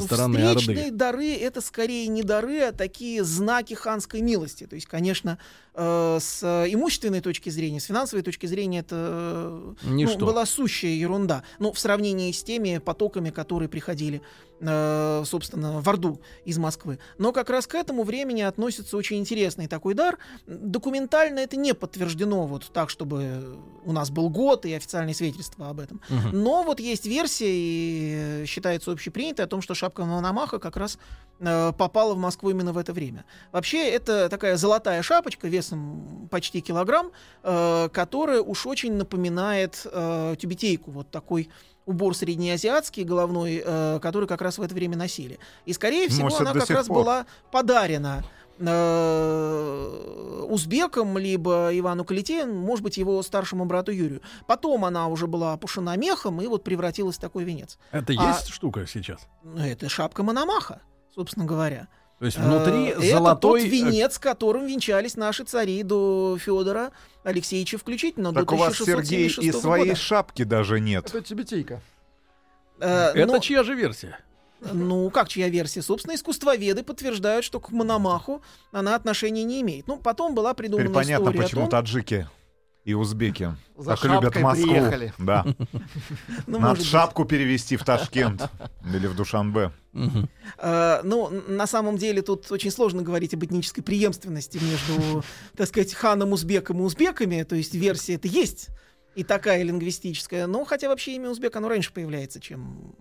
Со 0.00 0.06
стороны 0.06 0.38
Встречные 0.38 0.86
Орды. 0.86 0.90
дары 0.96 1.34
это 1.34 1.60
скорее 1.60 2.08
не 2.08 2.22
дары, 2.22 2.60
а 2.62 2.72
такие 2.72 3.22
знаки 3.22 3.74
ханской 3.74 4.20
милости. 4.22 4.66
То 4.66 4.74
есть, 4.74 4.86
конечно, 4.86 5.38
э, 5.74 6.18
с 6.20 6.42
имущественной 6.42 7.20
точки 7.20 7.50
зрения, 7.50 7.80
с 7.80 7.84
финансовой 7.84 8.22
точки 8.22 8.46
зрения 8.46 8.80
это 8.80 8.96
э, 8.98 9.74
ну, 9.84 10.18
была 10.18 10.46
сущая 10.46 10.92
ерунда. 10.92 11.44
Но 11.58 11.72
в 11.72 11.78
сравнении 11.78 12.32
с 12.32 12.42
теми 12.42 12.78
потоками, 12.78 13.30
которые 13.30 13.68
приходили 13.68 14.20
Э, 14.60 15.24
собственно, 15.26 15.80
в 15.80 15.88
Орду 15.88 16.20
из 16.44 16.58
Москвы. 16.58 16.98
Но 17.18 17.32
как 17.32 17.50
раз 17.50 17.66
к 17.66 17.74
этому 17.74 18.04
времени 18.04 18.42
относится 18.42 18.96
очень 18.96 19.18
интересный 19.18 19.66
такой 19.66 19.94
дар. 19.94 20.18
Документально 20.46 21.40
это 21.40 21.56
не 21.56 21.74
подтверждено 21.74 22.46
вот 22.46 22.70
так, 22.72 22.88
чтобы 22.88 23.58
у 23.84 23.92
нас 23.92 24.10
был 24.10 24.30
год 24.30 24.64
и 24.64 24.72
официальные 24.72 25.14
свидетельства 25.14 25.68
об 25.70 25.80
этом. 25.80 26.00
Угу. 26.08 26.36
Но 26.36 26.62
вот 26.62 26.78
есть 26.78 27.04
версия, 27.04 27.50
и 27.50 28.44
считается 28.46 28.92
общепринятой, 28.92 29.44
о 29.44 29.48
том, 29.48 29.60
что 29.60 29.74
шапка 29.74 30.04
Мономаха 30.04 30.58
как 30.58 30.76
раз 30.76 30.98
э, 31.40 31.72
попала 31.76 32.14
в 32.14 32.18
Москву 32.18 32.50
именно 32.50 32.72
в 32.72 32.78
это 32.78 32.92
время. 32.92 33.24
Вообще, 33.50 33.90
это 33.90 34.28
такая 34.28 34.56
золотая 34.56 35.02
шапочка 35.02 35.48
весом 35.48 36.28
почти 36.30 36.60
килограмм, 36.60 37.10
э, 37.42 37.88
которая 37.92 38.40
уж 38.40 38.66
очень 38.66 38.94
напоминает 38.94 39.84
э, 39.84 40.36
тюбетейку, 40.38 40.92
вот 40.92 41.10
такой 41.10 41.50
убор 41.86 42.16
среднеазиатский 42.16 43.04
головной, 43.04 43.62
э, 43.64 43.98
который 44.00 44.26
как 44.26 44.40
раз 44.42 44.58
в 44.58 44.62
это 44.62 44.74
время 44.74 44.96
носили. 44.96 45.38
И, 45.66 45.72
скорее 45.72 46.08
всего, 46.08 46.24
Может, 46.24 46.40
она 46.40 46.52
как 46.52 46.70
раз 46.70 46.86
пор. 46.86 46.96
была 46.98 47.26
подарена 47.50 48.24
э, 48.58 50.46
узбекам, 50.48 51.18
либо 51.18 51.70
Ивану 51.72 52.04
Калите, 52.04 52.46
может 52.46 52.82
быть, 52.82 52.96
его 52.96 53.22
старшему 53.22 53.64
брату 53.64 53.92
Юрию. 53.92 54.22
Потом 54.46 54.84
она 54.84 55.08
уже 55.08 55.26
была 55.26 55.52
опушена 55.52 55.96
мехом 55.96 56.40
и 56.40 56.46
вот 56.46 56.64
превратилась 56.64 57.16
в 57.16 57.20
такой 57.20 57.44
венец. 57.44 57.78
Это 57.90 58.14
а, 58.18 58.28
есть 58.28 58.48
штука 58.48 58.86
сейчас? 58.86 59.26
Это 59.58 59.88
шапка 59.88 60.22
Мономаха, 60.22 60.80
собственно 61.14 61.44
говоря. 61.46 61.88
То 62.18 62.26
есть 62.26 62.38
внутри 62.38 62.90
Э, 62.90 63.10
золотой... 63.12 63.62
Это 63.62 63.70
тот 63.70 63.72
венец, 63.72 64.18
которым 64.18 64.66
венчались 64.66 65.16
наши 65.16 65.44
цари 65.44 65.82
до 65.82 66.38
Федора 66.40 66.92
Алексеевича 67.24 67.78
включительно, 67.78 68.32
Так 68.32 68.46
до 68.48 68.54
у 68.54 68.58
вас, 68.58 68.76
Сергей, 68.76 69.26
и 69.26 69.30
1676 69.30 69.60
своей 69.60 69.84
года. 69.90 69.96
шапки 69.96 70.44
даже 70.44 70.80
нет. 70.80 71.06
Это 71.08 71.20
тибетейка. 71.20 71.80
Э, 72.80 73.10
Это 73.14 73.32
но- 73.34 73.38
чья 73.38 73.62
же 73.62 73.74
версия? 73.74 74.18
Ну, 74.72 75.10
как 75.10 75.28
чья 75.28 75.48
версия? 75.48 75.82
Собственно, 75.82 76.14
искусствоведы 76.14 76.82
подтверждают, 76.82 77.44
что 77.44 77.60
к 77.60 77.70
Мономаху 77.70 78.40
она 78.72 78.94
отношения 78.94 79.44
не 79.44 79.60
имеет. 79.60 79.86
Ну, 79.86 79.98
потом 79.98 80.34
была 80.34 80.54
придумана 80.54 80.84
Теперь 80.88 80.94
понятно, 80.94 81.24
история 81.24 81.42
почему 81.42 81.60
о 81.62 81.64
том... 81.64 81.70
таджики 81.70 82.28
и 82.84 82.92
узбеки 82.94 83.56
За 83.76 83.96
так 83.96 84.04
любят 84.04 84.36
Москву. 84.36 84.66
приехали. 84.66 85.12
Да. 85.18 85.44
Ну, 86.46 86.58
Надо 86.58 86.60
может 86.60 86.78
быть. 86.78 86.86
шапку 86.86 87.24
перевести 87.24 87.76
в 87.76 87.84
Ташкент 87.84 88.48
или 88.92 89.06
в 89.06 89.16
Душанбе. 89.16 89.72
Э, 90.58 91.00
ну, 91.02 91.30
на 91.48 91.66
самом 91.66 91.96
деле 91.96 92.20
тут 92.22 92.50
очень 92.52 92.70
сложно 92.70 93.02
говорить 93.02 93.32
об 93.34 93.44
этнической 93.44 93.82
преемственности 93.82 94.58
между, 94.58 95.24
так 95.56 95.68
сказать, 95.68 95.94
ханом 95.94 96.32
узбеком 96.32 96.80
и 96.80 96.82
узбеками. 96.82 97.42
То 97.42 97.56
есть 97.56 97.74
версия 97.74 98.14
это 98.14 98.28
есть 98.28 98.68
и 99.14 99.24
такая 99.24 99.62
лингвистическая. 99.62 100.46
Но 100.46 100.64
хотя 100.64 100.88
вообще 100.88 101.14
имя 101.16 101.30
узбек, 101.30 101.56
оно 101.56 101.68
раньше 101.68 101.92
появляется, 101.92 102.40
чем 102.40 102.94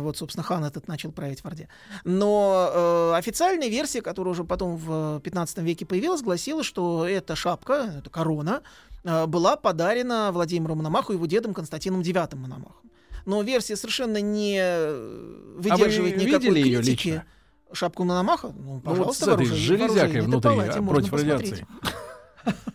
вот, 0.00 0.16
собственно, 0.16 0.44
хан 0.44 0.64
этот 0.64 0.88
начал 0.88 1.12
править 1.12 1.40
в 1.40 1.46
Орде. 1.46 1.68
Но 2.04 2.70
э, 2.72 3.14
официальная 3.16 3.68
версия, 3.68 4.02
которая 4.02 4.32
уже 4.32 4.44
потом 4.44 4.76
в 4.76 5.20
15 5.20 5.58
веке 5.58 5.86
появилась, 5.86 6.22
гласила, 6.22 6.62
что 6.62 7.06
эта 7.06 7.36
шапка, 7.36 7.94
эта 7.98 8.10
корона, 8.10 8.62
э, 9.04 9.26
была 9.26 9.56
подарена 9.56 10.30
Владимиру 10.32 10.74
Мономаху 10.74 11.12
его 11.12 11.26
дедом 11.26 11.54
Константином 11.54 12.00
IX 12.00 12.34
Мономахом. 12.36 12.90
Но 13.24 13.42
версия 13.42 13.76
совершенно 13.76 14.20
не 14.20 14.58
э, 14.60 15.54
выдерживает 15.56 16.16
А 16.16 16.18
вы 16.18 16.24
никакой 16.24 16.48
видели 16.50 16.76
критики. 16.76 17.08
лично? 17.08 17.24
Шапку 17.72 18.04
Мономаха? 18.04 18.48
Ну, 18.48 18.54
Ну, 18.62 18.72
вот 18.74 18.82
пожалуйста, 18.84 19.24
с 19.24 19.28
этой 19.28 19.46
железякой 19.46 20.20
внутри 20.22 20.50
палате, 20.50 20.78
а, 20.78 20.82
против 20.82 21.10
посмотреть. 21.10 21.62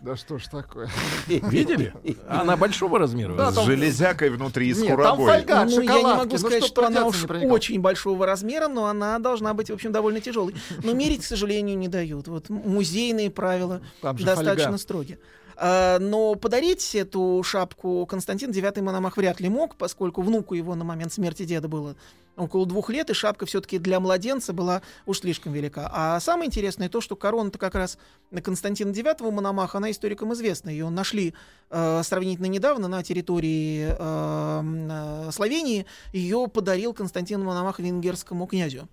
Да 0.02 0.16
что 0.16 0.38
ж 0.38 0.46
такое? 0.46 0.90
Видели? 1.28 1.94
Она 2.28 2.56
большого 2.58 3.00
размера. 3.00 3.36
Да, 3.36 3.52
С 3.52 3.56
там- 3.56 3.66
железякой 3.66 4.30
внутри 4.30 4.70
и 4.70 4.74
с 4.74 4.78
Нет, 4.80 4.88
там 4.88 5.18
курагой. 5.18 5.26
фольга. 5.26 5.62
от 5.62 5.70
ну, 5.70 5.82
я 5.82 5.94
не 5.98 6.04
могу 6.04 6.32
Ну, 6.32 6.38
сказать, 6.38 6.64
что 6.66 6.86
она 6.86 7.06
уж 7.06 7.26
очень 7.26 7.80
большого 7.82 8.26
размера, 8.26 8.68
но 8.68 8.86
она 8.88 9.20
должна 9.20 9.54
быть, 9.54 9.70
в 9.70 9.74
общем, 9.74 9.92
довольно 9.92 10.22
тяжелой. 10.22 10.56
Но 10.84 10.94
мерить, 10.94 11.22
к 11.22 11.26
сожалению, 11.26 11.78
не 11.78 11.88
дают. 11.88 12.28
Вот 12.28 12.50
музейные 12.50 13.30
правила 13.30 13.82
Там 14.02 14.16
достаточно 14.16 14.64
фольга. 14.64 14.78
строгие. 14.78 15.20
А, 15.60 15.98
но 16.00 16.36
подарить 16.36 16.94
эту 16.96 17.42
шапку 17.44 18.06
Константин 18.06 18.52
IX 18.52 18.80
Мономах 18.82 19.18
вряд 19.18 19.40
ли 19.40 19.50
мог, 19.50 19.76
поскольку 19.76 20.22
внуку 20.22 20.54
его 20.54 20.76
на 20.76 20.84
момент 20.84 21.12
смерти 21.12 21.44
деда 21.46 21.68
было 21.68 21.96
около 22.38 22.66
двух 22.66 22.90
лет, 22.90 23.10
и 23.10 23.14
шапка 23.14 23.46
все-таки 23.46 23.80
для 23.80 24.00
младенца 24.00 24.54
была 24.54 24.82
уж 25.06 25.20
слишком 25.20 25.54
велика. 25.54 25.90
А 25.92 26.20
самое 26.20 26.48
интересное 26.48 26.88
то, 26.88 27.02
что 27.02 27.16
корона-то 27.16 27.58
как 27.58 27.76
раз 27.76 27.98
на 28.32 28.42
Константина 28.42 28.92
IX 28.92 29.32
Мономаха, 29.32 29.80
она 29.80 29.92
историкам 29.92 30.34
известна. 30.34 30.70
Ее 30.70 30.90
нашли 30.90 31.34
э, 31.70 32.02
сравнительно 32.04 32.46
недавно 32.46 32.88
на 32.88 33.04
территории 33.04 33.88
э, 33.90 34.60
м, 34.60 34.88
э, 34.90 35.32
Словении. 35.32 35.86
Ее 36.14 36.48
подарил 36.48 36.94
Константин 36.94 37.44
Мономах 37.44 37.80
венгерскому 37.80 38.46
князю 38.48 38.88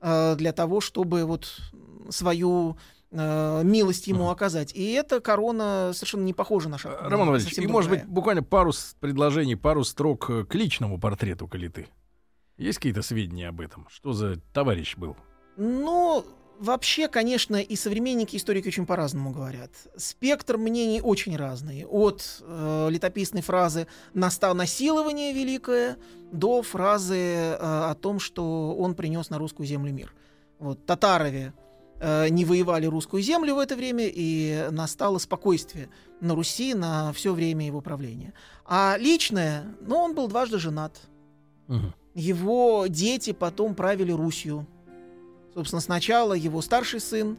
э, 0.00 0.36
для 0.36 0.52
того, 0.52 0.80
чтобы 0.80 1.24
вот 1.24 1.58
свою 2.10 2.76
э, 3.10 3.62
милость 3.64 4.06
ему 4.06 4.30
оказать. 4.30 4.72
И 4.74 4.92
эта 4.92 5.20
корона 5.20 5.92
совершенно 5.94 6.24
не 6.24 6.34
похожа 6.34 6.68
на 6.68 6.78
шапку. 6.78 7.08
Роман 7.08 7.28
Валерьевич, 7.30 7.58
и 7.58 7.66
может 7.66 7.90
быть 7.90 8.00
другая. 8.00 8.14
буквально 8.14 8.42
пару 8.42 8.72
предложений, 9.00 9.56
пару 9.56 9.84
строк 9.84 10.28
э, 10.30 10.44
к 10.44 10.54
личному 10.54 10.98
портрету 10.98 11.48
Калиты. 11.48 11.88
Есть 12.56 12.78
какие-то 12.78 13.02
сведения 13.02 13.48
об 13.48 13.60
этом? 13.60 13.86
Что 13.90 14.12
за 14.12 14.36
товарищ 14.52 14.96
был? 14.96 15.16
Ну, 15.56 16.24
вообще, 16.58 17.08
конечно, 17.08 17.56
и 17.56 17.76
современники, 17.76 18.36
и 18.36 18.38
историки 18.38 18.68
очень 18.68 18.86
по-разному 18.86 19.32
говорят. 19.32 19.70
Спектр 19.96 20.56
мнений 20.56 21.00
очень 21.02 21.36
разный. 21.36 21.84
От 21.84 22.40
э, 22.40 22.88
летописной 22.90 23.42
фразы 23.42 23.86
«настал 24.14 24.54
насилование 24.54 25.32
великое» 25.32 25.98
до 26.32 26.62
фразы 26.62 27.16
э, 27.16 27.56
о 27.58 27.94
том, 27.94 28.20
что 28.20 28.74
он 28.76 28.94
принес 28.94 29.28
на 29.30 29.38
русскую 29.38 29.66
землю 29.66 29.92
мир. 29.92 30.14
Вот 30.58 30.86
татарове 30.86 31.52
э, 32.00 32.28
не 32.28 32.44
воевали 32.44 32.86
русскую 32.86 33.22
землю 33.22 33.56
в 33.56 33.58
это 33.58 33.74
время, 33.74 34.04
и 34.06 34.68
настало 34.70 35.18
спокойствие 35.18 35.90
на 36.20 36.34
Руси 36.34 36.74
на 36.74 37.12
все 37.12 37.32
время 37.32 37.66
его 37.66 37.80
правления. 37.80 38.34
А 38.64 38.96
личное, 38.98 39.64
ну, 39.80 39.96
он 39.96 40.14
был 40.14 40.28
дважды 40.28 40.58
женат. 40.58 41.00
Мгм. 41.66 41.92
Его 42.14 42.86
дети 42.88 43.32
потом 43.32 43.74
правили 43.74 44.12
Русью. 44.12 44.66
Собственно, 45.54 45.80
сначала 45.80 46.34
его 46.34 46.60
старший 46.62 47.00
сын 47.00 47.36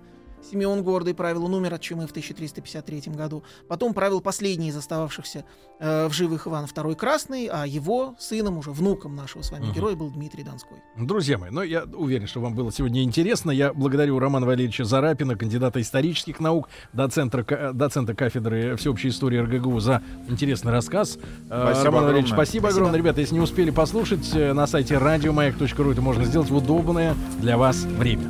Симеон 0.49 0.83
Гордый 0.83 1.13
правил, 1.13 1.45
он 1.45 1.53
умер 1.53 1.73
от 1.75 1.81
чумы 1.81 2.05
в 2.07 2.11
1353 2.11 3.13
году. 3.13 3.43
Потом 3.67 3.93
правил 3.93 4.21
последний 4.21 4.69
из 4.69 4.77
остававшихся 4.77 5.45
э, 5.79 6.07
в 6.07 6.13
живых 6.13 6.47
Иван 6.47 6.65
II 6.65 6.95
Красный, 6.95 7.47
а 7.47 7.65
его 7.65 8.15
сыном, 8.19 8.57
уже 8.57 8.71
внуком 8.71 9.15
нашего 9.15 9.41
с 9.41 9.51
вами 9.51 9.65
Мгм. 9.65 9.73
героя, 9.73 9.95
был 9.95 10.09
Дмитрий 10.11 10.43
Донской. 10.43 10.77
Друзья 10.97 11.37
мои, 11.37 11.49
ну 11.49 11.61
я 11.61 11.83
уверен, 11.83 12.27
что 12.27 12.41
вам 12.41 12.55
было 12.55 12.71
сегодня 12.71 13.03
интересно. 13.03 13.51
Я 13.51 13.73
благодарю 13.73 14.19
Романа 14.19 14.45
Валерьевича 14.45 14.83
Зарапина, 14.85 15.35
кандидата 15.35 15.79
исторических 15.81 16.39
наук, 16.39 16.69
доцента, 16.93 17.71
доцента 17.73 18.13
кафедры 18.13 18.75
всеобщей 18.75 19.09
истории 19.09 19.37
РГГУ 19.39 19.79
за 19.79 20.01
интересный 20.27 20.71
рассказ. 20.71 21.17
Э, 21.49 21.63
Спасибо 21.63 21.85
Роман 21.85 22.03
Валерьевич, 22.05 22.33
спасибо, 22.33 22.63
Спасибо. 22.63 22.67
огромное. 22.69 22.97
Ребята, 22.99 23.21
если 23.21 23.35
не 23.35 23.41
успели 23.41 23.69
послушать, 23.71 24.29
э, 24.35 24.53
на 24.53 24.67
сайте 24.67 24.97
радиомаяк.ру 24.97 25.91
это 25.91 26.01
можно 26.01 26.25
сделать 26.25 26.49
в 26.49 26.55
удобное 26.55 27.15
для 27.39 27.57
вас 27.57 27.77
время. 27.83 28.29